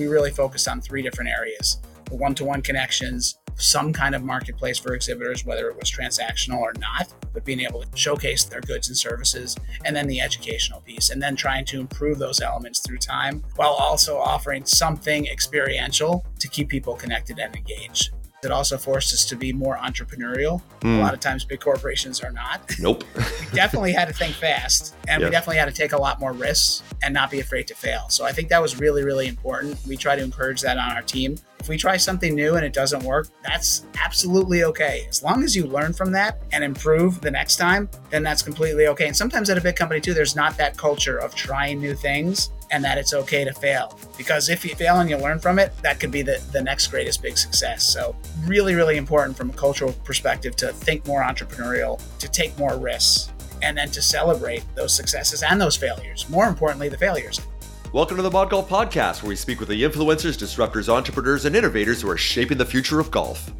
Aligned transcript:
we 0.00 0.08
really 0.08 0.30
focused 0.30 0.66
on 0.66 0.80
three 0.80 1.02
different 1.02 1.30
areas 1.30 1.78
the 2.06 2.16
one 2.16 2.34
to 2.34 2.44
one 2.44 2.60
connections, 2.60 3.38
some 3.54 3.92
kind 3.92 4.16
of 4.16 4.24
marketplace 4.24 4.78
for 4.78 4.94
exhibitors, 4.94 5.44
whether 5.44 5.68
it 5.70 5.76
was 5.76 5.88
transactional 5.88 6.58
or 6.58 6.72
not, 6.80 7.14
but 7.32 7.44
being 7.44 7.60
able 7.60 7.82
to 7.82 7.96
showcase 7.96 8.42
their 8.42 8.60
goods 8.62 8.88
and 8.88 8.98
services, 8.98 9.56
and 9.84 9.94
then 9.94 10.08
the 10.08 10.20
educational 10.20 10.80
piece, 10.80 11.10
and 11.10 11.22
then 11.22 11.36
trying 11.36 11.64
to 11.66 11.78
improve 11.78 12.18
those 12.18 12.40
elements 12.40 12.80
through 12.80 12.98
time 12.98 13.44
while 13.54 13.74
also 13.74 14.18
offering 14.18 14.64
something 14.64 15.26
experiential 15.28 16.26
to 16.40 16.48
keep 16.48 16.68
people 16.68 16.96
connected 16.96 17.38
and 17.38 17.54
engaged. 17.54 18.10
It 18.42 18.50
also 18.50 18.78
forced 18.78 19.12
us 19.12 19.24
to 19.26 19.36
be 19.36 19.52
more 19.52 19.76
entrepreneurial. 19.76 20.62
Mm. 20.80 20.98
A 20.98 21.00
lot 21.00 21.14
of 21.14 21.20
times, 21.20 21.44
big 21.44 21.60
corporations 21.60 22.20
are 22.20 22.32
not. 22.32 22.70
Nope. 22.78 23.04
we 23.16 23.46
definitely 23.52 23.92
had 23.92 24.08
to 24.08 24.14
think 24.14 24.34
fast, 24.34 24.94
and 25.08 25.22
we 25.22 25.30
definitely 25.30 25.58
had 25.58 25.66
to 25.66 25.74
take 25.74 25.92
a 25.92 25.98
lot 25.98 26.20
more 26.20 26.32
risks 26.32 26.82
and 27.02 27.12
not 27.12 27.30
be 27.30 27.40
afraid 27.40 27.66
to 27.68 27.74
fail. 27.74 28.08
So 28.08 28.24
I 28.24 28.32
think 28.32 28.48
that 28.48 28.62
was 28.62 28.78
really, 28.78 29.04
really 29.04 29.28
important. 29.28 29.78
We 29.86 29.96
try 29.96 30.16
to 30.16 30.22
encourage 30.22 30.60
that 30.62 30.78
on 30.78 30.90
our 30.90 31.02
team. 31.02 31.36
If 31.58 31.68
we 31.68 31.76
try 31.76 31.98
something 31.98 32.34
new 32.34 32.54
and 32.54 32.64
it 32.64 32.72
doesn't 32.72 33.02
work, 33.02 33.28
that's 33.42 33.84
absolutely 34.02 34.64
okay. 34.64 35.06
As 35.08 35.22
long 35.22 35.44
as 35.44 35.54
you 35.54 35.66
learn 35.66 35.92
from 35.92 36.10
that 36.12 36.40
and 36.52 36.64
improve 36.64 37.20
the 37.20 37.30
next 37.30 37.56
time, 37.56 37.90
then 38.08 38.22
that's 38.22 38.40
completely 38.40 38.86
okay. 38.86 39.06
And 39.06 39.16
sometimes 39.16 39.50
at 39.50 39.58
a 39.58 39.60
big 39.60 39.76
company 39.76 40.00
too, 40.00 40.14
there's 40.14 40.34
not 40.34 40.56
that 40.56 40.78
culture 40.78 41.18
of 41.18 41.34
trying 41.34 41.78
new 41.78 41.94
things 41.94 42.50
and 42.70 42.84
that 42.84 42.98
it's 42.98 43.12
okay 43.12 43.44
to 43.44 43.52
fail. 43.52 43.98
Because 44.16 44.48
if 44.48 44.64
you 44.64 44.74
fail 44.74 45.00
and 45.00 45.10
you 45.10 45.16
learn 45.16 45.38
from 45.38 45.58
it, 45.58 45.72
that 45.82 46.00
could 46.00 46.10
be 46.10 46.22
the, 46.22 46.42
the 46.52 46.62
next 46.62 46.88
greatest 46.88 47.22
big 47.22 47.36
success. 47.36 47.84
So, 47.84 48.14
really, 48.44 48.74
really 48.74 48.96
important 48.96 49.36
from 49.36 49.50
a 49.50 49.52
cultural 49.54 49.92
perspective 50.04 50.56
to 50.56 50.72
think 50.72 51.06
more 51.06 51.22
entrepreneurial, 51.22 52.00
to 52.18 52.28
take 52.28 52.56
more 52.58 52.76
risks, 52.78 53.32
and 53.62 53.76
then 53.76 53.90
to 53.90 54.02
celebrate 54.02 54.64
those 54.74 54.94
successes 54.94 55.42
and 55.42 55.60
those 55.60 55.76
failures. 55.76 56.28
More 56.28 56.46
importantly, 56.46 56.88
the 56.88 56.98
failures. 56.98 57.40
Welcome 57.92 58.16
to 58.18 58.22
the 58.22 58.30
ModGolf 58.30 58.68
Podcast, 58.68 59.22
where 59.22 59.30
we 59.30 59.36
speak 59.36 59.58
with 59.58 59.68
the 59.68 59.82
influencers, 59.82 60.38
disruptors, 60.38 60.88
entrepreneurs, 60.88 61.44
and 61.44 61.56
innovators 61.56 62.00
who 62.00 62.08
are 62.08 62.16
shaping 62.16 62.56
the 62.56 62.64
future 62.64 63.00
of 63.00 63.10
golf. 63.10 63.50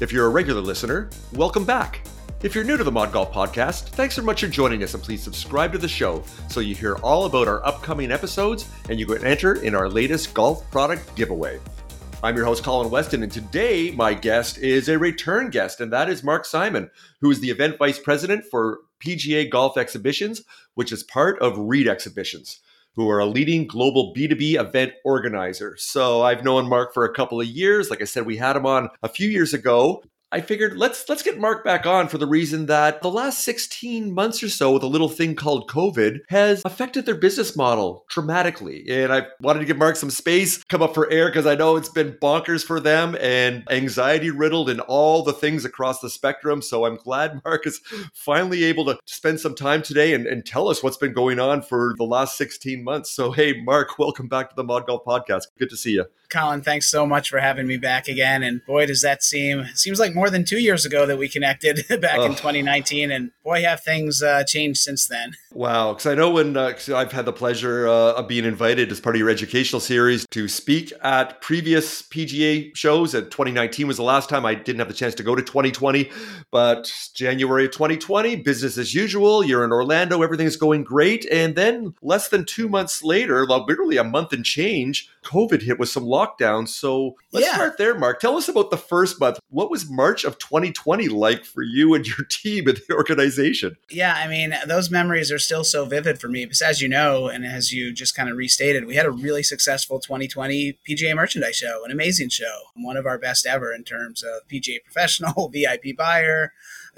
If 0.00 0.12
you're 0.12 0.26
a 0.26 0.30
regular 0.30 0.60
listener, 0.60 1.10
welcome 1.32 1.64
back. 1.64 2.06
If 2.42 2.54
you're 2.54 2.64
new 2.64 2.78
to 2.78 2.84
the 2.84 2.90
ModGolf 2.90 3.34
Podcast, 3.34 3.90
thanks 3.90 4.14
so 4.14 4.22
much 4.22 4.40
for 4.40 4.46
joining 4.46 4.82
us 4.82 4.94
and 4.94 5.02
please 5.02 5.22
subscribe 5.22 5.72
to 5.72 5.78
the 5.78 5.86
show 5.86 6.22
so 6.48 6.60
you 6.60 6.74
hear 6.74 6.96
all 7.02 7.26
about 7.26 7.46
our 7.46 7.62
upcoming 7.66 8.10
episodes 8.10 8.66
and 8.88 8.98
you 8.98 9.04
can 9.04 9.22
enter 9.26 9.56
in 9.56 9.74
our 9.74 9.90
latest 9.90 10.32
golf 10.32 10.68
product 10.70 11.14
giveaway. 11.16 11.60
I'm 12.22 12.34
your 12.34 12.46
host, 12.46 12.64
Colin 12.64 12.90
Weston, 12.90 13.22
and 13.22 13.30
today 13.30 13.90
my 13.90 14.14
guest 14.14 14.56
is 14.56 14.88
a 14.88 14.98
return 14.98 15.50
guest, 15.50 15.82
and 15.82 15.92
that 15.92 16.08
is 16.08 16.24
Marc 16.24 16.46
Simon, 16.46 16.90
who 17.20 17.30
is 17.30 17.40
the 17.40 17.50
event 17.50 17.76
vice 17.76 17.98
president 17.98 18.46
for 18.50 18.78
PGA 19.04 19.50
Golf 19.50 19.76
Exhibitions, 19.76 20.42
which 20.76 20.92
is 20.92 21.02
part 21.02 21.38
of 21.42 21.58
Reed 21.58 21.86
Exhibitions 21.86 22.60
who 22.96 23.08
are 23.08 23.20
a 23.20 23.26
leading 23.26 23.66
global 23.66 24.12
B2B 24.16 24.58
event 24.58 24.92
organizer. 25.04 25.76
So 25.78 26.22
I've 26.22 26.42
known 26.42 26.68
Marc 26.68 26.92
for 26.92 27.04
a 27.04 27.14
couple 27.14 27.40
of 27.40 27.46
years. 27.46 27.88
Like 27.88 28.02
I 28.02 28.04
said, 28.04 28.26
we 28.26 28.36
had 28.36 28.56
him 28.56 28.66
on 28.66 28.88
a 29.02 29.08
few 29.08 29.28
years 29.28 29.54
ago. 29.54 30.02
I 30.32 30.40
figured 30.40 30.76
let's 30.76 31.08
let's 31.08 31.24
get 31.24 31.40
Marc 31.40 31.64
back 31.64 31.86
on 31.86 32.06
for 32.06 32.16
the 32.16 32.26
reason 32.26 32.66
that 32.66 33.02
the 33.02 33.10
last 33.10 33.40
16 33.40 34.14
months 34.14 34.42
or 34.44 34.48
so 34.48 34.72
with 34.72 34.84
a 34.84 34.86
little 34.86 35.08
thing 35.08 35.34
called 35.34 35.68
COVID 35.68 36.20
has 36.28 36.62
affected 36.64 37.04
their 37.04 37.16
business 37.16 37.56
model 37.56 38.04
dramatically. 38.08 38.84
And 38.88 39.12
I 39.12 39.26
wanted 39.40 39.58
to 39.58 39.64
give 39.64 39.76
Marc 39.76 39.96
some 39.96 40.10
space, 40.10 40.62
come 40.64 40.82
up 40.82 40.94
for 40.94 41.10
air 41.10 41.26
because 41.28 41.46
I 41.46 41.56
know 41.56 41.74
it's 41.74 41.88
been 41.88 42.12
bonkers 42.12 42.64
for 42.64 42.78
them 42.78 43.16
and 43.20 43.64
anxiety 43.70 44.30
riddled 44.30 44.70
and 44.70 44.80
all 44.82 45.24
the 45.24 45.32
things 45.32 45.64
across 45.64 45.98
the 45.98 46.10
spectrum. 46.10 46.62
So 46.62 46.84
I'm 46.84 46.96
glad 46.96 47.40
Marc 47.44 47.66
is 47.66 47.80
finally 48.14 48.62
able 48.62 48.84
to 48.84 49.00
spend 49.06 49.40
some 49.40 49.56
time 49.56 49.82
today 49.82 50.14
and, 50.14 50.28
and 50.28 50.46
tell 50.46 50.68
us 50.68 50.80
what's 50.80 50.96
been 50.96 51.12
going 51.12 51.40
on 51.40 51.60
for 51.60 51.96
the 51.98 52.04
last 52.04 52.36
16 52.36 52.84
months. 52.84 53.10
So 53.10 53.32
hey, 53.32 53.60
Marc, 53.60 53.98
welcome 53.98 54.28
back 54.28 54.50
to 54.50 54.56
the 54.56 54.64
ModGolf 54.64 55.04
Podcast. 55.04 55.46
Good 55.58 55.70
to 55.70 55.76
see 55.76 55.94
you. 55.94 56.04
Colin, 56.30 56.62
thanks 56.62 56.88
so 56.88 57.06
much 57.06 57.28
for 57.28 57.38
having 57.38 57.66
me 57.66 57.76
back 57.76 58.08
again. 58.08 58.42
And 58.42 58.64
boy, 58.64 58.86
does 58.86 59.02
that 59.02 59.22
seem 59.22 59.66
seems 59.74 59.98
like 59.98 60.14
more 60.14 60.30
than 60.30 60.44
two 60.44 60.58
years 60.58 60.86
ago 60.86 61.04
that 61.06 61.18
we 61.18 61.28
connected 61.28 61.84
back 62.00 62.18
oh. 62.18 62.24
in 62.24 62.32
2019. 62.32 63.10
And 63.10 63.32
boy, 63.44 63.62
have 63.62 63.80
things 63.80 64.22
uh, 64.22 64.44
changed 64.44 64.80
since 64.80 65.06
then. 65.06 65.32
Wow, 65.52 65.94
because 65.94 66.06
I 66.06 66.14
know 66.14 66.30
when 66.30 66.56
uh, 66.56 66.74
I've 66.94 67.10
had 67.10 67.24
the 67.24 67.32
pleasure 67.32 67.88
uh, 67.88 68.12
of 68.12 68.28
being 68.28 68.44
invited 68.44 68.92
as 68.92 69.00
part 69.00 69.16
of 69.16 69.20
your 69.20 69.28
educational 69.28 69.80
series 69.80 70.24
to 70.28 70.46
speak 70.46 70.92
at 71.02 71.40
previous 71.40 72.02
PGA 72.02 72.74
shows. 72.76 73.14
And 73.14 73.28
2019 73.30 73.88
was 73.88 73.96
the 73.96 74.04
last 74.04 74.28
time 74.28 74.46
I 74.46 74.54
didn't 74.54 74.78
have 74.78 74.88
the 74.88 74.94
chance 74.94 75.14
to 75.16 75.24
go 75.24 75.34
to 75.34 75.42
2020, 75.42 76.08
but 76.52 76.92
January 77.14 77.64
of 77.64 77.72
2020, 77.72 78.36
business 78.36 78.78
as 78.78 78.94
usual. 78.94 79.42
You're 79.42 79.64
in 79.64 79.72
Orlando, 79.72 80.22
everything's 80.22 80.56
going 80.56 80.84
great, 80.84 81.26
and 81.32 81.56
then 81.56 81.94
less 82.00 82.28
than 82.28 82.44
two 82.44 82.68
months 82.68 83.02
later, 83.02 83.44
literally 83.44 83.96
a 83.96 84.04
month 84.04 84.32
and 84.32 84.44
change, 84.44 85.08
COVID 85.24 85.62
hit 85.62 85.80
with 85.80 85.88
some 85.88 86.04
lockdowns. 86.20 86.68
So 86.68 87.16
let's 87.32 87.46
yeah. 87.46 87.54
start 87.54 87.78
there, 87.78 87.98
Marc. 87.98 88.20
Tell 88.20 88.36
us 88.36 88.48
about 88.48 88.70
the 88.70 88.76
first 88.76 89.20
month. 89.20 89.38
What 89.48 89.70
was 89.70 89.88
March 89.88 90.24
of 90.24 90.38
2020 90.38 91.08
like 91.08 91.44
for 91.44 91.62
you 91.62 91.94
and 91.94 92.06
your 92.06 92.26
team 92.30 92.68
and 92.68 92.78
the 92.88 92.94
organization? 92.94 93.76
Yeah, 93.90 94.14
I 94.14 94.26
mean, 94.26 94.54
those 94.66 94.90
memories 94.90 95.30
are 95.32 95.38
still 95.38 95.64
so 95.64 95.84
vivid 95.84 96.20
for 96.20 96.28
me. 96.28 96.44
Because 96.44 96.62
as 96.62 96.80
you 96.80 96.88
know, 96.88 97.28
and 97.28 97.44
as 97.44 97.72
you 97.72 97.92
just 97.92 98.14
kind 98.14 98.28
of 98.28 98.36
restated, 98.36 98.86
we 98.86 98.96
had 98.96 99.06
a 99.06 99.10
really 99.10 99.42
successful 99.42 100.00
2020 100.00 100.78
PGA 100.88 101.14
merchandise 101.14 101.56
show, 101.56 101.84
an 101.84 101.90
amazing 101.90 102.28
show, 102.28 102.60
one 102.74 102.96
of 102.96 103.06
our 103.06 103.18
best 103.18 103.46
ever 103.46 103.72
in 103.72 103.84
terms 103.84 104.22
of 104.22 104.48
PGA 104.48 104.82
professional, 104.82 105.48
VIP 105.52 105.96
buyer 105.96 106.52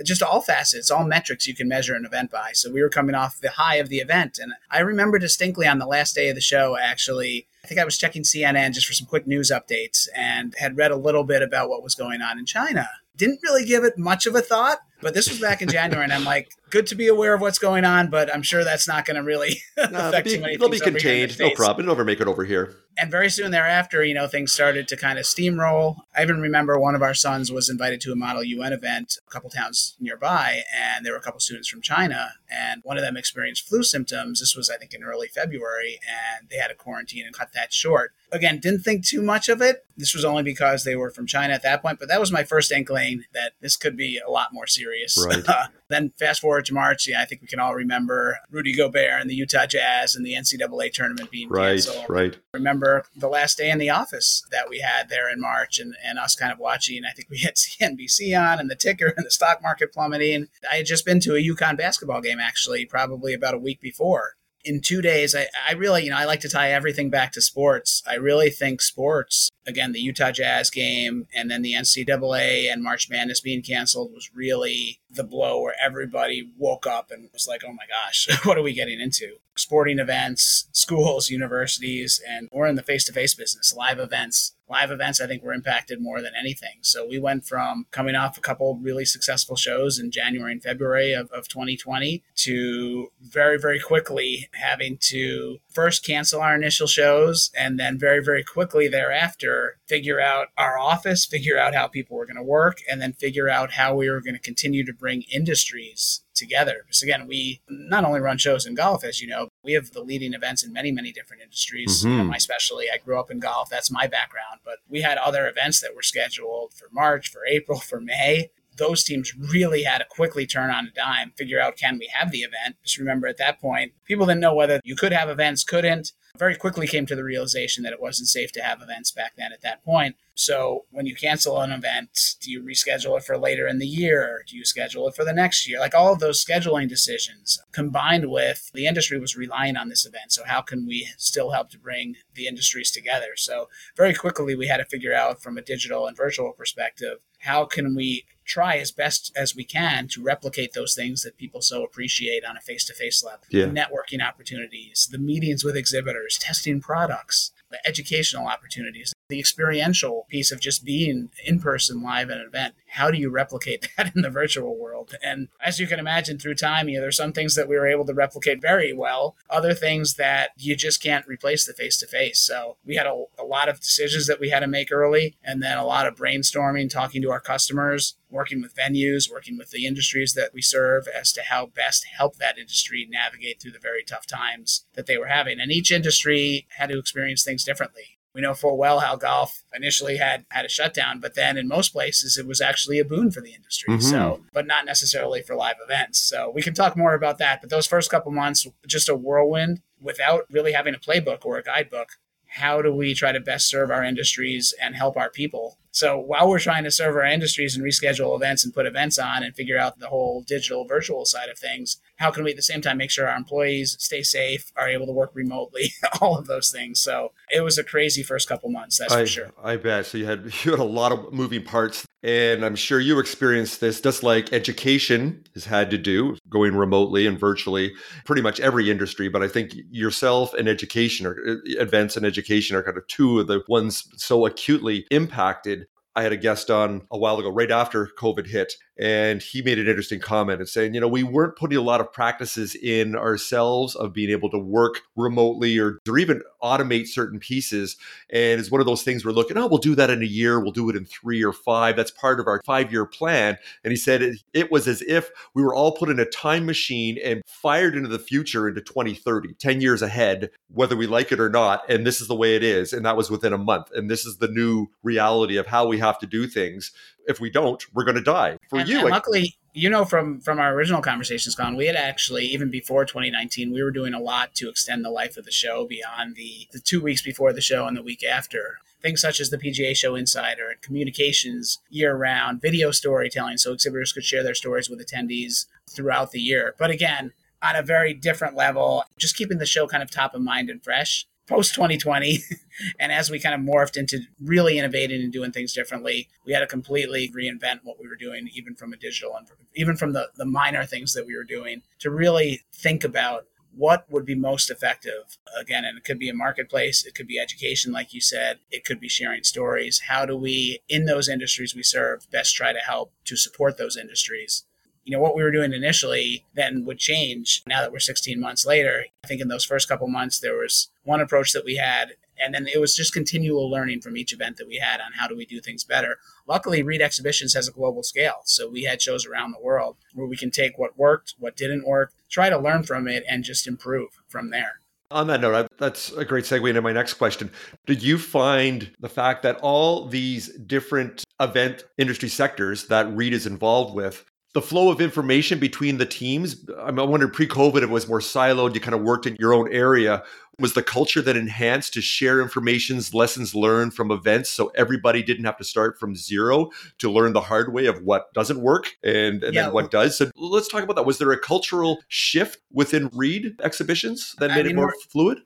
just 0.04 0.22
all 0.22 0.40
facets, 0.40 0.90
all 0.90 1.04
metrics 1.04 1.46
you 1.46 1.54
can 1.54 1.68
measure 1.68 1.94
an 1.94 2.04
event 2.04 2.30
by. 2.30 2.50
So 2.54 2.70
we 2.70 2.82
were 2.82 2.88
coming 2.88 3.14
off 3.14 3.40
the 3.40 3.50
high 3.50 3.76
of 3.76 3.88
the 3.88 3.98
event. 3.98 4.38
And 4.38 4.52
I 4.70 4.80
remember 4.80 5.18
distinctly 5.18 5.66
on 5.66 5.78
the 5.78 5.86
last 5.86 6.14
day 6.14 6.28
of 6.28 6.34
the 6.34 6.40
show, 6.40 6.76
actually, 6.76 7.46
I 7.64 7.68
think 7.68 7.80
I 7.80 7.84
was 7.84 7.98
checking 7.98 8.22
CNN 8.22 8.72
just 8.72 8.86
for 8.86 8.92
some 8.92 9.06
quick 9.06 9.26
news 9.26 9.50
updates 9.50 10.08
and 10.16 10.54
had 10.58 10.76
read 10.76 10.90
a 10.90 10.96
little 10.96 11.24
bit 11.24 11.42
about 11.42 11.68
what 11.68 11.82
was 11.82 11.94
going 11.94 12.20
on 12.20 12.38
in 12.38 12.46
China. 12.46 12.88
Didn't 13.16 13.42
really 13.42 13.64
give 13.64 13.84
it 13.84 13.98
much 13.98 14.26
of 14.26 14.34
a 14.34 14.40
thought, 14.40 14.80
but 15.00 15.14
this 15.14 15.28
was 15.28 15.38
back 15.38 15.62
in 15.62 15.68
January, 15.68 16.02
and 16.02 16.12
I'm 16.12 16.24
like, 16.24 16.50
good 16.72 16.86
to 16.86 16.94
be 16.94 17.06
aware 17.06 17.34
of 17.34 17.40
what's 17.40 17.58
going 17.58 17.84
on, 17.84 18.08
but 18.08 18.34
I'm 18.34 18.42
sure 18.42 18.64
that's 18.64 18.88
not 18.88 19.04
going 19.04 19.16
to 19.16 19.22
really 19.22 19.62
uh, 19.78 19.88
affect 19.92 20.24
be, 20.24 20.34
too 20.34 20.40
many 20.40 20.56
They'll 20.56 20.70
be 20.70 20.80
contained, 20.80 21.38
no 21.38 21.50
problem. 21.50 21.84
It'll 21.84 21.94
never 21.94 22.04
make 22.04 22.20
it 22.20 22.26
over 22.26 22.44
here. 22.44 22.74
And 22.98 23.10
very 23.10 23.30
soon 23.30 23.52
thereafter, 23.52 24.02
you 24.02 24.14
know, 24.14 24.26
things 24.26 24.52
started 24.52 24.88
to 24.88 24.96
kind 24.96 25.18
of 25.18 25.24
steamroll. 25.24 25.96
I 26.16 26.22
even 26.22 26.40
remember 26.40 26.78
one 26.78 26.94
of 26.94 27.02
our 27.02 27.14
sons 27.14 27.52
was 27.52 27.68
invited 27.70 28.00
to 28.02 28.12
a 28.12 28.16
Model 28.16 28.42
UN 28.42 28.72
event 28.72 29.18
a 29.26 29.30
couple 29.30 29.50
towns 29.50 29.96
nearby, 30.00 30.62
and 30.74 31.04
there 31.04 31.12
were 31.12 31.18
a 31.18 31.22
couple 31.22 31.40
students 31.40 31.68
from 31.68 31.82
China, 31.82 32.32
and 32.50 32.80
one 32.84 32.96
of 32.96 33.02
them 33.02 33.16
experienced 33.16 33.68
flu 33.68 33.82
symptoms. 33.82 34.40
This 34.40 34.56
was, 34.56 34.68
I 34.68 34.76
think, 34.76 34.94
in 34.94 35.04
early 35.04 35.28
February, 35.28 36.00
and 36.06 36.48
they 36.48 36.56
had 36.56 36.68
to 36.68 36.74
quarantine 36.74 37.24
and 37.24 37.34
cut 37.34 37.52
that 37.54 37.72
short. 37.72 38.12
Again, 38.30 38.58
didn't 38.58 38.80
think 38.80 39.06
too 39.06 39.22
much 39.22 39.48
of 39.48 39.60
it. 39.60 39.84
This 39.96 40.14
was 40.14 40.24
only 40.24 40.42
because 40.42 40.84
they 40.84 40.96
were 40.96 41.10
from 41.10 41.26
China 41.26 41.52
at 41.52 41.62
that 41.62 41.82
point, 41.82 41.98
but 41.98 42.08
that 42.08 42.20
was 42.20 42.32
my 42.32 42.44
first 42.44 42.72
inkling 42.72 43.24
that 43.34 43.52
this 43.60 43.76
could 43.76 43.96
be 43.96 44.18
a 44.18 44.30
lot 44.30 44.52
more 44.52 44.66
serious. 44.66 45.22
Right. 45.26 45.44
Uh, 45.52 45.66
then 45.92 46.12
fast 46.18 46.40
forward 46.40 46.64
to 46.66 46.74
March, 46.74 47.08
yeah, 47.08 47.20
I 47.20 47.24
think 47.24 47.42
we 47.42 47.48
can 47.48 47.60
all 47.60 47.74
remember 47.74 48.38
Rudy 48.50 48.74
Gobert 48.74 49.20
and 49.20 49.30
the 49.30 49.34
Utah 49.34 49.66
Jazz 49.66 50.14
and 50.14 50.24
the 50.24 50.34
NCAA 50.34 50.92
tournament 50.92 51.30
being 51.30 51.48
right, 51.48 51.82
canceled. 51.82 52.06
Right. 52.08 52.36
Remember 52.54 53.04
the 53.16 53.28
last 53.28 53.58
day 53.58 53.70
in 53.70 53.78
the 53.78 53.90
office 53.90 54.44
that 54.50 54.68
we 54.68 54.80
had 54.80 55.08
there 55.08 55.30
in 55.30 55.40
March 55.40 55.78
and, 55.78 55.94
and 56.04 56.18
us 56.18 56.34
kind 56.34 56.52
of 56.52 56.58
watching. 56.58 57.02
I 57.04 57.12
think 57.12 57.28
we 57.30 57.38
had 57.38 57.54
CNBC 57.56 58.38
on 58.38 58.58
and 58.58 58.70
the 58.70 58.76
ticker 58.76 59.12
and 59.16 59.26
the 59.26 59.30
stock 59.30 59.62
market 59.62 59.92
plummeting. 59.92 60.48
I 60.70 60.76
had 60.76 60.86
just 60.86 61.04
been 61.04 61.20
to 61.20 61.36
a 61.36 61.42
UConn 61.42 61.76
basketball 61.76 62.20
game 62.20 62.40
actually, 62.40 62.86
probably 62.86 63.34
about 63.34 63.54
a 63.54 63.58
week 63.58 63.80
before 63.80 64.36
in 64.64 64.80
two 64.80 65.02
days, 65.02 65.34
I, 65.34 65.48
I 65.68 65.72
really, 65.72 66.04
you 66.04 66.10
know, 66.10 66.16
I 66.16 66.24
like 66.24 66.40
to 66.40 66.48
tie 66.48 66.70
everything 66.70 67.10
back 67.10 67.32
to 67.32 67.40
sports. 67.40 68.02
I 68.08 68.14
really 68.14 68.50
think 68.50 68.80
sports, 68.80 69.50
again, 69.66 69.92
the 69.92 70.00
Utah 70.00 70.30
Jazz 70.30 70.70
game 70.70 71.26
and 71.34 71.50
then 71.50 71.62
the 71.62 71.74
NCAA 71.74 72.72
and 72.72 72.82
March 72.82 73.10
Madness 73.10 73.40
being 73.40 73.62
canceled 73.62 74.12
was 74.12 74.30
really 74.34 75.00
the 75.10 75.24
blow 75.24 75.60
where 75.60 75.74
everybody 75.84 76.50
woke 76.56 76.86
up 76.86 77.10
and 77.10 77.28
was 77.32 77.46
like, 77.48 77.62
oh 77.66 77.72
my 77.72 77.84
gosh, 77.88 78.28
what 78.44 78.56
are 78.56 78.62
we 78.62 78.72
getting 78.72 79.00
into? 79.00 79.36
Sporting 79.56 79.98
events, 79.98 80.68
schools, 80.72 81.28
universities, 81.28 82.20
and 82.26 82.48
we're 82.52 82.66
in 82.66 82.76
the 82.76 82.82
face 82.82 83.04
to 83.04 83.12
face 83.12 83.34
business, 83.34 83.74
live 83.76 83.98
events 83.98 84.54
live 84.72 84.90
events, 84.90 85.20
I 85.20 85.26
think, 85.26 85.42
were 85.42 85.52
impacted 85.52 86.00
more 86.00 86.22
than 86.22 86.32
anything. 86.38 86.78
So 86.80 87.06
we 87.06 87.18
went 87.18 87.44
from 87.44 87.86
coming 87.90 88.16
off 88.16 88.38
a 88.38 88.40
couple 88.40 88.78
really 88.82 89.04
successful 89.04 89.54
shows 89.54 89.98
in 89.98 90.10
January 90.10 90.52
and 90.52 90.62
February 90.62 91.12
of, 91.12 91.30
of 91.30 91.46
2020 91.46 92.22
to 92.36 93.12
very, 93.20 93.58
very 93.58 93.78
quickly 93.78 94.48
having 94.54 94.96
to 95.02 95.58
first 95.68 96.04
cancel 96.04 96.40
our 96.40 96.56
initial 96.56 96.86
shows 96.86 97.50
and 97.56 97.78
then 97.78 97.98
very, 97.98 98.24
very 98.24 98.42
quickly 98.42 98.88
thereafter 98.88 99.76
figure 99.92 100.18
out 100.18 100.48
our 100.56 100.78
office, 100.78 101.26
figure 101.26 101.58
out 101.58 101.74
how 101.74 101.86
people 101.86 102.16
were 102.16 102.24
going 102.24 102.38
to 102.38 102.42
work, 102.42 102.78
and 102.90 102.98
then 102.98 103.12
figure 103.12 103.50
out 103.50 103.72
how 103.72 103.94
we 103.94 104.08
were 104.08 104.22
going 104.22 104.32
to 104.32 104.40
continue 104.40 104.82
to 104.86 104.92
bring 104.94 105.22
industries 105.30 106.24
together. 106.34 106.76
Because 106.86 107.02
again, 107.02 107.26
we 107.26 107.60
not 107.68 108.06
only 108.06 108.18
run 108.20 108.38
shows 108.38 108.64
in 108.64 108.74
golf, 108.74 109.04
as 109.04 109.20
you 109.20 109.28
know, 109.28 109.48
we 109.62 109.74
have 109.74 109.92
the 109.92 110.00
leading 110.00 110.32
events 110.32 110.64
in 110.64 110.72
many, 110.72 110.90
many 110.90 111.12
different 111.12 111.42
industries. 111.42 112.06
Mm-hmm. 112.06 112.28
My 112.28 112.38
specialty, 112.38 112.86
I 112.90 112.96
grew 113.04 113.20
up 113.20 113.30
in 113.30 113.38
golf. 113.38 113.68
That's 113.68 113.90
my 113.90 114.06
background. 114.06 114.60
But 114.64 114.78
we 114.88 115.02
had 115.02 115.18
other 115.18 115.46
events 115.46 115.82
that 115.82 115.94
were 115.94 116.02
scheduled 116.02 116.72
for 116.72 116.88
March, 116.90 117.30
for 117.30 117.44
April, 117.46 117.78
for 117.78 118.00
May 118.00 118.48
those 118.78 119.04
teams 119.04 119.34
really 119.36 119.82
had 119.82 119.98
to 119.98 120.04
quickly 120.08 120.46
turn 120.46 120.70
on 120.70 120.86
a 120.86 120.90
dime, 120.90 121.30
figure 121.36 121.60
out 121.60 121.76
can 121.76 121.98
we 121.98 122.10
have 122.14 122.30
the 122.30 122.38
event? 122.38 122.76
Just 122.82 122.98
remember 122.98 123.26
at 123.26 123.36
that 123.36 123.60
point, 123.60 123.92
people 124.06 124.24
didn't 124.24 124.40
know 124.40 124.54
whether 124.54 124.80
you 124.82 124.96
could 124.96 125.12
have 125.12 125.28
events, 125.28 125.62
couldn't. 125.62 126.12
Very 126.38 126.56
quickly 126.56 126.86
came 126.86 127.06
to 127.06 127.14
the 127.14 127.24
realization 127.24 127.84
that 127.84 127.92
it 127.92 128.00
wasn't 128.00 128.28
safe 128.28 128.52
to 128.52 128.62
have 128.62 128.80
events 128.80 129.10
back 129.10 129.32
then 129.36 129.52
at 129.52 129.60
that 129.62 129.84
point. 129.84 130.16
So 130.34 130.86
when 130.90 131.06
you 131.06 131.14
cancel 131.14 131.60
an 131.60 131.72
event, 131.72 132.36
do 132.40 132.50
you 132.50 132.62
reschedule 132.62 133.18
it 133.18 133.24
for 133.24 133.36
later 133.36 133.66
in 133.66 133.78
the 133.78 133.86
year? 133.86 134.44
Do 134.46 134.56
you 134.56 134.64
schedule 134.64 135.08
it 135.08 135.14
for 135.14 135.24
the 135.24 135.32
next 135.32 135.68
year? 135.68 135.78
Like 135.78 135.94
all 135.94 136.12
of 136.12 136.20
those 136.20 136.44
scheduling 136.44 136.88
decisions 136.88 137.60
combined 137.72 138.30
with 138.30 138.70
the 138.72 138.86
industry 138.86 139.18
was 139.18 139.36
relying 139.36 139.76
on 139.76 139.88
this 139.88 140.06
event. 140.06 140.32
So 140.32 140.44
how 140.44 140.62
can 140.62 140.86
we 140.86 141.08
still 141.18 141.50
help 141.50 141.70
to 141.70 141.78
bring 141.78 142.16
the 142.34 142.46
industries 142.46 142.90
together? 142.90 143.36
So 143.36 143.68
very 143.96 144.14
quickly 144.14 144.54
we 144.54 144.68
had 144.68 144.78
to 144.78 144.84
figure 144.84 145.14
out 145.14 145.42
from 145.42 145.58
a 145.58 145.62
digital 145.62 146.06
and 146.06 146.16
virtual 146.16 146.52
perspective, 146.52 147.18
how 147.40 147.64
can 147.64 147.94
we 147.94 148.24
try 148.44 148.76
as 148.76 148.90
best 148.90 149.32
as 149.36 149.54
we 149.54 149.64
can 149.64 150.08
to 150.08 150.22
replicate 150.22 150.72
those 150.72 150.94
things 150.94 151.22
that 151.22 151.36
people 151.36 151.60
so 151.62 151.84
appreciate 151.84 152.44
on 152.44 152.56
a 152.56 152.60
face-to-face 152.60 153.22
level. 153.24 153.46
Yeah. 153.50 153.66
Networking 153.66 154.26
opportunities, 154.26 155.08
the 155.10 155.18
meetings 155.18 155.64
with 155.64 155.76
exhibitors, 155.76 156.38
testing 156.38 156.80
products, 156.80 157.52
the 157.70 157.78
educational 157.86 158.46
opportunities, 158.46 159.14
the 159.32 159.40
experiential 159.40 160.26
piece 160.28 160.52
of 160.52 160.60
just 160.60 160.84
being 160.84 161.30
in 161.42 161.58
person 161.58 162.02
live 162.02 162.30
at 162.30 162.36
an 162.36 162.46
event. 162.46 162.74
How 162.86 163.10
do 163.10 163.16
you 163.16 163.30
replicate 163.30 163.88
that 163.96 164.14
in 164.14 164.20
the 164.20 164.28
virtual 164.28 164.78
world? 164.78 165.14
And 165.22 165.48
as 165.58 165.80
you 165.80 165.86
can 165.86 165.98
imagine 165.98 166.38
through 166.38 166.56
time, 166.56 166.86
you 166.86 166.96
know, 166.96 167.00
there's 167.00 167.16
some 167.16 167.32
things 167.32 167.54
that 167.54 167.66
we 167.66 167.76
were 167.76 167.86
able 167.86 168.04
to 168.04 168.12
replicate 168.12 168.60
very 168.60 168.92
well, 168.92 169.34
other 169.48 169.72
things 169.72 170.16
that 170.16 170.50
you 170.58 170.76
just 170.76 171.02
can't 171.02 171.26
replace 171.26 171.64
the 171.64 171.72
face 171.72 171.96
to 172.00 172.06
face. 172.06 172.40
So 172.40 172.76
we 172.84 172.96
had 172.96 173.06
a, 173.06 173.24
a 173.38 173.44
lot 173.44 173.70
of 173.70 173.80
decisions 173.80 174.26
that 174.26 174.38
we 174.38 174.50
had 174.50 174.60
to 174.60 174.66
make 174.66 174.92
early 174.92 175.34
and 175.42 175.62
then 175.62 175.78
a 175.78 175.86
lot 175.86 176.06
of 176.06 176.16
brainstorming, 176.16 176.90
talking 176.90 177.22
to 177.22 177.30
our 177.30 177.40
customers, 177.40 178.16
working 178.30 178.60
with 178.60 178.76
venues, 178.76 179.30
working 179.32 179.56
with 179.56 179.70
the 179.70 179.86
industries 179.86 180.34
that 180.34 180.52
we 180.52 180.60
serve 180.60 181.08
as 181.08 181.32
to 181.32 181.42
how 181.48 181.64
best 181.64 182.04
help 182.18 182.36
that 182.36 182.58
industry 182.58 183.08
navigate 183.08 183.62
through 183.62 183.72
the 183.72 183.78
very 183.78 184.04
tough 184.04 184.26
times 184.26 184.84
that 184.92 185.06
they 185.06 185.16
were 185.16 185.28
having. 185.28 185.58
And 185.58 185.72
each 185.72 185.90
industry 185.90 186.66
had 186.76 186.90
to 186.90 186.98
experience 186.98 187.42
things 187.42 187.64
differently. 187.64 188.11
We 188.34 188.40
know 188.40 188.54
full 188.54 188.78
well 188.78 189.00
how 189.00 189.16
golf 189.16 189.62
initially 189.74 190.16
had 190.16 190.46
had 190.50 190.64
a 190.64 190.68
shutdown, 190.68 191.20
but 191.20 191.34
then 191.34 191.56
in 191.58 191.68
most 191.68 191.90
places 191.90 192.38
it 192.38 192.46
was 192.46 192.60
actually 192.60 192.98
a 192.98 193.04
boon 193.04 193.30
for 193.30 193.40
the 193.40 193.54
industry. 193.54 193.94
Mm-hmm. 193.94 194.08
So, 194.08 194.40
but 194.52 194.66
not 194.66 194.86
necessarily 194.86 195.42
for 195.42 195.54
live 195.54 195.76
events. 195.84 196.18
So 196.18 196.50
we 196.54 196.62
can 196.62 196.74
talk 196.74 196.96
more 196.96 197.14
about 197.14 197.38
that. 197.38 197.60
But 197.60 197.70
those 197.70 197.86
first 197.86 198.10
couple 198.10 198.32
months, 198.32 198.66
just 198.86 199.08
a 199.08 199.14
whirlwind 199.14 199.82
without 200.00 200.44
really 200.50 200.72
having 200.72 200.94
a 200.94 200.98
playbook 200.98 201.44
or 201.44 201.58
a 201.58 201.62
guidebook. 201.62 202.08
How 202.46 202.82
do 202.82 202.92
we 202.92 203.14
try 203.14 203.32
to 203.32 203.40
best 203.40 203.66
serve 203.66 203.90
our 203.90 204.04
industries 204.04 204.74
and 204.80 204.94
help 204.94 205.16
our 205.16 205.30
people 205.30 205.78
so 205.92 206.18
while 206.18 206.48
we're 206.48 206.58
trying 206.58 206.84
to 206.84 206.90
serve 206.90 207.14
our 207.16 207.24
industries 207.24 207.76
and 207.76 207.84
reschedule 207.84 208.34
events 208.34 208.64
and 208.64 208.72
put 208.72 208.86
events 208.86 209.18
on 209.18 209.42
and 209.42 209.54
figure 209.54 209.78
out 209.78 209.98
the 209.98 210.08
whole 210.08 210.40
digital 210.40 210.86
virtual 210.86 211.26
side 211.26 211.50
of 211.50 211.58
things, 211.58 211.98
how 212.16 212.30
can 212.30 212.44
we 212.44 212.50
at 212.50 212.56
the 212.56 212.62
same 212.62 212.80
time 212.80 212.98
make 212.98 213.10
sure 213.10 213.28
our 213.28 213.36
employees 213.36 213.96
stay 213.98 214.22
safe, 214.22 214.72
are 214.76 214.88
able 214.88 215.06
to 215.06 215.12
work 215.12 215.30
remotely, 215.34 215.92
all 216.20 216.38
of 216.38 216.46
those 216.46 216.70
things. 216.70 217.00
So 217.00 217.32
it 217.50 217.62
was 217.62 217.78
a 217.78 217.84
crazy 217.84 218.22
first 218.22 218.48
couple 218.48 218.70
months, 218.70 218.98
that's 218.98 219.12
I, 219.12 219.20
for 219.20 219.26
sure. 219.26 219.50
I 219.62 219.76
bet. 219.76 220.06
So 220.06 220.18
you 220.18 220.26
had 220.26 220.44
you 220.64 220.70
had 220.70 220.80
a 220.80 220.84
lot 220.84 221.12
of 221.12 221.32
moving 221.32 221.62
parts. 221.62 222.06
And 222.24 222.64
I'm 222.64 222.76
sure 222.76 223.00
you 223.00 223.18
experienced 223.18 223.80
this 223.80 224.00
just 224.00 224.22
like 224.22 224.52
education 224.52 225.42
has 225.54 225.64
had 225.64 225.90
to 225.90 225.98
do, 225.98 226.36
going 226.48 226.76
remotely 226.76 227.26
and 227.26 227.36
virtually, 227.36 227.92
pretty 228.24 228.42
much 228.42 228.60
every 228.60 228.92
industry. 228.92 229.28
But 229.28 229.42
I 229.42 229.48
think 229.48 229.72
yourself 229.90 230.54
and 230.54 230.68
education 230.68 231.26
or 231.26 231.36
uh, 231.44 231.56
events 231.64 232.16
and 232.16 232.24
education 232.24 232.76
are 232.76 232.82
kind 232.84 232.96
of 232.96 233.04
two 233.08 233.40
of 233.40 233.48
the 233.48 233.62
ones 233.66 234.06
so 234.16 234.46
acutely 234.46 235.04
impacted 235.10 235.86
I 236.14 236.22
had 236.22 236.32
a 236.32 236.36
guest 236.36 236.70
on 236.70 237.02
a 237.10 237.16
while 237.16 237.38
ago, 237.38 237.50
right 237.50 237.70
after 237.70 238.10
COVID 238.18 238.46
hit, 238.46 238.74
and 238.98 239.42
he 239.42 239.62
made 239.62 239.78
an 239.78 239.88
interesting 239.88 240.20
comment 240.20 240.60
and 240.60 240.68
saying, 240.68 240.94
you 240.94 241.00
know, 241.00 241.08
we 241.08 241.22
weren't 241.22 241.56
putting 241.56 241.78
a 241.78 241.82
lot 241.82 242.00
of 242.00 242.12
practices 242.12 242.74
in 242.74 243.16
ourselves 243.16 243.94
of 243.94 244.12
being 244.12 244.30
able 244.30 244.50
to 244.50 244.58
work 244.58 245.00
remotely 245.16 245.78
or, 245.78 245.98
or 246.08 246.18
even 246.18 246.42
automate 246.62 247.06
certain 247.06 247.38
pieces. 247.38 247.96
And 248.30 248.60
it's 248.60 248.70
one 248.70 248.80
of 248.80 248.86
those 248.86 249.02
things 249.02 249.24
we're 249.24 249.32
looking, 249.32 249.56
oh, 249.56 249.66
we'll 249.66 249.78
do 249.78 249.94
that 249.94 250.10
in 250.10 250.22
a 250.22 250.26
year, 250.26 250.60
we'll 250.60 250.72
do 250.72 250.90
it 250.90 250.96
in 250.96 251.04
three 251.04 251.42
or 251.42 251.52
five. 251.52 251.96
That's 251.96 252.10
part 252.10 252.38
of 252.38 252.46
our 252.46 252.60
five 252.64 252.92
year 252.92 253.06
plan. 253.06 253.56
And 253.82 253.92
he 253.92 253.96
said 253.96 254.22
it, 254.22 254.42
it 254.52 254.70
was 254.70 254.86
as 254.86 255.02
if 255.02 255.30
we 255.54 255.62
were 255.62 255.74
all 255.74 255.92
put 255.92 256.10
in 256.10 256.20
a 256.20 256.26
time 256.26 256.66
machine 256.66 257.18
and 257.24 257.42
fired 257.46 257.96
into 257.96 258.08
the 258.08 258.18
future 258.18 258.68
into 258.68 258.82
2030, 258.82 259.54
10 259.54 259.80
years 259.80 260.02
ahead, 260.02 260.50
whether 260.68 260.96
we 260.96 261.06
like 261.06 261.32
it 261.32 261.40
or 261.40 261.48
not. 261.48 261.88
And 261.88 262.06
this 262.06 262.20
is 262.20 262.28
the 262.28 262.36
way 262.36 262.56
it 262.56 262.62
is. 262.62 262.92
And 262.92 263.06
that 263.06 263.16
was 263.16 263.30
within 263.30 263.52
a 263.52 263.58
month. 263.58 263.90
And 263.94 264.10
this 264.10 264.26
is 264.26 264.36
the 264.36 264.48
new 264.48 264.88
reality 265.02 265.56
of 265.56 265.66
how 265.66 265.86
we 265.86 265.98
have 265.98 266.18
to 266.18 266.26
do 266.26 266.46
things 266.46 266.92
if 267.26 267.40
we 267.40 267.50
don't, 267.50 267.82
we're 267.94 268.04
going 268.04 268.16
to 268.16 268.22
die. 268.22 268.58
For 268.68 268.80
and, 268.80 268.88
you, 268.88 269.00
and 269.00 269.10
luckily, 269.10 269.56
you 269.74 269.88
know 269.88 270.04
from 270.04 270.40
from 270.40 270.58
our 270.58 270.74
original 270.74 271.02
conversations, 271.02 271.54
Colin, 271.54 271.76
we 271.76 271.86
had 271.86 271.96
actually 271.96 272.44
even 272.46 272.70
before 272.70 273.04
2019, 273.04 273.72
we 273.72 273.82
were 273.82 273.90
doing 273.90 274.14
a 274.14 274.20
lot 274.20 274.54
to 274.56 274.68
extend 274.68 275.04
the 275.04 275.10
life 275.10 275.36
of 275.36 275.44
the 275.44 275.52
show 275.52 275.86
beyond 275.86 276.36
the 276.36 276.68
the 276.72 276.80
two 276.80 277.00
weeks 277.00 277.22
before 277.22 277.52
the 277.52 277.60
show 277.60 277.86
and 277.86 277.96
the 277.96 278.02
week 278.02 278.24
after. 278.24 278.78
Things 279.00 279.20
such 279.20 279.40
as 279.40 279.50
the 279.50 279.58
PGA 279.58 279.96
Show 279.96 280.14
Insider 280.14 280.70
and 280.70 280.80
communications 280.80 281.80
year 281.90 282.14
round, 282.14 282.62
video 282.62 282.92
storytelling, 282.92 283.58
so 283.58 283.72
exhibitors 283.72 284.12
could 284.12 284.24
share 284.24 284.44
their 284.44 284.54
stories 284.54 284.88
with 284.88 285.04
attendees 285.04 285.66
throughout 285.90 286.30
the 286.30 286.40
year. 286.40 286.76
But 286.78 286.90
again, 286.90 287.32
on 287.62 287.74
a 287.74 287.82
very 287.82 288.14
different 288.14 288.54
level, 288.54 289.04
just 289.18 289.36
keeping 289.36 289.58
the 289.58 289.66
show 289.66 289.88
kind 289.88 290.04
of 290.04 290.10
top 290.10 290.34
of 290.34 290.42
mind 290.42 290.70
and 290.70 290.82
fresh 290.82 291.26
post 291.46 291.74
2020 291.74 292.38
and 293.00 293.12
as 293.12 293.30
we 293.30 293.40
kind 293.40 293.54
of 293.54 293.60
morphed 293.60 293.96
into 293.96 294.20
really 294.40 294.78
innovating 294.78 295.20
and 295.20 295.32
doing 295.32 295.50
things 295.50 295.72
differently 295.72 296.28
we 296.46 296.52
had 296.52 296.60
to 296.60 296.66
completely 296.66 297.30
reinvent 297.36 297.80
what 297.82 297.98
we 298.00 298.08
were 298.08 298.16
doing 298.16 298.48
even 298.54 298.74
from 298.74 298.92
a 298.92 298.96
digital 298.96 299.34
and 299.36 299.48
even 299.74 299.96
from 299.96 300.12
the, 300.12 300.28
the 300.36 300.44
minor 300.44 300.84
things 300.84 301.14
that 301.14 301.26
we 301.26 301.36
were 301.36 301.44
doing 301.44 301.82
to 301.98 302.10
really 302.10 302.62
think 302.72 303.04
about 303.04 303.46
what 303.74 304.04
would 304.10 304.26
be 304.26 304.34
most 304.34 304.70
effective. 304.70 305.38
Again 305.58 305.84
and 305.84 305.98
it 305.98 306.04
could 306.04 306.18
be 306.18 306.28
a 306.28 306.34
marketplace 306.34 307.04
it 307.04 307.14
could 307.14 307.26
be 307.26 307.38
education 307.38 307.92
like 307.92 308.14
you 308.14 308.20
said 308.20 308.58
it 308.70 308.84
could 308.84 309.00
be 309.00 309.08
sharing 309.08 309.44
stories. 309.44 310.02
How 310.08 310.24
do 310.24 310.36
we 310.36 310.80
in 310.88 311.06
those 311.06 311.28
industries 311.28 311.74
we 311.74 311.82
serve 311.82 312.30
best 312.30 312.54
try 312.54 312.72
to 312.72 312.78
help 312.78 313.12
to 313.24 313.36
support 313.36 313.76
those 313.76 313.96
industries 313.96 314.64
you 315.04 315.12
know 315.12 315.22
what 315.22 315.34
we 315.34 315.42
were 315.42 315.50
doing 315.50 315.72
initially 315.72 316.44
then 316.54 316.84
would 316.84 316.98
change. 316.98 317.62
Now 317.66 317.80
that 317.80 317.92
we're 317.92 317.98
16 317.98 318.40
months 318.40 318.66
later 318.66 319.04
i 319.24 319.26
think 319.26 319.40
in 319.40 319.48
those 319.48 319.64
first 319.64 319.88
couple 319.88 320.08
months 320.08 320.38
there 320.38 320.56
was 320.56 320.90
one 321.04 321.20
approach 321.20 321.52
that 321.52 321.64
we 321.64 321.76
had 321.76 322.12
and 322.42 322.54
then 322.54 322.66
it 322.66 322.80
was 322.80 322.96
just 322.96 323.12
continual 323.12 323.70
learning 323.70 324.00
from 324.00 324.16
each 324.16 324.32
event 324.32 324.56
that 324.56 324.66
we 324.66 324.76
had 324.76 325.00
on 325.00 325.12
how 325.12 325.28
do 325.28 325.36
we 325.36 325.46
do 325.46 325.60
things 325.60 325.84
better. 325.84 326.18
Luckily 326.46 326.82
reed 326.82 327.02
exhibitions 327.02 327.54
has 327.54 327.68
a 327.68 327.72
global 327.72 328.02
scale 328.02 328.40
so 328.44 328.68
we 328.68 328.84
had 328.84 329.00
shows 329.00 329.26
around 329.26 329.52
the 329.52 329.60
world 329.62 329.96
where 330.14 330.26
we 330.26 330.36
can 330.36 330.50
take 330.50 330.78
what 330.78 330.98
worked 330.98 331.34
what 331.38 331.56
didn't 331.56 331.86
work 331.86 332.12
try 332.30 332.50
to 332.50 332.58
learn 332.58 332.82
from 332.82 333.06
it 333.06 333.24
and 333.28 333.44
just 333.44 333.66
improve 333.66 334.08
from 334.28 334.50
there. 334.50 334.80
On 335.10 335.26
that 335.26 335.42
note, 335.42 335.68
that's 335.78 336.10
a 336.12 336.24
great 336.24 336.44
segue 336.44 336.66
into 336.66 336.80
my 336.80 336.92
next 336.92 337.14
question. 337.14 337.50
Did 337.84 338.02
you 338.02 338.16
find 338.16 338.90
the 338.98 339.10
fact 339.10 339.42
that 339.42 339.56
all 339.56 340.08
these 340.08 340.48
different 340.56 341.22
event 341.38 341.84
industry 341.98 342.30
sectors 342.30 342.86
that 342.86 343.14
Reed 343.14 343.34
is 343.34 343.46
involved 343.46 343.94
with 343.94 344.24
the 344.54 344.62
flow 344.62 344.90
of 344.90 345.00
information 345.00 345.58
between 345.58 345.98
the 345.98 346.06
teams. 346.06 346.64
I 346.78 346.90
wonder 346.90 347.28
pre-COVID 347.28 347.82
it 347.82 347.88
was 347.88 348.08
more 348.08 348.20
siloed. 348.20 348.74
You 348.74 348.80
kind 348.80 348.94
of 348.94 349.02
worked 349.02 349.26
in 349.26 349.36
your 349.40 349.54
own 349.54 349.72
area. 349.72 350.22
Was 350.58 350.74
the 350.74 350.82
culture 350.82 351.22
that 351.22 351.34
enhanced 351.34 351.94
to 351.94 352.02
share 352.02 352.40
information's 352.40 353.14
lessons 353.14 353.54
learned 353.54 353.94
from 353.94 354.10
events, 354.10 354.50
so 354.50 354.70
everybody 354.76 355.22
didn't 355.22 355.46
have 355.46 355.56
to 355.56 355.64
start 355.64 355.98
from 355.98 356.14
zero 356.14 356.70
to 356.98 357.10
learn 357.10 357.32
the 357.32 357.40
hard 357.40 357.72
way 357.72 357.86
of 357.86 358.02
what 358.02 358.32
doesn't 358.34 358.60
work 358.60 358.96
and, 359.02 359.42
and 359.42 359.54
yeah. 359.54 359.62
then 359.62 359.72
what 359.72 359.90
does. 359.90 360.18
So 360.18 360.30
let's 360.36 360.68
talk 360.68 360.82
about 360.82 360.96
that. 360.96 361.06
Was 361.06 361.16
there 361.16 361.32
a 361.32 361.38
cultural 361.38 362.00
shift 362.08 362.58
within 362.70 363.08
Reed 363.14 363.54
exhibitions 363.62 364.36
that 364.40 364.50
made 364.50 364.60
I 364.60 364.62
mean, 364.64 364.72
it 364.72 364.76
more 364.76 364.94
fluid? 365.10 365.38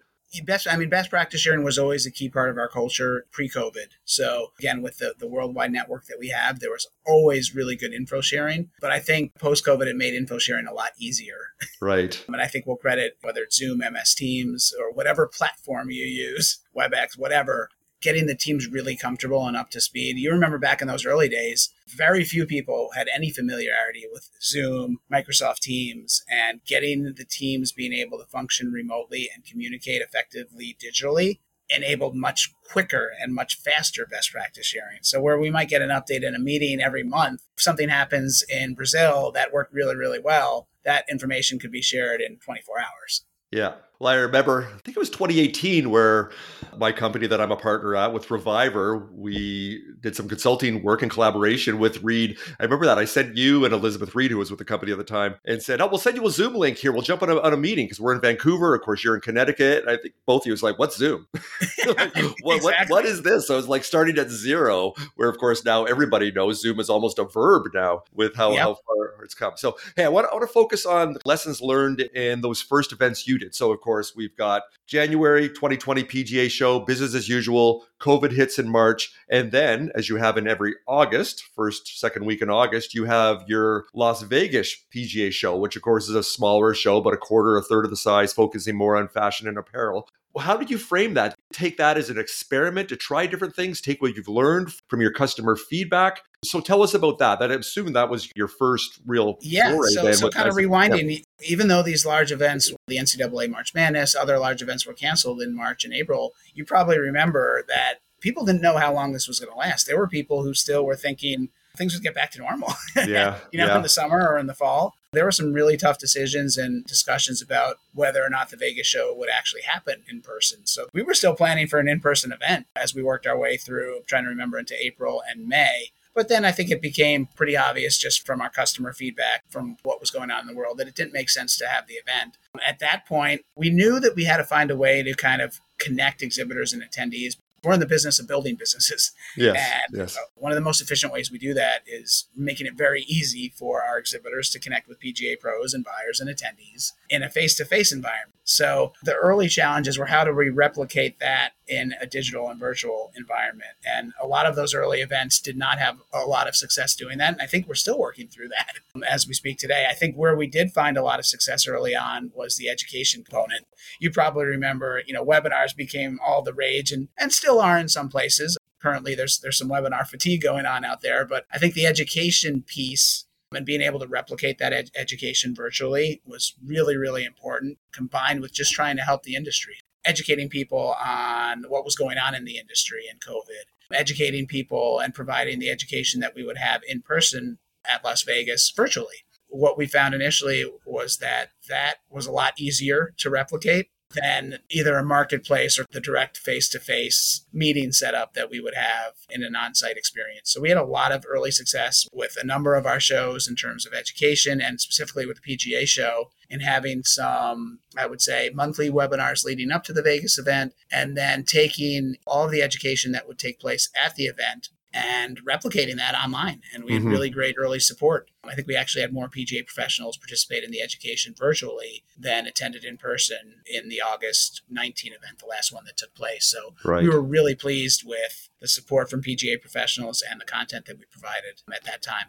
Best 0.45 0.67
i 0.71 0.77
mean 0.77 0.89
best 0.89 1.11
practice 1.11 1.41
sharing 1.41 1.65
was 1.65 1.79
always 1.79 2.07
a 2.07 2.11
key 2.11 2.29
part 2.29 2.51
of 2.51 2.59
our 2.59 2.69
culture 2.69 3.27
pre-covid. 3.31 3.89
So 4.05 4.49
again 4.59 4.83
with 4.83 4.99
the, 4.99 5.15
the 5.19 5.29
worldwide 5.29 5.73
network 5.73 6.07
that 6.07 6.19
we 6.19 6.29
have 6.29 6.61
there 6.61 6.71
was 6.71 6.87
always 7.07 7.55
really 7.55 7.77
good 7.77 7.93
info 7.93 8.21
sharing. 8.21 8.71
But 8.81 8.93
i 8.93 8.99
think 8.99 9.35
post-covid 9.39 9.87
it 9.87 9.97
made 9.97 10.15
info 10.15 10.39
sharing 10.39 10.67
a 10.67 10.75
lot 10.75 10.91
easier. 10.99 11.39
Right. 11.81 12.23
And 12.37 12.43
i 12.43 12.47
think 12.47 12.67
we'll 12.67 12.77
credit 12.77 13.17
whether 13.23 13.43
it's 13.43 13.57
zoom 13.57 13.79
ms 13.79 14.15
teams 14.15 14.75
or 14.79 14.93
whatever 14.93 15.27
platform 15.27 15.91
you 15.91 16.05
use 16.05 16.59
webex 16.77 17.17
whatever 17.17 17.71
getting 18.03 18.27
the 18.27 18.35
teams 18.35 18.67
really 18.67 18.97
comfortable 18.97 19.47
and 19.47 19.57
up 19.57 19.71
to 19.71 19.81
speed. 19.81 20.19
You 20.19 20.31
remember 20.31 20.59
back 20.59 20.83
in 20.83 20.89
those 20.89 21.07
early 21.07 21.29
days, 21.29 21.71
very 21.89 22.25
few 22.25 22.47
people 22.47 22.91
had 22.95 23.09
any 23.15 23.31
familiarity 23.31 24.05
with 24.13 24.29
Zoom, 24.43 24.99
Microsoft 25.13 25.61
Teams, 25.61 26.23
and 26.31 26.61
getting 26.67 27.15
the 27.17 27.25
teams 27.25 27.73
being 27.73 27.93
able 27.93 28.19
to 28.19 28.27
function 28.27 28.71
remotely 28.71 29.29
and 29.35 29.45
communicate 29.45 30.03
effectively 30.03 30.77
digitally 30.83 31.39
enabled 31.69 32.15
much 32.15 32.55
quicker 32.65 33.11
and 33.21 33.35
much 33.35 33.59
faster 33.59 34.07
best 34.07 34.31
practice 34.31 34.67
sharing. 34.67 34.99
So 35.03 35.21
where 35.21 35.39
we 35.39 35.51
might 35.51 35.69
get 35.69 35.83
an 35.83 35.91
update 35.91 36.23
in 36.23 36.35
a 36.35 36.39
meeting 36.39 36.81
every 36.81 37.03
month, 37.03 37.43
if 37.57 37.63
something 37.63 37.89
happens 37.89 38.45
in 38.49 38.75
Brazil 38.75 39.33
that 39.33 39.53
worked 39.53 39.73
really, 39.73 39.97
really 39.97 40.21
well, 40.21 40.69
that 40.85 41.05
information 41.11 41.59
could 41.59 41.73
be 41.73 41.83
shared 41.83 42.21
in 42.21 42.37
24 42.37 42.77
hours. 42.79 43.25
Yeah. 43.51 43.75
Well, 43.99 44.13
I 44.13 44.17
remember, 44.17 44.65
I 44.65 44.79
think 44.81 44.97
it 44.97 44.99
was 44.99 45.09
2018, 45.09 45.91
where 45.91 46.31
my 46.77 46.93
company 46.93 47.27
that 47.27 47.41
I'm 47.41 47.51
a 47.51 47.57
partner 47.57 47.97
at 47.97 48.13
with 48.13 48.31
Reviver, 48.31 49.09
we 49.13 49.83
did 50.01 50.15
some 50.15 50.29
consulting 50.29 50.83
work 50.83 51.03
in 51.03 51.09
collaboration 51.09 51.79
with 51.79 52.03
Reed. 52.03 52.37
I 52.61 52.65
remember 52.65 52.85
that. 52.87 52.99
I 52.99 53.07
sent 53.07 53.37
you 53.37 53.65
and 53.65 53.73
Elizabeth 53.73 54.15
Reed, 54.15 54.31
who 54.31 54.37
was 54.37 54.51
with 54.51 54.59
the 54.59 54.65
company 54.65 54.93
at 54.93 54.99
the 54.99 55.05
time, 55.05 55.37
and 55.47 55.63
said, 55.63 55.81
Oh, 55.81 55.87
we'll 55.87 55.99
send 55.99 56.17
you 56.17 56.27
a 56.27 56.31
Zoom 56.31 56.55
link 56.55 56.77
here. 56.77 56.93
We'll 56.93 57.03
jump 57.03 57.23
on 57.23 57.31
a, 57.31 57.41
on 57.41 57.55
a 57.55 57.57
meeting 57.57 57.87
because 57.87 57.99
we're 57.99 58.15
in 58.15 58.21
Vancouver. 58.21 58.75
Of 58.75 58.83
course, 58.83 59.03
you're 59.03 59.15
in 59.15 59.23
Connecticut. 59.23 59.85
I 59.89 59.97
think 59.97 60.15
both 60.27 60.43
of 60.43 60.47
you 60.47 60.53
was 60.53 60.63
like, 60.63 60.79
What's 60.79 60.97
Zoom? 60.97 61.27
like, 61.87 62.15
what, 62.43 62.57
exactly. 62.57 62.61
what, 62.61 62.89
what 62.91 63.05
is 63.07 63.23
this? 63.23 63.47
So 63.47 63.55
I 63.55 63.57
was 63.57 63.69
like 63.69 63.85
starting 63.85 64.19
at 64.19 64.29
zero, 64.31 64.93
where 65.15 65.29
of 65.29 65.39
course 65.39 65.65
now 65.65 65.85
everybody 65.85 66.31
knows 66.31 66.61
Zoom 66.61 66.81
is 66.81 66.91
almost 66.91 67.19
a 67.19 67.25
verb 67.25 67.69
now 67.73 68.03
with 68.13 68.37
how, 68.37 68.53
yep. 68.53 68.61
how 68.61 68.75
far 68.87 69.23
it's 69.23 69.35
come. 69.35 69.53
So, 69.57 69.77
hey, 69.97 70.05
I 70.05 70.09
want, 70.09 70.27
I 70.31 70.35
want 70.35 70.47
to 70.47 70.53
focus 70.53 70.85
on 70.85 71.15
the 71.15 71.21
lessons 71.25 71.61
learned 71.61 72.01
in 72.01 72.41
those 72.43 72.61
first 72.61 72.93
events 72.93 73.27
you 73.27 73.39
did. 73.39 73.55
So, 73.55 73.73
of 73.73 73.81
course, 73.87 74.17
we've 74.17 74.37
got 74.37 74.65
January 74.87 75.49
2020 75.49 76.03
PGA 76.03 76.51
show, 76.51 76.81
business 76.81 77.15
as 77.15 77.29
usual. 77.29 77.87
COVID 78.01 78.33
hits 78.33 78.59
in 78.59 78.69
March. 78.69 79.13
And 79.31 79.53
then, 79.53 79.93
as 79.95 80.09
you 80.09 80.17
have 80.17 80.37
in 80.37 80.49
every 80.49 80.75
August, 80.89 81.45
first, 81.55 81.99
second 81.99 82.27
week 82.27 82.43
in 82.43 82.51
August, 82.51 82.95
you 82.95 83.05
have 83.05 83.45
your 83.47 83.87
Las 83.95 84.23
Vegas 84.23 84.77
PGA 84.93 85.31
show, 85.33 85.57
which, 85.57 85.77
of 85.77 85.83
course, 85.83 86.09
is 86.09 86.17
a 86.17 86.23
smaller 86.23 86.75
show, 86.75 87.01
but 87.01 87.15
a 87.15 87.17
quarter, 87.17 87.57
a 87.57 87.63
third 87.63 87.85
of 87.85 87.91
the 87.93 87.97
size, 87.97 88.33
focusing 88.33 88.77
more 88.77 88.97
on 88.97 89.07
fashion 89.07 89.47
and 89.47 89.57
apparel. 89.57 90.09
How 90.39 90.57
did 90.57 90.71
you 90.71 90.79
frame 90.79 91.15
that? 91.15 91.35
Take 91.53 91.77
that 91.79 91.97
as 91.97 92.11
an 92.11 92.19
experiment 92.19 92.89
to 92.91 92.97
try 92.97 93.27
different 93.27 93.55
things, 93.55 93.81
take 93.81 94.03
what 94.03 94.17
you've 94.17 94.29
learned 94.29 94.73
from 94.89 95.01
your 95.01 95.13
customer 95.13 95.57
feedback. 95.57 96.21
So 96.45 96.61
tell 96.61 96.83
us 96.83 96.95
about 96.95 97.19
that. 97.19 97.39
That 97.39 97.51
I'm 97.51 97.61
assuming 97.61 97.95
that 97.95 98.09
was 98.09 98.31
your 98.37 98.49
first 98.49 99.01
real 99.07 99.37
yeah. 99.41 99.77
So, 99.89 100.13
so 100.13 100.31
kind 100.31 100.49
of 100.49 100.55
rewinding, 100.55 101.11
yeah. 101.11 101.49
even 101.49 101.69
though 101.69 101.83
these 101.83 102.07
large 102.07 102.33
events, 102.33 102.73
the 102.87 102.97
NCAA 102.97 103.51
March 103.51 103.75
Madness, 103.75 104.15
other 104.15 104.39
large 104.39 104.63
events 104.63 104.87
were 104.87 104.93
canceled 104.93 105.41
in 105.41 105.55
March 105.55 105.85
and 105.85 105.93
April, 105.93 106.35
you 106.55 106.65
probably 106.65 106.99
remember 106.99 107.65
that 107.69 107.97
people 108.21 108.45
didn't 108.45 108.63
know 108.63 108.77
how 108.77 108.93
long 108.93 109.13
this 109.13 109.29
was 109.29 109.41
going 109.41 109.53
to 109.53 109.59
last. 109.59 109.87
There 109.87 109.99
were 109.99 110.09
people 110.09 110.43
who 110.43 110.55
still 110.55 110.85
were 110.85 110.97
thinking 110.97 111.49
things 111.77 111.95
would 111.95 112.03
get 112.03 112.15
back 112.15 112.31
to 112.33 112.39
normal. 112.39 112.73
Yeah. 113.07 113.39
you 113.53 113.59
know, 113.59 113.67
yeah. 113.67 113.77
in 113.77 113.83
the 113.83 113.89
summer 113.89 114.27
or 114.27 114.39
in 114.39 114.47
the 114.47 114.55
fall. 114.55 114.95
There 115.17 115.25
were 115.25 115.33
some 115.33 115.55
really 115.55 115.79
tough 115.79 115.97
decisions 115.97 116.59
and 116.59 116.85
discussions 116.85 117.41
about 117.41 117.77
whether 117.95 118.23
or 118.23 118.29
not 118.29 118.51
the 118.51 118.59
Vegas 118.59 118.87
show 118.87 119.15
would 119.17 119.31
actually 119.31 119.63
happen 119.63 120.03
in 120.11 120.21
person. 120.21 120.67
So 120.67 120.89
we 120.93 121.03
were 121.03 121.15
still 121.15 121.35
planning 121.35 121.69
for 121.69 121.79
an 121.79 121.89
in 121.89 122.01
person 122.01 122.33
event 122.33 122.67
as 122.77 122.95
we 122.95 123.03
worked 123.03 123.27
our 123.27 123.39
way 123.39 123.57
through, 123.57 124.03
trying 124.07 124.25
to 124.25 124.29
remember 124.29 124.59
into 124.59 124.77
April 124.79 125.23
and 125.27 125.49
May. 125.49 125.87
But 126.15 126.29
then 126.29 126.45
I 126.45 126.53
think 126.53 126.71
it 126.71 126.83
became 126.83 127.29
pretty 127.35 127.57
obvious 127.57 127.97
just 127.97 128.27
from 128.27 128.43
our 128.43 128.51
customer 128.51 128.93
feedback, 128.93 129.45
from 129.49 129.79
what 129.85 130.01
was 130.01 130.11
going 130.11 130.31
on 130.31 130.43
in 130.43 130.47
the 130.47 130.55
world, 130.55 130.77
that 130.77 130.89
it 130.89 130.95
didn't 130.95 131.15
make 131.15 131.31
sense 131.31 131.57
to 131.59 131.67
have 131.67 131.87
the 131.87 131.95
event. 131.95 132.37
At 132.67 132.79
that 132.81 133.07
point, 133.07 133.41
we 133.55 133.71
knew 133.71 133.99
that 134.01 134.17
we 134.17 134.25
had 134.25 134.37
to 134.37 134.45
find 134.45 134.71
a 134.71 134.77
way 134.77 135.03
to 135.03 135.15
kind 135.15 135.41
of 135.41 135.63
connect 135.79 136.23
exhibitors 136.23 136.75
and 136.75 136.83
attendees 136.83 137.37
we're 137.67 137.75
in 137.75 137.81
the 137.81 137.87
business 137.87 138.19
of 138.19 138.29
building 138.29 138.55
businesses. 138.55 139.13
Yes, 139.37 139.57
and 139.59 139.99
yes. 139.99 140.17
Uh, 140.17 140.21
one 140.37 140.53
of 140.53 140.57
the 140.57 140.63
most 140.63 140.81
efficient 140.81 141.13
ways 141.13 141.31
we 141.31 141.39
do 141.39 141.53
that 141.53 141.83
is 141.87 142.27
making 142.35 142.67
it 142.67 142.75
very 142.75 143.03
easy 143.03 143.53
for 143.55 143.83
our 143.83 143.99
exhibitors 143.99 144.49
to 144.51 144.59
connect 144.59 144.89
with 144.89 145.01
PGA 145.01 145.39
pros 145.39 145.75
and 145.75 145.85
buyers 145.85 146.21
and 146.21 146.31
attendees 146.31 146.93
in 147.11 147.23
a 147.23 147.29
face 147.29 147.55
to 147.57 147.65
face 147.67 147.93
environment. 147.93 148.39
So 148.45 148.93
the 149.03 149.15
early 149.15 149.49
challenges 149.49 149.99
were 149.99 150.07
how 150.07 150.25
do 150.25 150.35
we 150.35 150.49
replicate 150.49 151.19
that 151.19 151.51
in 151.69 151.95
a 152.01 152.07
digital 152.07 152.49
and 152.49 152.59
virtual 152.61 153.13
environment? 153.17 153.73
And 153.85 154.13
a 154.23 154.27
lot 154.27 154.47
of 154.47 154.57
those 154.57 154.75
early 154.75 155.01
events 155.01 155.41
did 155.41 155.57
not 155.57 155.79
have 155.79 155.99
a 156.13 156.21
lot 156.21 156.49
of 156.49 156.57
success 156.57 156.95
doing 156.95 157.19
that. 157.19 157.35
And 157.35 157.43
I 157.43 157.47
think 157.47 157.67
we're 157.67 157.75
still 157.75 157.99
working 157.99 158.29
through 158.29 158.49
that 158.49 158.77
um, 158.95 159.03
as 159.05 159.27
we 159.27 159.35
speak 159.35 159.59
today. 159.59 159.87
I 159.89 159.95
think 159.95 160.17
where 160.17 160.37
we 160.37 160.47
did 160.47 160.73
find 160.73 160.97
a 160.97 161.03
lot 161.03 161.19
of 161.19 161.27
success 161.27 161.67
early 161.67 161.95
on 161.95 162.33
was 162.35 162.57
the 162.57 162.69
education 162.69 163.25
component. 163.25 163.67
You 164.01 164.11
probably 164.11 164.45
remember, 164.45 165.03
you 165.07 165.15
know, 165.15 165.25
webinars 165.25 165.75
became 165.77 166.19
all 166.25 166.43
the 166.43 166.55
rage 166.55 166.93
and, 166.93 167.09
and 167.19 167.33
still 167.33 167.61
are 167.61 167.79
in 167.79 167.89
some 167.89 168.09
places. 168.09 168.57
Currently, 168.81 169.15
there's 169.15 169.39
there's 169.39 169.59
some 169.59 169.71
webinar 169.71 170.07
fatigue 170.07 170.43
going 170.43 170.67
on 170.67 170.85
out 170.85 171.01
there, 171.01 171.25
but 171.25 171.47
I 171.53 171.59
think 171.59 171.75
the 171.75 171.87
education 171.87 172.63
piece 172.63 173.27
and 173.53 173.65
being 173.65 173.81
able 173.81 173.99
to 174.01 174.07
replicate 174.07 174.59
that 174.59 174.73
ed- 174.73 174.91
education 174.97 175.55
virtually 175.55 176.21
was 176.27 176.55
really, 176.65 176.97
really 176.97 177.25
important, 177.25 177.79
combined 177.93 178.41
with 178.41 178.53
just 178.53 178.73
trying 178.73 178.97
to 178.97 179.03
help 179.03 179.23
the 179.23 179.35
industry, 179.37 179.77
educating 180.07 180.49
people 180.49 180.97
on 181.05 181.65
what 181.69 181.85
was 181.85 181.97
going 181.97 182.19
on 182.19 182.35
in 182.35 182.45
the 182.45 182.59
industry 182.59 183.05
and 183.11 183.21
COVID, 183.21 183.95
educating 183.95 184.47
people 184.47 185.01
and 185.01 185.15
providing 185.15 185.59
the 185.59 185.71
education 185.71 186.21
that 186.21 186.35
we 186.35 186.45
would 186.45 186.59
have 186.59 186.81
in 186.89 187.03
person 187.03 187.59
at 187.85 188.05
Las 188.05 188.23
Vegas 188.23 188.73
virtually. 188.75 189.25
What 189.49 189.79
we 189.79 189.87
found 189.87 190.15
initially 190.15 190.65
was 190.85 191.19
that 191.19 191.51
that 191.69 191.97
was 192.11 192.27
a 192.27 192.33
lot 192.33 192.55
easier 192.59 193.13
to 193.19 193.31
replicate 193.31 193.91
than 194.15 194.59
either 194.71 194.97
a 194.97 195.05
marketplace 195.05 195.79
or 195.79 195.87
the 195.91 196.01
direct 196.01 196.37
face 196.37 196.69
to 196.71 196.79
face 196.79 197.45
meeting 197.53 197.93
setup 197.93 198.35
that 198.35 198.51
we 198.51 198.61
would 198.61 198.75
have 198.75 199.13
in 199.29 199.43
an 199.43 199.57
on 199.57 199.75
site 199.75 199.97
experience. 199.97 200.51
So 200.53 200.61
we 200.61 200.69
had 200.69 200.79
a 200.79 200.85
lot 200.85 201.13
of 201.13 201.25
early 201.29 201.51
success 201.51 202.09
with 202.13 202.37
a 202.41 202.47
number 202.47 202.75
of 202.75 202.87
our 202.87 203.01
shows 203.01 203.49
in 203.49 203.57
terms 203.57 203.87
of 203.87 203.93
education 203.93 204.61
and 204.61 204.81
specifically 204.81 205.27
with 205.27 205.41
the 205.43 205.57
PGA 205.57 205.87
show 205.87 206.31
in 206.49 206.61
having 206.61 207.03
some, 207.03 207.81
I 207.97 208.07
would 208.07 208.23
say, 208.23 208.51
monthly 208.55 208.91
webinars 208.91 209.45
leading 209.45 209.73
up 209.73 209.85
to 209.85 209.93
the 209.93 210.03
Vegas 210.03 210.39
event 210.39 210.75
and 210.93 211.17
then 211.17 211.45
taking 211.45 212.17
all 212.27 212.49
the 212.49 212.63
education 212.63 213.13
that 213.13 213.27
would 213.27 213.39
take 213.39 213.59
place 213.59 213.91
at 214.01 214.15
the 214.15 214.27
event 214.27 214.69
and 214.97 215.45
replicating 215.45 215.97
that 215.97 216.15
online. 216.15 216.63
And 216.75 216.85
we 216.85 216.93
had 216.93 217.03
mm-hmm. 217.03 217.11
really 217.11 217.31
great 217.31 217.57
early 217.59 217.81
support. 217.81 218.31
I 218.45 218.55
think 218.55 218.67
we 218.67 218.77
actually 218.77 219.03
had 219.03 219.13
more 219.13 219.29
PGA 219.29 219.67
professionals 219.67 220.17
participate 220.17 220.65
in 220.65 220.71
the 220.71 220.81
education 220.81 221.35
virtually 221.37 222.05
than 222.19 222.47
attended 222.47 222.85
in 222.85 222.97
person 222.97 223.63
in 223.67 223.89
the 223.89 224.01
August 224.01 224.63
19 224.71 225.13
event, 225.13 225.39
the 225.39 225.47
last 225.47 225.73
one 225.73 225.85
that 225.85 225.97
took 225.97 226.15
place. 226.15 226.47
So 226.47 226.75
right. 226.85 227.03
we 227.03 227.09
were 227.09 227.21
really 227.21 227.55
pleased 227.55 228.05
with 228.07 228.49
the 228.61 228.69
support 228.69 229.11
from 229.11 229.23
PGA 229.23 229.61
professionals 229.61 230.23
and 230.29 230.41
the 230.41 230.47
content 230.47 230.87
that 230.87 230.99
we 230.99 231.05
provided 231.11 231.63
at 231.73 231.85
that 231.85 232.03
time. 232.03 232.29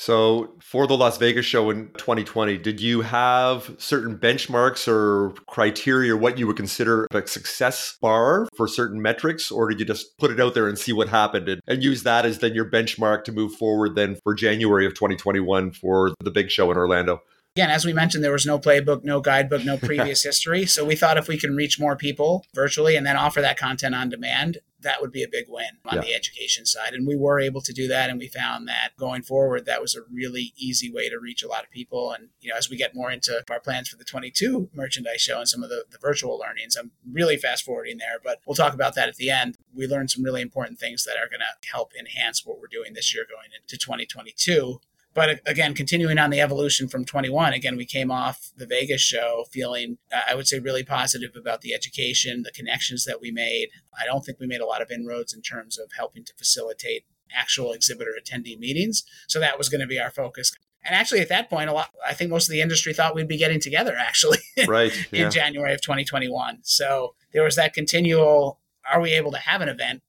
So, 0.00 0.54
for 0.60 0.86
the 0.86 0.96
Las 0.96 1.18
Vegas 1.18 1.44
show 1.44 1.70
in 1.70 1.88
2020, 1.94 2.56
did 2.58 2.80
you 2.80 3.00
have 3.00 3.74
certain 3.78 4.16
benchmarks 4.16 4.86
or 4.86 5.32
criteria, 5.48 6.16
what 6.16 6.38
you 6.38 6.46
would 6.46 6.56
consider 6.56 7.08
a 7.12 7.26
success 7.26 7.98
bar 8.00 8.46
for 8.56 8.68
certain 8.68 9.02
metrics, 9.02 9.50
or 9.50 9.68
did 9.68 9.80
you 9.80 9.84
just 9.84 10.16
put 10.16 10.30
it 10.30 10.38
out 10.38 10.54
there 10.54 10.68
and 10.68 10.78
see 10.78 10.92
what 10.92 11.08
happened 11.08 11.48
and, 11.48 11.60
and 11.66 11.82
use 11.82 12.04
that 12.04 12.24
as 12.24 12.38
then 12.38 12.54
your 12.54 12.70
benchmark 12.70 13.24
to 13.24 13.32
move 13.32 13.54
forward 13.54 13.96
then 13.96 14.14
for 14.22 14.34
January 14.34 14.86
of 14.86 14.94
2021 14.94 15.72
for 15.72 16.14
the 16.22 16.30
big 16.30 16.48
show 16.48 16.70
in 16.70 16.76
Orlando? 16.76 17.20
Again, 17.58 17.70
as 17.70 17.84
we 17.84 17.92
mentioned, 17.92 18.22
there 18.22 18.30
was 18.30 18.46
no 18.46 18.56
playbook, 18.56 19.02
no 19.02 19.20
guidebook, 19.20 19.64
no 19.64 19.76
previous 19.82 20.22
history. 20.22 20.64
So 20.64 20.84
we 20.84 20.94
thought 20.94 21.18
if 21.18 21.26
we 21.26 21.36
can 21.36 21.56
reach 21.56 21.80
more 21.80 21.96
people 21.96 22.46
virtually 22.54 22.94
and 22.94 23.04
then 23.04 23.16
offer 23.16 23.40
that 23.40 23.58
content 23.58 23.96
on 23.96 24.10
demand, 24.10 24.58
that 24.82 25.00
would 25.00 25.10
be 25.10 25.24
a 25.24 25.28
big 25.28 25.46
win 25.48 25.70
on 25.84 25.96
yeah. 25.96 26.02
the 26.02 26.14
education 26.14 26.64
side. 26.64 26.94
And 26.94 27.04
we 27.04 27.16
were 27.16 27.40
able 27.40 27.60
to 27.62 27.72
do 27.72 27.88
that. 27.88 28.10
And 28.10 28.18
we 28.20 28.28
found 28.28 28.68
that 28.68 28.90
going 28.96 29.22
forward, 29.22 29.66
that 29.66 29.80
was 29.80 29.96
a 29.96 30.02
really 30.08 30.52
easy 30.56 30.88
way 30.88 31.08
to 31.08 31.18
reach 31.18 31.42
a 31.42 31.48
lot 31.48 31.64
of 31.64 31.70
people. 31.70 32.12
And, 32.12 32.28
you 32.40 32.48
know, 32.48 32.56
as 32.56 32.70
we 32.70 32.76
get 32.76 32.94
more 32.94 33.10
into 33.10 33.42
our 33.50 33.58
plans 33.58 33.88
for 33.88 33.96
the 33.96 34.04
22 34.04 34.70
merchandise 34.72 35.20
show 35.20 35.40
and 35.40 35.48
some 35.48 35.64
of 35.64 35.68
the, 35.68 35.84
the 35.90 35.98
virtual 35.98 36.38
learnings, 36.38 36.76
I'm 36.76 36.92
really 37.10 37.36
fast 37.36 37.64
forwarding 37.64 37.98
there, 37.98 38.20
but 38.22 38.38
we'll 38.46 38.54
talk 38.54 38.72
about 38.72 38.94
that 38.94 39.08
at 39.08 39.16
the 39.16 39.30
end. 39.30 39.56
We 39.74 39.88
learned 39.88 40.12
some 40.12 40.22
really 40.22 40.42
important 40.42 40.78
things 40.78 41.02
that 41.06 41.16
are 41.16 41.28
going 41.28 41.40
to 41.40 41.68
help 41.72 41.90
enhance 41.98 42.46
what 42.46 42.60
we're 42.60 42.68
doing 42.68 42.92
this 42.94 43.12
year 43.12 43.26
going 43.28 43.50
into 43.60 43.76
2022. 43.76 44.80
But 45.14 45.30
uh, 45.30 45.34
again, 45.46 45.74
continuing 45.74 46.18
on 46.18 46.30
the 46.30 46.40
evolution 46.40 46.88
from 46.88 47.04
21, 47.04 47.52
again, 47.52 47.76
we 47.76 47.84
came 47.84 48.10
off 48.10 48.50
the 48.56 48.66
Vegas 48.66 49.00
show 49.00 49.44
feeling, 49.50 49.98
uh, 50.12 50.20
I 50.28 50.34
would 50.34 50.48
say, 50.48 50.58
really 50.58 50.84
positive 50.84 51.36
about 51.36 51.62
the 51.62 51.74
education, 51.74 52.42
the 52.42 52.52
connections 52.52 53.04
that 53.04 53.20
we 53.20 53.30
made. 53.30 53.68
I 53.98 54.04
don't 54.04 54.24
think 54.24 54.38
we 54.38 54.46
made 54.46 54.60
a 54.60 54.66
lot 54.66 54.82
of 54.82 54.90
inroads 54.90 55.32
in 55.32 55.42
terms 55.42 55.78
of 55.78 55.90
helping 55.96 56.24
to 56.24 56.34
facilitate 56.34 57.04
actual 57.34 57.72
exhibitor 57.72 58.12
attendee 58.18 58.58
meetings. 58.58 59.04
So 59.26 59.40
that 59.40 59.58
was 59.58 59.68
going 59.68 59.80
to 59.80 59.86
be 59.86 60.00
our 60.00 60.10
focus. 60.10 60.52
And 60.84 60.94
actually, 60.94 61.20
at 61.20 61.28
that 61.28 61.50
point, 61.50 61.68
a 61.68 61.72
lot, 61.72 61.90
I 62.06 62.14
think 62.14 62.30
most 62.30 62.48
of 62.48 62.52
the 62.52 62.62
industry 62.62 62.94
thought 62.94 63.14
we'd 63.14 63.28
be 63.28 63.36
getting 63.36 63.60
together 63.60 63.94
actually 63.98 64.38
right, 64.66 64.92
in 65.12 65.22
yeah. 65.22 65.28
January 65.28 65.74
of 65.74 65.82
2021. 65.82 66.60
So 66.62 67.14
there 67.32 67.42
was 67.42 67.56
that 67.56 67.74
continual 67.74 68.60
are 68.90 69.00
we 69.00 69.12
able 69.12 69.30
to 69.32 69.38
have 69.38 69.60
an 69.60 69.68
event? 69.68 70.02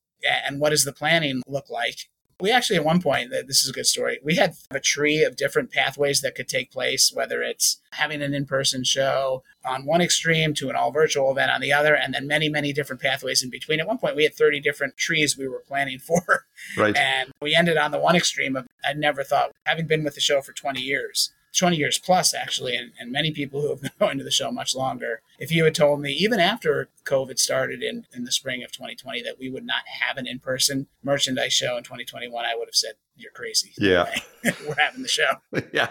And 0.46 0.60
what 0.60 0.70
does 0.70 0.86
the 0.86 0.94
planning 0.94 1.41
look 1.48 1.70
like? 1.70 2.10
We 2.41 2.51
actually, 2.51 2.77
at 2.77 2.86
one 2.86 3.01
point, 3.01 3.31
this 3.31 3.63
is 3.63 3.69
a 3.69 3.74
good 3.74 3.86
story. 3.86 4.19
We 4.24 4.36
had 4.36 4.55
a 4.72 4.79
tree 4.79 5.24
of 5.24 5.36
different 5.36 5.72
pathways 5.72 6.22
that 6.22 6.36
could 6.36 6.48
take 6.48 6.72
place, 6.72 7.12
whether 7.13 7.41
it's 7.41 7.81
having 7.91 8.22
an 8.22 8.34
in 8.34 8.46
person 8.46 8.84
show 8.84 9.43
on 9.65 9.86
one 9.86 10.01
extreme 10.01 10.53
to 10.55 10.69
an 10.69 10.75
all 10.75 10.91
virtual 10.91 11.31
event 11.31 11.51
on 11.51 11.60
the 11.60 11.74
other, 11.74 11.93
and 11.96 12.13
then 12.13 12.27
many, 12.27 12.48
many 12.48 12.72
different 12.72 13.01
pathways 13.01 13.43
in 13.43 13.50
between. 13.50 13.79
At 13.79 13.88
one 13.88 13.98
point, 13.98 14.15
we 14.15 14.24
had 14.24 14.34
30 14.34 14.62
different 14.62 14.96
trees 14.96 15.38
we 15.38 15.48
were 15.48 15.63
planning 15.67 16.00
for. 16.00 16.46
Right. 16.77 16.96
And 16.96 17.31
we 17.41 17.55
ended 17.55 17.77
on 17.77 17.91
the 17.91 18.00
one 18.00 18.15
extreme 18.15 18.55
of 18.55 18.67
I 18.84 18.93
never 18.93 19.24
thought, 19.24 19.51
having 19.65 19.88
been 19.88 20.03
with 20.03 20.15
the 20.15 20.22
show 20.22 20.41
for 20.41 20.51
20 20.53 20.81
years, 20.81 21.31
20 21.58 21.75
years 21.77 21.98
plus 21.98 22.34
actually 22.34 22.75
and, 22.75 22.91
and 23.00 23.12
many 23.12 23.32
people 23.32 23.62
who 23.62 23.70
have 23.70 23.82
been 23.82 23.91
going 24.00 24.18
to 24.18 24.24
the 24.24 24.32
show 24.32 24.51
much 24.51 24.75
longer 24.75 25.22
if 25.39 25.51
you 25.51 25.63
had 25.63 25.75
told 25.75 26.01
me 26.01 26.12
even 26.12 26.39
after 26.39 26.89
covid 27.03 27.39
started 27.39 27.82
in, 27.82 28.06
in 28.13 28.24
the 28.24 28.32
spring 28.32 28.63
of 28.63 28.72
2020 28.72 29.22
that 29.22 29.39
we 29.39 29.50
would 29.50 29.65
not 29.65 29.84
have 29.88 30.18
an 30.18 30.27
in-person 30.27 30.88
merchandise 31.03 31.53
show 31.53 31.77
in 31.77 31.84
2021 31.84 32.46
i 32.46 32.56
would 32.56 32.68
have 32.68 32.75
said 32.75 32.94
you're 33.15 33.32
crazy 33.32 33.72
yeah 33.77 34.06
we're 34.68 34.75
having 34.77 35.01
the 35.01 35.08
show 35.08 35.32
yeah 35.74 35.89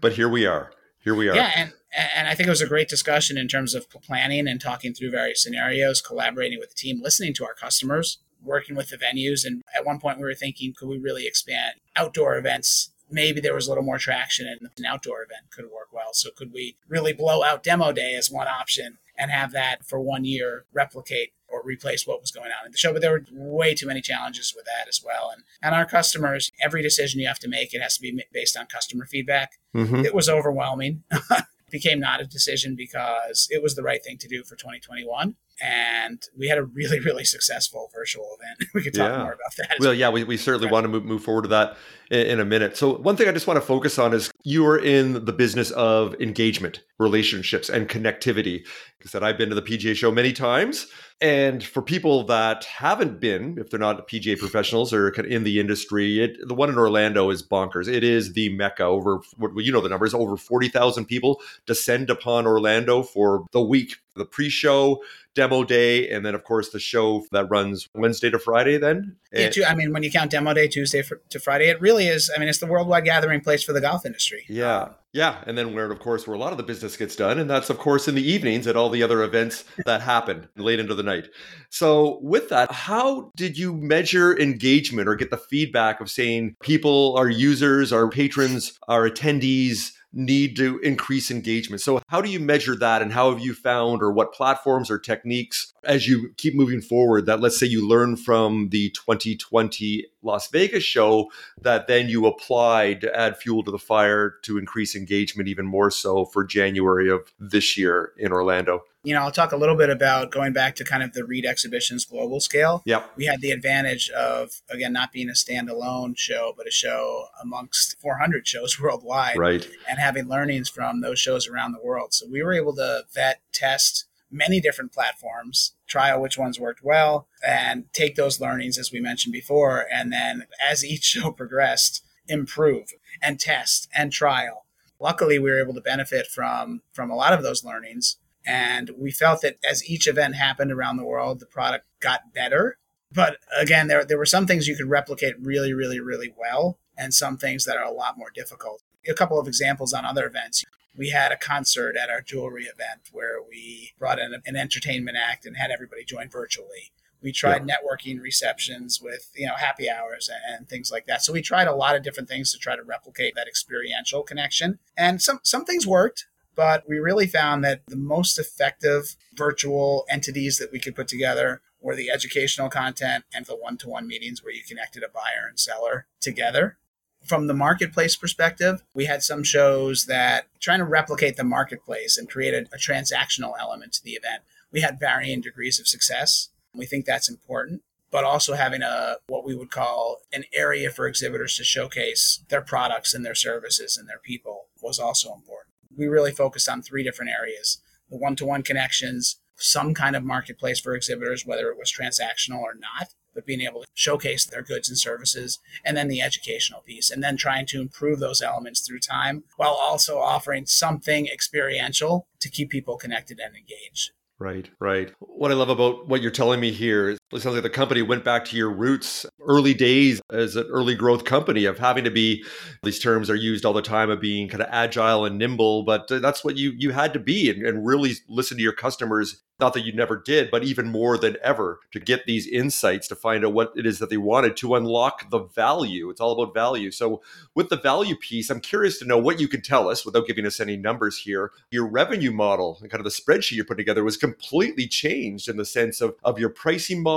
but 0.00 0.12
here 0.12 0.28
we 0.28 0.46
are 0.46 0.70
here 1.04 1.14
we 1.14 1.28
are. 1.28 1.36
Yeah, 1.36 1.52
and 1.54 1.72
and 1.94 2.28
I 2.28 2.34
think 2.34 2.46
it 2.46 2.50
was 2.50 2.62
a 2.62 2.66
great 2.66 2.88
discussion 2.88 3.36
in 3.36 3.46
terms 3.46 3.74
of 3.74 3.90
planning 3.90 4.48
and 4.48 4.58
talking 4.58 4.94
through 4.94 5.10
various 5.10 5.42
scenarios, 5.42 6.00
collaborating 6.00 6.58
with 6.58 6.70
the 6.70 6.74
team, 6.74 7.02
listening 7.02 7.34
to 7.34 7.44
our 7.44 7.52
customers, 7.52 8.18
working 8.42 8.74
with 8.74 8.88
the 8.88 8.96
venues. 8.96 9.44
And 9.44 9.62
at 9.76 9.84
one 9.84 10.00
point, 10.00 10.16
we 10.16 10.24
were 10.24 10.34
thinking, 10.34 10.72
could 10.74 10.88
we 10.88 10.98
really 10.98 11.26
expand 11.26 11.74
outdoor 11.94 12.38
events? 12.38 12.90
Maybe 13.14 13.40
there 13.40 13.54
was 13.54 13.66
a 13.66 13.70
little 13.70 13.84
more 13.84 13.98
traction 13.98 14.46
and 14.48 14.68
an 14.76 14.84
outdoor 14.84 15.22
event 15.22 15.50
could 15.50 15.66
work 15.66 15.92
well. 15.92 16.12
So, 16.12 16.30
could 16.36 16.52
we 16.52 16.76
really 16.88 17.12
blow 17.12 17.44
out 17.44 17.62
demo 17.62 17.92
day 17.92 18.14
as 18.14 18.30
one 18.30 18.48
option 18.48 18.98
and 19.16 19.30
have 19.30 19.52
that 19.52 19.84
for 19.84 20.00
one 20.00 20.24
year 20.24 20.64
replicate 20.72 21.32
or 21.48 21.62
replace 21.64 22.06
what 22.06 22.20
was 22.20 22.30
going 22.30 22.50
on 22.50 22.66
in 22.66 22.72
the 22.72 22.78
show. 22.78 22.92
But 22.92 23.02
there 23.02 23.12
were 23.12 23.24
way 23.30 23.74
too 23.74 23.86
many 23.86 24.00
challenges 24.00 24.52
with 24.56 24.64
that 24.64 24.88
as 24.88 25.02
well. 25.04 25.30
And 25.32 25.44
and 25.62 25.74
our 25.74 25.86
customers, 25.86 26.50
every 26.60 26.82
decision 26.82 27.20
you 27.20 27.28
have 27.28 27.38
to 27.40 27.48
make, 27.48 27.72
it 27.72 27.80
has 27.80 27.96
to 27.96 28.02
be 28.02 28.24
based 28.32 28.56
on 28.56 28.66
customer 28.66 29.06
feedback. 29.06 29.52
Mm-hmm. 29.74 30.04
It 30.04 30.14
was 30.14 30.28
overwhelming. 30.28 31.04
Became 31.70 31.98
not 31.98 32.20
a 32.20 32.24
decision 32.24 32.76
because 32.76 33.48
it 33.50 33.62
was 33.62 33.74
the 33.74 33.82
right 33.82 34.04
thing 34.04 34.18
to 34.18 34.28
do 34.28 34.44
for 34.44 34.54
2021 34.54 35.34
and 35.62 36.22
we 36.36 36.48
had 36.48 36.58
a 36.58 36.64
really 36.64 37.00
really 37.00 37.24
successful 37.24 37.90
virtual 37.94 38.36
event. 38.40 38.70
We 38.74 38.82
could 38.82 38.94
talk 38.94 39.12
yeah. 39.12 39.18
more 39.18 39.32
about 39.32 39.56
that. 39.58 39.76
Well 39.80 39.94
yeah 39.94 40.08
we, 40.10 40.24
we 40.24 40.36
certainly 40.36 40.70
want 40.70 40.84
to 40.84 40.88
move, 40.88 41.04
move 41.04 41.22
forward 41.22 41.42
to 41.42 41.48
that 41.48 41.76
in, 42.10 42.26
in, 42.26 42.40
a 42.40 42.44
minute. 42.44 42.76
So 42.76 42.96
one 42.96 43.16
thing 43.16 43.28
i 43.28 43.32
just 43.32 43.46
want 43.46 43.56
to 43.58 43.66
focus 43.66 43.98
on 43.98 44.12
is 44.12 44.30
you 44.42 44.66
are 44.66 44.78
in 44.78 45.24
the 45.24 45.32
business 45.32 45.70
of 45.72 46.14
engagement 46.20 46.82
relationships 46.98 47.68
and 47.68 47.88
connectivity. 47.88 48.64
Like 48.64 49.04
i 49.04 49.08
said 49.08 49.22
i've 49.22 49.38
been 49.38 49.48
to 49.50 49.54
the 49.54 49.62
pga 49.62 49.94
show 49.94 50.10
many 50.10 50.32
times 50.32 50.86
and 51.20 51.62
for 51.62 51.80
people 51.80 52.24
that 52.24 52.64
haven't 52.64 53.20
been 53.20 53.56
if 53.58 53.70
they're 53.70 53.78
not 53.78 54.08
pga 54.08 54.38
professionals 54.38 54.92
or 54.92 55.08
in 55.10 55.44
the 55.44 55.60
industry 55.60 56.22
it, 56.22 56.36
the 56.46 56.54
one 56.54 56.68
in 56.68 56.76
orlando 56.76 57.30
is 57.30 57.42
bonkers. 57.42 57.88
It 57.88 58.02
is 58.02 58.32
the 58.32 58.48
mecca. 58.50 58.84
Over 58.84 59.20
what 59.36 59.52
you 59.64 59.72
know 59.72 59.80
the 59.80 59.88
numbers 59.88 60.14
over 60.14 60.36
40000 60.36 61.04
people 61.06 61.40
descend 61.66 62.10
upon 62.10 62.46
orlando 62.46 63.02
for 63.02 63.46
the 63.52 63.62
week 63.62 63.96
the 64.16 64.24
pre-show 64.24 65.02
demo 65.34 65.64
day 65.64 66.08
and 66.08 66.24
then 66.24 66.34
of 66.34 66.44
course 66.44 66.70
the 66.70 66.78
show 66.78 67.24
that 67.32 67.46
runs 67.50 67.88
wednesday 67.94 68.30
to 68.30 68.38
friday 68.38 68.78
then. 68.78 69.16
Yeah 69.32 69.50
too, 69.50 69.64
i 69.64 69.74
mean 69.74 69.92
when 69.92 70.02
you 70.02 70.10
count 70.10 70.30
demo 70.30 70.54
day 70.54 70.68
tuesday 70.68 71.02
for, 71.02 71.20
to 71.30 71.40
friday 71.40 71.68
it 71.68 71.80
really 71.80 72.06
is 72.06 72.30
i 72.34 72.38
mean 72.38 72.48
it's 72.48 72.58
the 72.58 72.66
worldwide 72.66 73.04
gathering 73.04 73.40
place 73.40 73.62
for 73.62 73.72
the 73.72 73.80
golf 73.80 74.06
industry. 74.06 74.44
Yeah. 74.48 74.82
Um, 74.82 74.94
yeah 75.12 75.42
and 75.46 75.56
then 75.56 75.74
where 75.74 75.90
of 75.90 75.98
course 76.00 76.26
where 76.26 76.34
a 76.34 76.38
lot 76.38 76.52
of 76.52 76.58
the 76.58 76.64
business 76.64 76.96
gets 76.96 77.16
done 77.16 77.38
and 77.38 77.48
that's 77.48 77.70
of 77.70 77.78
course 77.78 78.06
in 78.06 78.14
the 78.14 78.30
evenings 78.30 78.66
at 78.66 78.76
all 78.76 78.90
the 78.90 79.02
other 79.02 79.22
events 79.22 79.64
that 79.86 80.00
happen 80.00 80.48
late 80.56 80.78
into 80.80 80.94
the 80.94 81.02
night. 81.02 81.28
So 81.70 82.18
with 82.22 82.48
that 82.50 82.70
how 82.70 83.32
did 83.36 83.58
you 83.58 83.74
measure 83.74 84.38
engagement 84.38 85.08
or 85.08 85.14
get 85.16 85.30
the 85.30 85.38
feedback 85.38 86.00
of 86.00 86.10
saying 86.10 86.56
people 86.60 87.16
our 87.16 87.28
users 87.28 87.92
our 87.92 88.08
patrons 88.08 88.78
our 88.88 89.08
attendees 89.08 89.92
need 90.14 90.56
to 90.56 90.78
increase 90.78 91.30
engagement. 91.30 91.82
So, 91.82 92.00
how 92.08 92.20
do 92.20 92.30
you 92.30 92.40
measure 92.40 92.76
that, 92.76 93.02
and 93.02 93.12
how 93.12 93.30
have 93.30 93.40
you 93.40 93.54
found, 93.54 94.02
or 94.02 94.12
what 94.12 94.32
platforms 94.32 94.90
or 94.90 94.98
techniques 94.98 95.72
as 95.82 96.08
you 96.08 96.30
keep 96.36 96.54
moving 96.54 96.80
forward 96.80 97.26
that, 97.26 97.40
let's 97.40 97.58
say, 97.58 97.66
you 97.66 97.86
learn 97.86 98.16
from 98.16 98.68
the 98.70 98.90
2020 98.90 100.06
Las 100.22 100.48
Vegas 100.48 100.84
show 100.84 101.30
that 101.60 101.86
then 101.86 102.08
you 102.08 102.26
apply 102.26 102.94
to 102.94 103.14
add 103.14 103.36
fuel 103.36 103.62
to 103.64 103.70
the 103.70 103.78
fire 103.78 104.34
to 104.42 104.56
increase 104.56 104.94
engagement 104.94 105.48
even 105.48 105.66
more 105.66 105.90
so 105.90 106.24
for 106.24 106.44
January 106.44 107.10
of 107.10 107.32
this 107.38 107.76
year 107.76 108.12
in 108.16 108.32
Orlando? 108.32 108.84
You 109.04 109.14
know, 109.14 109.20
I'll 109.20 109.30
talk 109.30 109.52
a 109.52 109.56
little 109.56 109.76
bit 109.76 109.90
about 109.90 110.30
going 110.30 110.52
back 110.52 110.76
to 110.76 110.84
kind 110.84 111.02
of 111.02 111.12
the 111.12 111.24
Reed 111.24 111.44
exhibition's 111.44 112.04
global 112.04 112.40
scale. 112.40 112.82
Yep. 112.86 113.12
We 113.16 113.26
had 113.26 113.40
the 113.40 113.50
advantage 113.50 114.10
of, 114.10 114.62
again, 114.70 114.92
not 114.92 115.12
being 115.12 115.28
a 115.28 115.32
standalone 115.32 116.16
show, 116.16 116.54
but 116.56 116.66
a 116.66 116.70
show 116.70 117.26
amongst 117.40 118.00
400 118.00 118.48
shows 118.48 118.80
worldwide. 118.82 119.36
Right. 119.36 119.68
And 119.88 119.98
having 119.98 120.26
learnings 120.26 120.68
from 120.68 121.02
those 121.02 121.18
shows 121.18 121.46
around 121.46 121.72
the 121.72 121.84
world. 121.84 122.14
So 122.14 122.26
we 122.26 122.42
were 122.42 122.54
able 122.54 122.74
to 122.76 123.04
vet, 123.14 123.40
test, 123.52 124.06
many 124.30 124.60
different 124.60 124.92
platforms, 124.92 125.74
trial 125.86 126.20
which 126.20 126.36
ones 126.36 126.58
worked 126.58 126.82
well, 126.82 127.28
and 127.46 127.84
take 127.92 128.16
those 128.16 128.40
learnings, 128.40 128.78
as 128.78 128.90
we 128.90 129.00
mentioned 129.00 129.32
before. 129.32 129.86
And 129.92 130.12
then 130.12 130.46
as 130.60 130.84
each 130.84 131.04
show 131.04 131.30
progressed, 131.30 132.04
improve 132.28 132.88
and 133.22 133.38
test 133.38 133.88
and 133.94 134.12
trial. 134.12 134.64
Luckily, 135.00 135.38
we 135.38 135.50
were 135.50 135.60
able 135.60 135.74
to 135.74 135.80
benefit 135.80 136.26
from, 136.26 136.82
from 136.92 137.10
a 137.10 137.16
lot 137.16 137.32
of 137.32 137.42
those 137.42 137.64
learnings. 137.64 138.16
And 138.46 138.90
we 138.98 139.10
felt 139.10 139.40
that 139.42 139.58
as 139.68 139.88
each 139.88 140.06
event 140.06 140.36
happened 140.36 140.70
around 140.70 140.96
the 140.96 141.04
world, 141.04 141.40
the 141.40 141.46
product 141.46 141.86
got 142.00 142.32
better. 142.34 142.78
But 143.12 143.38
again, 143.58 143.86
there, 143.86 144.04
there 144.04 144.18
were 144.18 144.26
some 144.26 144.46
things 144.46 144.66
you 144.66 144.76
could 144.76 144.90
replicate 144.90 145.34
really, 145.40 145.72
really, 145.72 146.00
really 146.00 146.34
well, 146.36 146.78
and 146.96 147.14
some 147.14 147.36
things 147.38 147.64
that 147.64 147.76
are 147.76 147.84
a 147.84 147.92
lot 147.92 148.18
more 148.18 148.30
difficult. 148.34 148.82
A 149.08 149.14
couple 149.14 149.38
of 149.38 149.46
examples 149.46 149.92
on 149.92 150.04
other 150.04 150.26
events 150.26 150.64
we 150.96 151.10
had 151.10 151.32
a 151.32 151.36
concert 151.36 151.96
at 151.96 152.10
our 152.10 152.20
jewelry 152.20 152.64
event 152.64 153.10
where 153.12 153.42
we 153.42 153.92
brought 153.98 154.18
in 154.18 154.34
an 154.46 154.56
entertainment 154.56 155.16
act 155.16 155.44
and 155.44 155.56
had 155.56 155.70
everybody 155.70 156.04
join 156.04 156.28
virtually. 156.28 156.92
We 157.20 157.32
tried 157.32 157.66
yeah. 157.66 157.74
networking 157.74 158.20
receptions 158.20 159.00
with, 159.02 159.30
you 159.34 159.46
know, 159.46 159.54
happy 159.54 159.88
hours 159.88 160.30
and 160.48 160.68
things 160.68 160.92
like 160.92 161.06
that. 161.06 161.22
So 161.24 161.32
we 161.32 161.40
tried 161.40 161.68
a 161.68 161.74
lot 161.74 161.96
of 161.96 162.02
different 162.02 162.28
things 162.28 162.52
to 162.52 162.58
try 162.58 162.76
to 162.76 162.82
replicate 162.82 163.34
that 163.34 163.48
experiential 163.48 164.22
connection. 164.22 164.78
And 164.96 165.22
some 165.22 165.40
some 165.42 165.64
things 165.64 165.86
worked, 165.86 166.26
but 166.54 166.88
we 166.88 166.98
really 166.98 167.26
found 167.26 167.64
that 167.64 167.82
the 167.86 167.96
most 167.96 168.38
effective 168.38 169.16
virtual 169.34 170.04
entities 170.10 170.58
that 170.58 170.72
we 170.72 170.78
could 170.78 170.94
put 170.94 171.08
together 171.08 171.60
were 171.80 171.94
the 171.94 172.10
educational 172.10 172.70
content 172.70 173.24
and 173.34 173.44
the 173.46 173.56
one-to-one 173.56 174.06
meetings 174.06 174.42
where 174.42 174.54
you 174.54 174.62
connected 174.66 175.02
a 175.02 175.08
buyer 175.08 175.46
and 175.48 175.58
seller 175.58 176.06
together 176.20 176.78
from 177.24 177.46
the 177.46 177.54
marketplace 177.54 178.16
perspective, 178.16 178.82
we 178.94 179.06
had 179.06 179.22
some 179.22 179.42
shows 179.42 180.06
that 180.06 180.46
trying 180.60 180.78
to 180.78 180.84
replicate 180.84 181.36
the 181.36 181.44
marketplace 181.44 182.18
and 182.18 182.28
create 182.28 182.54
a, 182.54 182.66
a, 182.74 182.78
transactional 182.78 183.54
element 183.58 183.94
to 183.94 184.04
the 184.04 184.12
event. 184.12 184.42
We 184.70 184.82
had 184.82 185.00
varying 185.00 185.40
degrees 185.40 185.80
of 185.80 185.88
success. 185.88 186.50
We 186.74 186.86
think 186.86 187.06
that's 187.06 187.30
important, 187.30 187.82
but 188.10 188.24
also 188.24 188.54
having 188.54 188.82
a 188.82 189.16
what 189.26 189.44
we 189.44 189.54
would 189.54 189.70
call 189.70 190.18
an 190.32 190.44
area 190.52 190.90
for 190.90 191.06
exhibitors 191.06 191.56
to 191.56 191.64
showcase 191.64 192.40
their 192.48 192.62
products 192.62 193.14
and 193.14 193.24
their 193.24 193.34
services 193.34 193.96
and 193.96 194.08
their 194.08 194.18
people 194.18 194.66
was 194.82 194.98
also 194.98 195.32
important. 195.32 195.73
We 195.96 196.06
really 196.06 196.32
focused 196.32 196.68
on 196.68 196.82
three 196.82 197.02
different 197.02 197.30
areas: 197.30 197.80
the 198.10 198.16
one-to-one 198.16 198.62
connections, 198.62 199.40
some 199.56 199.94
kind 199.94 200.16
of 200.16 200.24
marketplace 200.24 200.80
for 200.80 200.94
exhibitors, 200.94 201.46
whether 201.46 201.68
it 201.70 201.78
was 201.78 201.92
transactional 201.92 202.60
or 202.60 202.74
not, 202.74 203.14
but 203.34 203.46
being 203.46 203.60
able 203.60 203.82
to 203.82 203.86
showcase 203.94 204.44
their 204.44 204.62
goods 204.62 204.88
and 204.88 204.98
services, 204.98 205.58
and 205.84 205.96
then 205.96 206.08
the 206.08 206.20
educational 206.20 206.80
piece, 206.80 207.10
and 207.10 207.22
then 207.22 207.36
trying 207.36 207.66
to 207.66 207.80
improve 207.80 208.20
those 208.20 208.42
elements 208.42 208.80
through 208.80 209.00
time 209.00 209.44
while 209.56 209.76
also 209.80 210.18
offering 210.18 210.66
something 210.66 211.26
experiential 211.26 212.26
to 212.40 212.50
keep 212.50 212.70
people 212.70 212.96
connected 212.96 213.38
and 213.40 213.56
engaged. 213.56 214.10
Right, 214.38 214.68
right. 214.80 215.12
What 215.20 215.52
I 215.52 215.54
love 215.54 215.68
about 215.68 216.08
what 216.08 216.20
you're 216.20 216.30
telling 216.30 216.60
me 216.60 216.72
here 216.72 217.16
it 217.32 217.40
sounds 217.40 217.54
like 217.54 217.62
the 217.62 217.70
company 217.70 218.02
went 218.02 218.24
back 218.24 218.44
to 218.46 218.56
your 218.56 218.70
roots, 218.70 219.26
early 219.40 219.74
days 219.74 220.20
as 220.30 220.56
an 220.56 220.66
early 220.68 220.94
growth 220.94 221.24
company 221.24 221.64
of 221.64 221.78
having 221.78 222.04
to 222.04 222.10
be. 222.10 222.44
These 222.82 222.98
terms 222.98 223.30
are 223.30 223.34
used 223.34 223.64
all 223.64 223.72
the 223.72 223.82
time 223.82 224.10
of 224.10 224.20
being 224.20 224.48
kind 224.48 224.62
of 224.62 224.68
agile 224.70 225.24
and 225.24 225.38
nimble, 225.38 225.82
but 225.84 226.10
uh, 226.12 226.18
that's 226.18 226.44
what 226.44 226.56
you 226.56 226.72
you 226.76 226.92
had 226.92 227.12
to 227.14 227.18
be 227.18 227.50
and, 227.50 227.66
and 227.66 227.86
really 227.86 228.12
listen 228.28 228.56
to 228.56 228.62
your 228.62 228.72
customers 228.72 229.42
not 229.60 229.72
that 229.74 229.84
you 229.84 229.92
never 229.92 230.16
did, 230.16 230.50
but 230.50 230.64
even 230.64 230.90
more 230.90 231.16
than 231.16 231.36
ever 231.40 231.78
to 231.92 232.00
get 232.00 232.26
these 232.26 232.44
insights 232.48 233.06
to 233.06 233.14
find 233.14 233.44
out 233.44 233.52
what 233.52 233.72
it 233.76 233.86
is 233.86 234.00
that 234.00 234.10
they 234.10 234.16
wanted 234.16 234.56
to 234.56 234.74
unlock 234.74 235.30
the 235.30 235.38
value. 235.38 236.10
It's 236.10 236.20
all 236.20 236.32
about 236.32 236.52
value. 236.52 236.90
So, 236.90 237.22
with 237.54 237.68
the 237.68 237.76
value 237.76 238.16
piece, 238.16 238.50
I'm 238.50 238.60
curious 238.60 238.98
to 238.98 239.04
know 239.04 239.16
what 239.16 239.38
you 239.38 239.46
can 239.46 239.62
tell 239.62 239.88
us 239.88 240.04
without 240.04 240.26
giving 240.26 240.44
us 240.44 240.58
any 240.58 240.76
numbers 240.76 241.18
here. 241.18 241.52
Your 241.70 241.86
revenue 241.86 242.32
model 242.32 242.78
and 242.80 242.90
kind 242.90 242.98
of 242.98 243.04
the 243.04 243.10
spreadsheet 243.10 243.52
you 243.52 243.64
put 243.64 243.76
together 243.76 244.02
was 244.02 244.16
completely 244.16 244.88
changed 244.88 245.48
in 245.48 245.56
the 245.56 245.64
sense 245.64 246.00
of, 246.00 246.16
of 246.24 246.40
your 246.40 246.50
pricing 246.50 247.00
model 247.00 247.13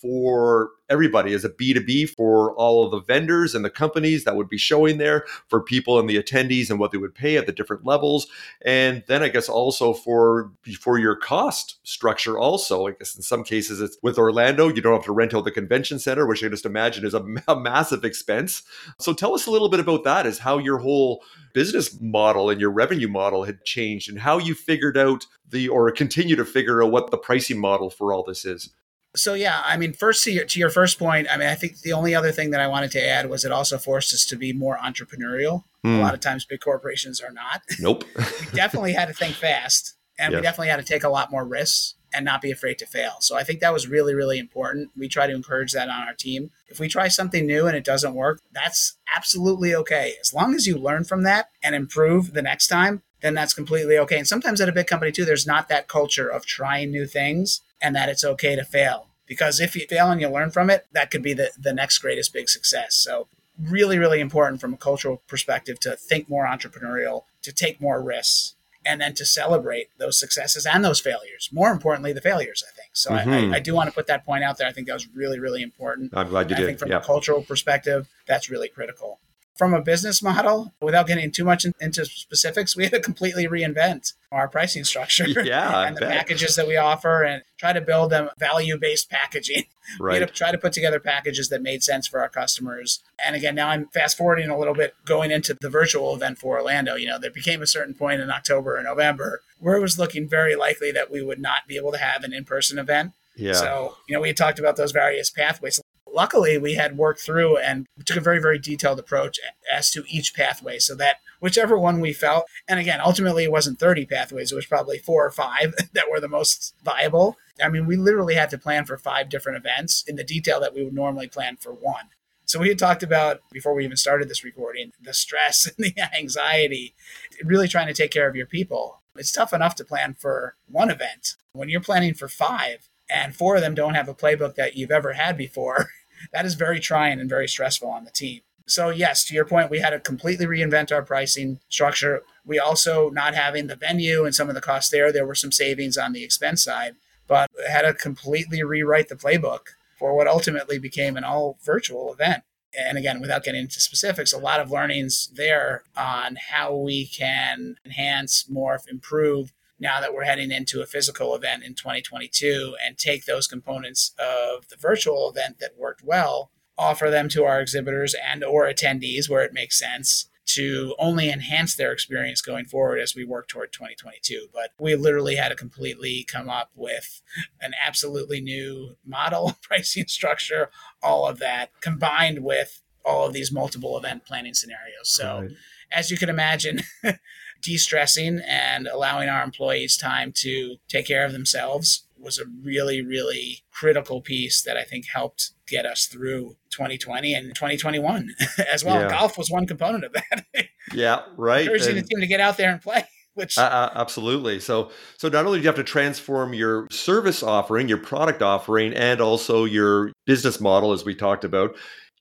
for 0.00 0.70
everybody 0.88 1.32
as 1.32 1.44
a 1.44 1.48
B2B 1.48 2.10
for 2.10 2.54
all 2.54 2.84
of 2.84 2.90
the 2.90 3.00
vendors 3.00 3.54
and 3.54 3.64
the 3.64 3.70
companies 3.70 4.24
that 4.24 4.36
would 4.36 4.48
be 4.48 4.58
showing 4.58 4.98
there, 4.98 5.24
for 5.48 5.60
people 5.60 5.98
and 5.98 6.08
the 6.08 6.22
attendees 6.22 6.70
and 6.70 6.78
what 6.78 6.90
they 6.90 6.98
would 6.98 7.14
pay 7.14 7.36
at 7.36 7.46
the 7.46 7.52
different 7.52 7.86
levels. 7.86 8.26
And 8.64 9.02
then 9.08 9.22
I 9.22 9.28
guess 9.28 9.48
also 9.48 9.92
for 9.92 10.50
for 10.78 10.98
your 10.98 11.16
cost 11.16 11.78
structure 11.82 12.38
also. 12.38 12.86
I 12.86 12.92
guess 12.92 13.16
in 13.16 13.22
some 13.22 13.44
cases 13.44 13.80
it's 13.80 13.96
with 14.02 14.18
Orlando, 14.18 14.68
you 14.68 14.80
don't 14.80 14.94
have 14.94 15.04
to 15.04 15.12
rent 15.12 15.34
out 15.34 15.44
the 15.44 15.50
convention 15.50 15.98
center, 15.98 16.26
which 16.26 16.44
I 16.44 16.48
just 16.48 16.66
imagine 16.66 17.04
is 17.04 17.14
a, 17.14 17.24
a 17.48 17.58
massive 17.58 18.04
expense. 18.04 18.62
So 18.98 19.12
tell 19.12 19.34
us 19.34 19.46
a 19.46 19.50
little 19.50 19.68
bit 19.68 19.80
about 19.80 20.04
that 20.04 20.26
is 20.26 20.38
how 20.38 20.58
your 20.58 20.78
whole 20.78 21.22
business 21.52 21.98
model 22.00 22.50
and 22.50 22.60
your 22.60 22.70
revenue 22.70 23.08
model 23.08 23.44
had 23.44 23.64
changed 23.64 24.08
and 24.08 24.18
how 24.18 24.38
you 24.38 24.54
figured 24.54 24.98
out 24.98 25.26
the 25.48 25.68
or 25.68 25.90
continue 25.90 26.36
to 26.36 26.44
figure 26.44 26.82
out 26.82 26.90
what 26.90 27.10
the 27.10 27.18
pricing 27.18 27.58
model 27.58 27.90
for 27.90 28.12
all 28.12 28.24
this 28.24 28.44
is. 28.44 28.70
So 29.16 29.34
yeah, 29.34 29.62
I 29.64 29.76
mean, 29.76 29.92
first 29.92 30.24
to 30.24 30.32
your, 30.32 30.44
to 30.44 30.58
your 30.58 30.70
first 30.70 30.98
point, 30.98 31.28
I 31.30 31.36
mean, 31.36 31.48
I 31.48 31.54
think 31.54 31.80
the 31.80 31.92
only 31.92 32.14
other 32.14 32.32
thing 32.32 32.50
that 32.50 32.60
I 32.60 32.66
wanted 32.66 32.90
to 32.92 33.06
add 33.06 33.30
was 33.30 33.44
it 33.44 33.52
also 33.52 33.78
forced 33.78 34.12
us 34.12 34.24
to 34.26 34.36
be 34.36 34.52
more 34.52 34.76
entrepreneurial. 34.78 35.64
Mm. 35.84 35.94
A 35.94 35.96
hmm. 35.96 36.00
lot 36.00 36.14
of 36.14 36.20
times, 36.20 36.44
big 36.44 36.60
corporations 36.60 37.20
are 37.20 37.30
not. 37.30 37.62
Nope. 37.78 38.04
we 38.16 38.46
definitely 38.54 38.92
had 38.92 39.08
to 39.08 39.14
think 39.14 39.34
fast, 39.34 39.96
and 40.18 40.34
we 40.34 40.40
definitely 40.40 40.68
had 40.68 40.78
to 40.78 40.84
take 40.84 41.04
a 41.04 41.08
lot 41.08 41.30
more 41.30 41.44
risks 41.44 41.94
and 42.14 42.24
not 42.24 42.40
be 42.40 42.50
afraid 42.50 42.78
to 42.78 42.86
fail. 42.86 43.16
So 43.20 43.36
I 43.36 43.42
think 43.42 43.60
that 43.60 43.72
was 43.72 43.88
really, 43.88 44.14
really 44.14 44.38
important. 44.38 44.90
We 44.96 45.08
try 45.08 45.26
to 45.26 45.34
encourage 45.34 45.72
that 45.72 45.88
on 45.88 46.06
our 46.06 46.14
team. 46.14 46.50
If 46.68 46.78
we 46.78 46.88
try 46.88 47.08
something 47.08 47.44
new 47.46 47.66
and 47.66 47.76
it 47.76 47.84
doesn't 47.84 48.14
work, 48.14 48.40
that's 48.52 48.96
absolutely 49.14 49.74
okay. 49.74 50.14
As 50.20 50.32
long 50.32 50.54
as 50.54 50.66
you 50.66 50.78
learn 50.78 51.04
from 51.04 51.24
that 51.24 51.50
and 51.62 51.74
improve 51.74 52.32
the 52.32 52.42
next 52.42 52.68
time, 52.68 53.02
then 53.20 53.34
that's 53.34 53.54
completely 53.54 53.98
okay. 53.98 54.18
And 54.18 54.28
sometimes 54.28 54.60
at 54.60 54.68
a 54.68 54.72
big 54.72 54.86
company 54.86 55.10
too, 55.10 55.24
there's 55.24 55.46
not 55.46 55.68
that 55.68 55.88
culture 55.88 56.28
of 56.28 56.46
trying 56.46 56.90
new 56.90 57.06
things 57.06 57.60
and 57.84 57.94
that 57.94 58.08
it's 58.08 58.24
okay 58.24 58.56
to 58.56 58.64
fail. 58.64 59.08
Because 59.26 59.60
if 59.60 59.76
you 59.76 59.86
fail 59.86 60.10
and 60.10 60.20
you 60.20 60.28
learn 60.28 60.50
from 60.50 60.70
it, 60.70 60.86
that 60.92 61.10
could 61.10 61.22
be 61.22 61.34
the, 61.34 61.50
the 61.58 61.72
next 61.72 61.98
greatest 61.98 62.32
big 62.32 62.48
success. 62.48 62.94
So 62.94 63.28
really, 63.62 63.98
really 63.98 64.20
important 64.20 64.60
from 64.60 64.72
a 64.72 64.78
cultural 64.78 65.22
perspective 65.28 65.78
to 65.80 65.94
think 65.94 66.28
more 66.28 66.46
entrepreneurial, 66.46 67.24
to 67.42 67.52
take 67.52 67.80
more 67.80 68.02
risks, 68.02 68.54
and 68.86 69.00
then 69.00 69.14
to 69.14 69.24
celebrate 69.24 69.88
those 69.98 70.18
successes 70.18 70.66
and 70.66 70.84
those 70.84 71.00
failures. 71.00 71.50
More 71.52 71.70
importantly, 71.70 72.12
the 72.12 72.20
failures, 72.22 72.64
I 72.66 72.72
think. 72.74 72.90
So 72.94 73.10
mm-hmm. 73.10 73.52
I, 73.52 73.56
I, 73.56 73.60
do 73.60 73.74
want 73.74 73.88
to 73.88 73.94
put 73.94 74.06
that 74.08 74.24
point 74.24 74.44
out 74.44 74.58
there. 74.58 74.66
I 74.66 74.72
think 74.72 74.86
that 74.88 74.94
was 74.94 75.08
really, 75.14 75.38
really 75.38 75.62
important. 75.62 76.12
I'm 76.14 76.28
glad 76.28 76.50
you 76.50 76.56
I 76.56 76.58
did. 76.58 76.64
I 76.64 76.66
think 76.66 76.78
from 76.78 76.90
yeah. 76.90 76.98
a 76.98 77.02
cultural 77.02 77.42
perspective, 77.42 78.08
that's 78.26 78.50
really 78.50 78.68
critical 78.68 79.18
from 79.54 79.72
a 79.72 79.80
business 79.80 80.22
model, 80.22 80.72
without 80.80 81.06
getting 81.06 81.30
too 81.30 81.44
much 81.44 81.64
in, 81.64 81.72
into 81.80 82.04
specifics, 82.04 82.76
we 82.76 82.84
had 82.84 82.92
to 82.92 83.00
completely 83.00 83.46
reinvent 83.46 84.14
our 84.32 84.48
pricing 84.48 84.82
structure 84.82 85.28
yeah, 85.44 85.80
and 85.86 85.96
the 85.96 86.00
packages 86.06 86.56
that 86.56 86.66
we 86.66 86.76
offer 86.76 87.22
and 87.22 87.42
try 87.56 87.72
to 87.72 87.80
build 87.80 88.10
them 88.10 88.28
value 88.38 88.76
based 88.76 89.08
packaging. 89.10 89.64
Right. 90.00 90.14
We 90.14 90.20
had 90.20 90.28
to 90.28 90.34
try 90.34 90.50
to 90.50 90.58
put 90.58 90.72
together 90.72 90.98
packages 90.98 91.50
that 91.50 91.60
made 91.60 91.82
sense 91.82 92.06
for 92.06 92.20
our 92.20 92.28
customers. 92.28 93.00
And 93.24 93.36
again, 93.36 93.54
now 93.54 93.68
I'm 93.68 93.86
fast 93.88 94.16
forwarding 94.16 94.48
a 94.48 94.58
little 94.58 94.74
bit 94.74 94.94
going 95.04 95.30
into 95.30 95.54
the 95.60 95.68
virtual 95.68 96.14
event 96.14 96.38
for 96.38 96.58
Orlando. 96.58 96.94
You 96.94 97.06
know, 97.06 97.18
there 97.18 97.30
became 97.30 97.60
a 97.60 97.66
certain 97.66 97.94
point 97.94 98.22
in 98.22 98.30
October 98.30 98.78
or 98.78 98.82
November 98.82 99.42
where 99.60 99.76
it 99.76 99.80
was 99.80 99.98
looking 99.98 100.26
very 100.28 100.56
likely 100.56 100.90
that 100.92 101.10
we 101.10 101.22
would 101.22 101.38
not 101.38 101.68
be 101.68 101.76
able 101.76 101.92
to 101.92 101.98
have 101.98 102.24
an 102.24 102.32
in 102.32 102.44
person 102.44 102.78
event. 102.78 103.12
Yeah. 103.36 103.52
So, 103.52 103.96
you 104.08 104.14
know, 104.14 104.20
we 104.20 104.28
had 104.28 104.36
talked 104.36 104.58
about 104.58 104.76
those 104.76 104.92
various 104.92 105.28
pathways 105.30 105.80
luckily 106.14 106.56
we 106.56 106.74
had 106.74 106.96
worked 106.96 107.20
through 107.20 107.58
and 107.58 107.86
took 108.04 108.16
a 108.16 108.20
very 108.20 108.38
very 108.38 108.58
detailed 108.58 108.98
approach 108.98 109.38
as 109.72 109.90
to 109.90 110.04
each 110.08 110.34
pathway 110.34 110.78
so 110.78 110.94
that 110.94 111.16
whichever 111.40 111.78
one 111.78 112.00
we 112.00 112.12
felt 112.12 112.46
and 112.68 112.78
again 112.78 113.00
ultimately 113.04 113.44
it 113.44 113.52
wasn't 113.52 113.78
30 113.78 114.06
pathways 114.06 114.52
it 114.52 114.56
was 114.56 114.66
probably 114.66 114.98
four 114.98 115.26
or 115.26 115.30
five 115.30 115.74
that 115.92 116.10
were 116.10 116.20
the 116.20 116.28
most 116.28 116.74
viable. 116.84 117.36
I 117.62 117.68
mean 117.68 117.86
we 117.86 117.96
literally 117.96 118.34
had 118.34 118.50
to 118.50 118.58
plan 118.58 118.84
for 118.84 118.96
five 118.96 119.28
different 119.28 119.58
events 119.58 120.04
in 120.06 120.16
the 120.16 120.24
detail 120.24 120.60
that 120.60 120.74
we 120.74 120.84
would 120.84 120.94
normally 120.94 121.28
plan 121.28 121.56
for 121.56 121.72
one. 121.72 122.06
So 122.46 122.60
we 122.60 122.68
had 122.68 122.78
talked 122.78 123.02
about 123.02 123.40
before 123.52 123.74
we 123.74 123.84
even 123.84 123.96
started 123.96 124.28
this 124.28 124.44
recording 124.44 124.92
the 125.00 125.14
stress 125.14 125.66
and 125.76 125.84
the 125.84 125.94
anxiety 126.16 126.94
really 127.42 127.68
trying 127.68 127.88
to 127.88 127.94
take 127.94 128.10
care 128.10 128.28
of 128.28 128.36
your 128.36 128.46
people. 128.46 129.00
It's 129.16 129.32
tough 129.32 129.52
enough 129.52 129.74
to 129.76 129.84
plan 129.84 130.14
for 130.18 130.56
one 130.68 130.90
event. 130.90 131.36
When 131.52 131.68
you're 131.68 131.80
planning 131.80 132.14
for 132.14 132.28
five 132.28 132.88
and 133.10 133.34
four 133.34 133.56
of 133.56 133.62
them 133.62 133.74
don't 133.74 133.94
have 133.94 134.08
a 134.08 134.14
playbook 134.14 134.54
that 134.56 134.76
you've 134.76 134.90
ever 134.90 135.12
had 135.12 135.36
before 135.36 135.88
that 136.32 136.46
is 136.46 136.54
very 136.54 136.80
trying 136.80 137.20
and 137.20 137.28
very 137.28 137.48
stressful 137.48 137.88
on 137.88 138.04
the 138.04 138.10
team. 138.10 138.40
So, 138.66 138.88
yes, 138.88 139.24
to 139.26 139.34
your 139.34 139.44
point, 139.44 139.70
we 139.70 139.80
had 139.80 139.90
to 139.90 140.00
completely 140.00 140.46
reinvent 140.46 140.90
our 140.90 141.02
pricing 141.02 141.60
structure. 141.68 142.22
We 142.46 142.58
also, 142.58 143.10
not 143.10 143.34
having 143.34 143.66
the 143.66 143.76
venue 143.76 144.24
and 144.24 144.34
some 144.34 144.48
of 144.48 144.54
the 144.54 144.60
costs 144.60 144.90
there, 144.90 145.12
there 145.12 145.26
were 145.26 145.34
some 145.34 145.52
savings 145.52 145.98
on 145.98 146.12
the 146.12 146.24
expense 146.24 146.64
side, 146.64 146.94
but 147.26 147.50
had 147.68 147.82
to 147.82 147.92
completely 147.92 148.62
rewrite 148.62 149.08
the 149.08 149.16
playbook 149.16 149.68
for 149.98 150.16
what 150.16 150.26
ultimately 150.26 150.78
became 150.78 151.16
an 151.16 151.24
all 151.24 151.58
virtual 151.62 152.12
event. 152.12 152.42
And 152.76 152.98
again, 152.98 153.20
without 153.20 153.44
getting 153.44 153.62
into 153.62 153.80
specifics, 153.80 154.32
a 154.32 154.38
lot 154.38 154.60
of 154.60 154.70
learnings 154.70 155.30
there 155.34 155.84
on 155.96 156.36
how 156.50 156.74
we 156.74 157.06
can 157.06 157.76
enhance, 157.84 158.46
morph, 158.50 158.88
improve 158.88 159.52
now 159.84 160.00
that 160.00 160.14
we're 160.14 160.24
heading 160.24 160.50
into 160.50 160.80
a 160.80 160.86
physical 160.86 161.34
event 161.34 161.62
in 161.62 161.74
2022 161.74 162.74
and 162.84 162.96
take 162.96 163.26
those 163.26 163.46
components 163.46 164.14
of 164.18 164.66
the 164.68 164.76
virtual 164.76 165.30
event 165.30 165.58
that 165.60 165.78
worked 165.78 166.02
well 166.02 166.50
offer 166.76 167.10
them 167.10 167.28
to 167.28 167.44
our 167.44 167.60
exhibitors 167.60 168.16
and 168.26 168.42
or 168.42 168.64
attendees 168.64 169.28
where 169.28 169.44
it 169.44 169.52
makes 169.52 169.78
sense 169.78 170.28
to 170.46 170.94
only 170.98 171.30
enhance 171.30 171.76
their 171.76 171.92
experience 171.92 172.40
going 172.40 172.64
forward 172.64 172.98
as 172.98 173.14
we 173.14 173.24
work 173.24 173.46
toward 173.46 173.72
2022 173.72 174.48
but 174.54 174.70
we 174.80 174.96
literally 174.96 175.36
had 175.36 175.50
to 175.50 175.54
completely 175.54 176.24
come 176.26 176.48
up 176.48 176.70
with 176.74 177.20
an 177.60 177.72
absolutely 177.86 178.40
new 178.40 178.96
model 179.04 179.52
pricing 179.62 180.06
structure 180.06 180.70
all 181.02 181.26
of 181.26 181.38
that 181.38 181.70
combined 181.82 182.42
with 182.42 182.80
all 183.04 183.26
of 183.26 183.34
these 183.34 183.52
multiple 183.52 183.98
event 183.98 184.24
planning 184.24 184.54
scenarios 184.54 185.10
so 185.10 185.42
right. 185.42 185.50
as 185.92 186.10
you 186.10 186.16
can 186.16 186.30
imagine 186.30 186.80
de-stressing 187.64 188.40
and 188.46 188.86
allowing 188.86 189.28
our 189.28 189.42
employees 189.42 189.96
time 189.96 190.30
to 190.32 190.76
take 190.86 191.06
care 191.06 191.24
of 191.24 191.32
themselves 191.32 192.06
was 192.18 192.38
a 192.38 192.44
really 192.62 193.02
really 193.02 193.64
critical 193.72 194.20
piece 194.20 194.62
that 194.62 194.76
i 194.76 194.84
think 194.84 195.06
helped 195.06 195.52
get 195.66 195.86
us 195.86 196.06
through 196.06 196.56
2020 196.70 197.34
and 197.34 197.54
2021 197.54 198.30
as 198.72 198.84
well 198.84 199.00
yeah. 199.00 199.08
golf 199.08 199.38
was 199.38 199.50
one 199.50 199.66
component 199.66 200.04
of 200.04 200.12
that 200.12 200.44
yeah 200.92 201.22
right 201.36 201.62
encouraging 201.62 201.96
and, 201.96 202.04
the 202.04 202.08
team 202.08 202.20
to 202.20 202.26
get 202.26 202.40
out 202.40 202.58
there 202.58 202.70
and 202.70 202.82
play 202.82 203.02
which 203.32 203.56
uh, 203.56 203.62
uh, 203.62 203.90
absolutely 203.94 204.60
so 204.60 204.90
so 205.16 205.28
not 205.28 205.46
only 205.46 205.58
do 205.58 205.62
you 205.62 205.68
have 205.68 205.74
to 205.74 205.82
transform 205.82 206.52
your 206.52 206.86
service 206.90 207.42
offering 207.42 207.88
your 207.88 207.98
product 207.98 208.42
offering 208.42 208.92
and 208.92 209.22
also 209.22 209.64
your 209.64 210.12
business 210.26 210.60
model 210.60 210.92
as 210.92 211.04
we 211.04 211.14
talked 211.14 211.44
about 211.44 211.74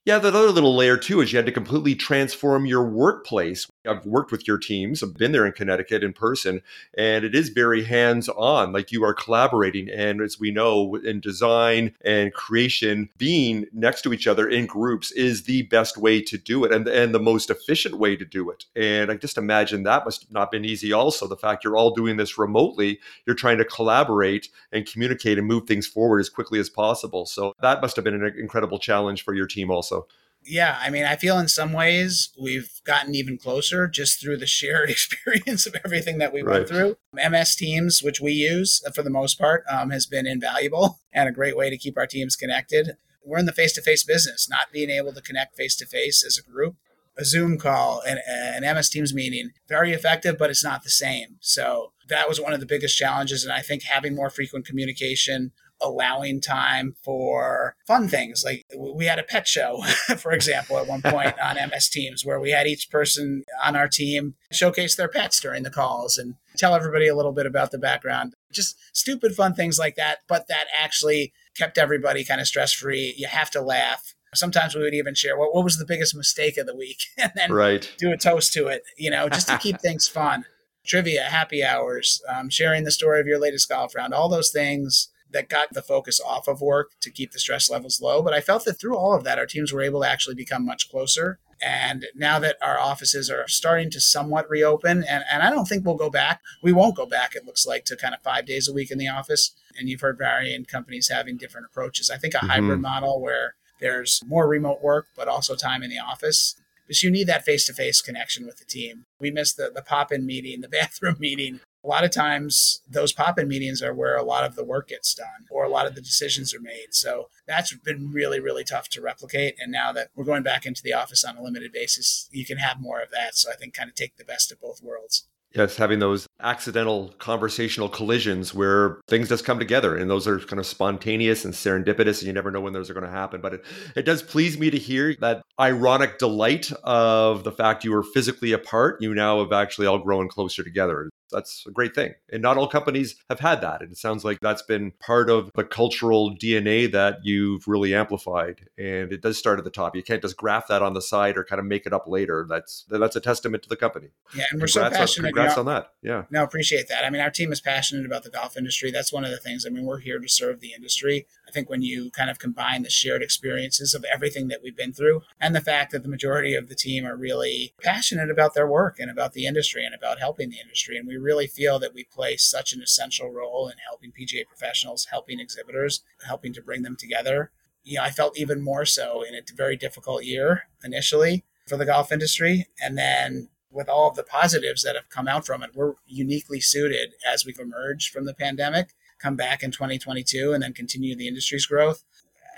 yeah, 0.06 0.20
that 0.20 0.36
other 0.36 0.50
little 0.50 0.76
layer 0.76 0.98
too 0.98 1.22
is 1.22 1.32
you 1.32 1.38
had 1.38 1.46
to 1.46 1.52
completely 1.52 1.96
transform 1.96 2.66
your 2.66 2.84
workplace. 2.84 3.68
I've 3.88 4.06
worked 4.06 4.32
with 4.32 4.48
your 4.48 4.58
teams, 4.58 5.04
I've 5.04 5.16
been 5.16 5.32
there 5.32 5.46
in 5.46 5.54
Connecticut 5.54 6.04
in 6.04 6.14
person, 6.14 6.62
and 6.98 7.24
it 7.24 7.36
is 7.36 7.50
very 7.50 7.84
hands 7.84 8.30
on. 8.30 8.74
Like 8.74 8.92
you 8.92 9.04
are 9.04 9.14
collaborating. 9.14 9.90
And 9.90 10.22
as 10.22 10.40
we 10.40 10.52
know, 10.52 10.96
in 10.96 11.20
design 11.20 11.94
and 12.04 12.34
creation, 12.34 13.10
being 13.18 13.66
next 13.72 14.02
to 14.04 14.14
each 14.14 14.28
other 14.28 14.48
in 14.48 14.66
groups 14.66 15.12
is 15.12 15.44
the 15.44 15.64
best 15.64 15.98
way 15.98 16.22
to 16.22 16.38
do 16.38 16.64
it 16.66 16.72
and, 16.72 16.88
and 16.88 17.14
the 17.14 17.20
most 17.20 17.50
efficient 17.50 17.96
way 17.96 18.16
to 18.16 18.26
do 18.26 18.50
it. 18.50 18.66
And 18.76 19.12
I 19.12 19.16
just 19.16 19.38
imagine 19.38 19.84
that 19.84 20.06
must 20.06 20.32
not 20.32 20.52
been 20.52 20.66
easy 20.66 20.92
also. 20.92 21.28
The 21.28 21.38
fact 21.38 21.64
you're 21.64 21.78
all 21.78 21.94
doing 21.94 22.18
this 22.18 22.38
remotely, 22.38 23.00
you're 23.26 23.36
trying 23.36 23.60
to 23.60 23.66
collaborate 23.66 24.50
and 24.72 24.86
communicate 24.86 25.38
and 25.38 25.48
move 25.48 25.68
things 25.68 25.88
forward 25.88 26.20
as 26.20 26.30
quickly 26.30 26.60
as 26.60 26.70
possible. 26.70 27.26
So 27.26 27.54
that 27.62 27.82
must 27.82 27.96
have 27.96 28.06
been 28.06 28.16
an 28.16 28.36
incredible 28.38 28.80
challenge 28.80 29.24
for 29.24 29.34
your 29.34 29.48
team 29.48 29.70
also 29.70 29.84
also. 29.84 30.08
Yeah, 30.46 30.78
I 30.82 30.90
mean, 30.90 31.04
I 31.04 31.16
feel 31.16 31.40
in 31.40 31.48
some 31.48 31.74
ways 31.74 32.30
we've 32.40 32.70
gotten 32.86 33.16
even 33.16 33.38
closer 33.38 33.88
just 33.88 34.20
through 34.20 34.38
the 34.38 34.48
shared 34.48 34.90
experience 34.90 35.66
of 35.66 35.76
everything 35.86 36.18
that 36.18 36.34
we 36.34 36.42
right. 36.42 36.56
went 36.56 36.70
through. 36.70 36.98
MS 37.14 37.56
Teams, 37.56 38.02
which 38.02 38.22
we 38.22 38.32
use 38.32 38.82
for 38.94 39.04
the 39.04 39.10
most 39.10 39.40
part, 39.40 39.64
um, 39.70 39.90
has 39.92 40.06
been 40.06 40.28
invaluable 40.28 41.00
and 41.14 41.30
a 41.30 41.34
great 41.34 41.58
way 41.58 41.70
to 41.70 41.78
keep 41.78 41.98
our 41.98 42.08
teams 42.08 42.36
connected. 42.36 42.98
We're 43.26 43.40
in 43.40 43.46
the 43.46 43.54
face 43.54 43.74
to 43.74 43.82
face 43.82 44.04
business, 44.04 44.50
not 44.50 44.72
being 44.72 44.90
able 44.90 45.14
to 45.14 45.22
connect 45.22 45.56
face 45.56 45.76
to 45.78 45.86
face 45.86 46.24
as 46.26 46.38
a 46.38 46.50
group. 46.50 46.76
A 47.16 47.24
Zoom 47.24 47.60
call 47.60 48.02
and 48.08 48.20
an 48.28 48.76
MS 48.76 48.90
Teams 48.90 49.14
meeting, 49.14 49.52
very 49.70 49.92
effective, 49.94 50.36
but 50.40 50.50
it's 50.50 50.64
not 50.64 50.84
the 50.84 50.90
same. 50.90 51.36
So 51.42 51.92
that 52.10 52.28
was 52.28 52.42
one 52.42 52.54
of 52.54 52.60
the 52.60 52.66
biggest 52.66 52.98
challenges. 52.98 53.44
And 53.44 53.54
I 53.54 53.62
think 53.62 53.84
having 53.84 54.16
more 54.16 54.32
frequent 54.32 54.66
communication, 54.66 55.52
allowing 55.84 56.42
time 56.42 56.96
for 57.04 57.76
fun 57.86 58.08
things. 58.08 58.44
Like 58.44 58.66
we 58.78 59.06
had 59.06 59.20
a 59.20 59.24
pet 59.24 59.48
show, 59.48 59.84
for 60.18 60.32
example, 60.32 60.78
at 60.78 60.88
one 60.88 61.02
point 61.04 61.36
on 61.40 61.56
MS 61.56 61.90
Teams 61.90 62.26
where 62.26 62.40
we 62.40 62.52
had 62.52 62.68
each 62.68 62.90
person 62.90 63.44
on 63.64 63.76
our 63.76 63.88
team 63.88 64.36
showcase 64.52 64.96
their 64.96 65.08
pets 65.08 65.40
during 65.40 65.64
the 65.64 65.70
calls 65.70 66.18
and 66.18 66.36
tell 66.58 66.76
everybody 66.76 67.08
a 67.08 67.16
little 67.16 67.32
bit 67.32 67.46
about 67.46 67.72
the 67.72 67.78
background. 67.78 68.34
Just 68.52 68.78
stupid 68.94 69.36
fun 69.36 69.54
things 69.54 69.78
like 69.78 69.96
that, 69.96 70.20
but 70.28 70.48
that 70.48 70.66
actually 70.78 71.34
kept 71.56 71.78
everybody 71.78 72.24
kind 72.24 72.42
of 72.42 72.48
stress 72.48 72.74
free. 72.74 73.14
You 73.18 73.28
have 73.28 73.52
to 73.52 73.62
laugh. 73.62 74.16
Sometimes 74.34 74.74
we 74.74 74.82
would 74.82 74.96
even 74.96 75.14
share 75.14 75.38
what, 75.38 75.54
what 75.54 75.64
was 75.64 75.78
the 75.78 75.86
biggest 75.86 76.16
mistake 76.16 76.58
of 76.58 76.66
the 76.66 76.76
week 76.76 77.04
and 77.18 77.32
then 77.36 77.52
right. 77.52 77.92
do 77.98 78.12
a 78.12 78.18
toast 78.18 78.54
to 78.54 78.68
it, 78.68 78.84
you 78.98 79.12
know, 79.12 79.30
just 79.30 79.48
to 79.48 79.58
keep 79.58 79.80
things 79.80 80.08
fun. 80.08 80.46
Trivia, 80.86 81.24
happy 81.24 81.64
hours, 81.64 82.22
um, 82.28 82.50
sharing 82.50 82.84
the 82.84 82.92
story 82.92 83.22
of 83.22 83.28
your 83.28 83.40
latest 83.40 83.70
golf 83.70 83.96
round, 83.96 84.14
all 84.14 84.28
those 84.28 84.50
things 84.50 85.10
that 85.34 85.50
got 85.50 85.74
the 85.74 85.82
focus 85.82 86.22
off 86.22 86.48
of 86.48 86.62
work 86.62 86.92
to 87.02 87.12
keep 87.12 87.32
the 87.32 87.40
stress 87.40 87.70
levels 87.70 88.02
low. 88.02 88.22
But 88.22 88.34
I 88.34 88.42
felt 88.42 88.66
that 88.66 88.80
through 88.80 88.98
all 88.98 89.14
of 89.14 89.24
that, 89.24 89.40
our 89.40 89.46
teams 89.46 89.74
were 89.74 89.82
able 89.82 90.02
to 90.02 90.10
actually 90.10 90.36
become 90.36 90.66
much 90.66 90.90
closer. 90.90 91.40
And 91.62 92.08
now 92.16 92.40
that 92.40 92.58
our 92.62 92.78
offices 92.78 93.30
are 93.30 93.48
starting 93.48 93.90
to 93.92 94.02
somewhat 94.02 94.50
reopen, 94.50 95.04
and, 95.04 95.24
and 95.32 95.44
I 95.44 95.50
don't 95.50 95.68
think 95.68 95.86
we'll 95.86 95.96
go 95.96 96.10
back, 96.10 96.42
we 96.62 96.74
won't 96.74 96.96
go 96.96 97.06
back, 97.06 97.36
it 97.36 97.46
looks 97.46 97.66
like, 97.66 97.86
to 97.86 97.96
kind 97.96 98.14
of 98.14 98.22
five 98.22 98.46
days 98.46 98.68
a 98.68 98.74
week 98.74 98.92
in 98.92 98.98
the 98.98 99.08
office. 99.08 99.54
And 99.78 99.90
you've 99.90 100.02
heard 100.02 100.18
varying 100.18 100.66
companies 100.66 101.10
having 101.10 101.38
different 101.38 101.68
approaches. 101.70 102.10
I 102.10 102.18
think 102.18 102.34
a 102.34 102.38
mm-hmm. 102.38 102.48
hybrid 102.48 102.82
model 102.82 103.22
where 103.22 103.56
there's 103.80 104.22
more 104.26 104.48
remote 104.48 104.82
work, 104.82 105.08
but 105.16 105.28
also 105.28 105.56
time 105.56 105.84
in 105.84 105.90
the 105.90 106.00
office. 106.00 106.56
Because 106.86 107.02
you 107.02 107.10
need 107.10 107.28
that 107.28 107.46
face 107.46 107.66
to 107.68 107.74
face 107.74 108.02
connection 108.02 108.46
with 108.46 108.58
the 108.58 108.66
team. 108.66 109.06
We 109.20 109.32
missed 109.32 109.56
the, 109.56 109.72
the 109.74 109.82
pop 109.82 110.12
in 110.12 110.26
meeting, 110.26 110.62
the 110.62 110.68
bathroom 110.80 111.16
meeting, 111.20 111.62
a 111.84 111.88
lot 111.88 112.04
of 112.04 112.12
times 112.12 112.82
those 112.88 113.14
pop-in 113.14 113.48
meetings 113.48 113.82
are 113.82 113.94
where 113.94 114.16
a 114.16 114.24
lot 114.24 114.44
of 114.44 114.56
the 114.56 114.64
work 114.64 114.90
gets 114.90 115.14
done 115.14 115.48
or 115.52 115.64
a 115.64 115.70
lot 115.70 115.86
of 115.86 115.96
the 115.96 116.02
decisions 116.02 116.54
are 116.54 116.62
made 116.62 116.88
so 116.92 117.30
that's 117.48 117.74
been 117.74 118.12
really 118.12 118.40
really 118.40 118.64
tough 118.64 118.90
to 118.90 119.02
replicate 119.02 119.56
and 119.60 119.72
now 119.72 119.92
that 119.92 120.10
we're 120.16 120.24
going 120.24 120.44
back 120.44 120.66
into 120.66 120.82
the 120.84 120.94
office 120.94 121.24
on 121.24 121.38
a 121.38 121.44
limited 121.44 121.72
basis 121.72 122.30
you 122.32 122.46
can 122.46 122.58
have 122.58 122.80
more 122.80 123.02
of 123.02 123.12
that 123.12 123.36
so 123.36 123.52
i 123.52 123.56
think 123.56 123.74
kind 123.74 123.90
of 123.90 123.96
take 123.96 124.18
the 124.18 124.26
best 124.26 124.52
of 124.52 124.62
both 124.62 124.82
worlds 124.82 125.28
Yes, 125.56 125.78
having 125.78 126.00
those 126.00 126.28
accidental 126.40 127.14
conversational 127.20 127.88
collisions 127.88 128.56
where 128.56 129.00
things 129.08 129.30
just 129.30 129.46
come 129.46 129.60
together 129.60 129.96
and 129.96 130.10
those 130.10 130.28
are 130.28 130.40
kind 130.40 130.60
of 130.60 130.66
spontaneous 130.66 131.46
and 131.46 131.54
serendipitous 131.54 132.20
and 132.20 132.24
you 132.24 132.34
never 132.34 132.50
know 132.50 132.60
when 132.60 132.74
those 132.74 132.90
are 132.90 132.96
going 132.96 133.06
to 133.06 133.12
happen. 133.12 133.40
But 133.40 133.54
it, 133.54 133.66
it 133.96 134.02
does 134.02 134.24
please 134.24 134.58
me 134.58 134.72
to 134.72 134.80
hear 134.80 135.16
that 135.22 135.44
ironic 135.60 136.18
delight 136.18 136.72
of 136.84 137.44
the 137.44 137.52
fact 137.52 137.84
you 137.84 137.92
were 137.92 138.02
physically 138.02 138.52
apart. 138.52 138.98
You 139.00 139.14
now 139.14 139.42
have 139.42 139.54
actually 139.54 139.86
all 139.86 140.00
grown 140.00 140.28
closer 140.28 140.64
together 140.64 141.12
that's 141.32 141.66
a 141.68 141.72
great 141.72 141.96
thing. 141.96 142.14
And 142.32 142.42
not 142.42 142.58
all 142.58 142.68
companies 142.68 143.16
have 143.30 143.40
had 143.40 143.62
that. 143.62 143.82
And 143.82 143.92
it 143.92 143.98
sounds 143.98 144.24
like 144.24 144.40
that's 144.42 144.62
been 144.62 144.92
part 145.00 145.30
of 145.30 145.50
the 145.56 145.64
cultural 145.64 146.36
DNA 146.36 146.92
that 146.92 147.20
you've 147.24 147.68
really 147.68 147.94
amplified. 147.94 148.68
And 148.78 149.12
it 149.12 149.22
does 149.22 149.38
start 149.38 149.60
at 149.60 149.66
the 149.66 149.72
top. 149.72 149.96
You 149.96 150.04
can't 150.04 150.22
just 150.22 150.38
graph 150.38 150.68
that 150.68 150.82
on 150.82 150.94
the 150.94 151.02
side 151.02 151.38
or 151.38 151.44
kind 151.44 151.60
of 151.60 151.66
make 151.66 151.86
it 151.86 151.94
up 151.94 152.08
later. 152.08 152.46
That's 152.48 152.86
that's 152.90 153.16
a 153.16 153.22
testament 153.22 153.64
to 153.64 153.70
the 153.70 153.76
company. 153.76 154.10
Yeah, 154.36 154.46
and 154.52 154.62
we're 154.62 154.68
congrats 154.68 154.96
so 154.96 155.00
passionate. 155.00 155.28
On, 155.28 155.34
congrats 155.34 155.58
on 155.58 155.66
that. 155.66 155.92
Yeah. 156.02 156.24
No, 156.30 156.44
appreciate 156.44 156.88
that. 156.90 157.06
I 157.06 157.10
mean, 157.10 157.22
our 157.22 157.32
team 157.32 157.52
is 157.52 157.62
passionate 157.62 158.06
about 158.06 158.24
the 158.24 158.30
golf 158.30 158.58
industry. 158.58 158.92
That's 158.92 159.12
one 159.12 159.26
of 159.26 159.32
the 159.32 159.38
things. 159.38 159.66
I 159.66 159.70
mean, 159.70 159.86
we're 159.86 160.00
here 160.00 160.20
to 160.20 160.30
serve 160.30 160.60
the 160.60 160.74
industry. 160.74 161.28
Think 161.54 161.70
when 161.70 161.84
you 161.84 162.10
kind 162.12 162.32
of 162.32 162.40
combine 162.40 162.82
the 162.82 162.90
shared 162.90 163.22
experiences 163.22 163.94
of 163.94 164.04
everything 164.12 164.48
that 164.48 164.62
we've 164.64 164.76
been 164.76 164.92
through 164.92 165.22
and 165.40 165.56
the 165.56 165.62
fact 165.62 165.92
that 165.92 166.02
the 166.02 166.10
majority 166.10 166.56
of 166.56 166.68
the 166.68 166.76
team 166.76 167.06
are 167.06 167.16
really 167.16 167.74
passionate 167.84 168.32
about 168.32 168.56
their 168.56 168.68
work 168.68 169.00
and 169.00 169.12
about 169.12 169.34
the 169.34 169.46
industry 169.46 169.86
and 169.86 169.94
about 169.94 170.20
helping 170.20 170.50
the 170.50 170.60
industry. 170.60 170.98
And 170.98 171.08
we 171.08 171.16
really 171.16 171.46
feel 171.46 171.78
that 171.80 171.94
we 171.94 172.06
play 172.06 172.38
such 172.38 172.74
an 172.74 172.82
essential 172.82 173.30
role 173.30 173.68
in 173.68 173.76
helping 173.88 174.12
PGA 174.12 174.48
professionals, 174.48 175.08
helping 175.12 175.40
exhibitors, 175.40 176.04
helping 176.26 176.54
to 176.54 176.62
bring 176.62 176.82
them 176.82 176.96
together. 176.96 177.52
You 177.84 177.98
know, 177.98 178.04
I 178.04 178.10
felt 178.10 178.38
even 178.38 178.64
more 178.64 178.86
so 178.86 179.22
in 179.22 179.36
a 179.36 179.42
very 179.56 179.76
difficult 179.76 180.24
year 180.24 180.64
initially 180.84 181.46
for 181.68 181.78
the 181.78 181.86
golf 181.86 182.12
industry. 182.12 182.68
And 182.82 182.98
then 182.98 183.50
with 183.70 183.90
all 183.90 184.10
of 184.10 184.16
the 184.16 184.24
positives 184.24 184.84
that 184.84 184.96
have 184.96 185.10
come 185.10 185.28
out 185.28 185.46
from 185.46 185.64
it, 185.64 185.72
we're 185.76 185.94
uniquely 186.06 186.60
suited 186.60 187.14
as 187.28 187.46
we've 187.46 187.60
emerged 187.60 188.12
from 188.12 188.26
the 188.26 188.34
pandemic, 188.34 188.94
come 189.24 189.36
back 189.36 189.64
in 189.64 189.72
2022, 189.72 190.52
and 190.54 190.62
then 190.62 190.74
continue 190.74 191.16
the 191.16 191.28
industry's 191.28 191.66
growth. 191.66 192.04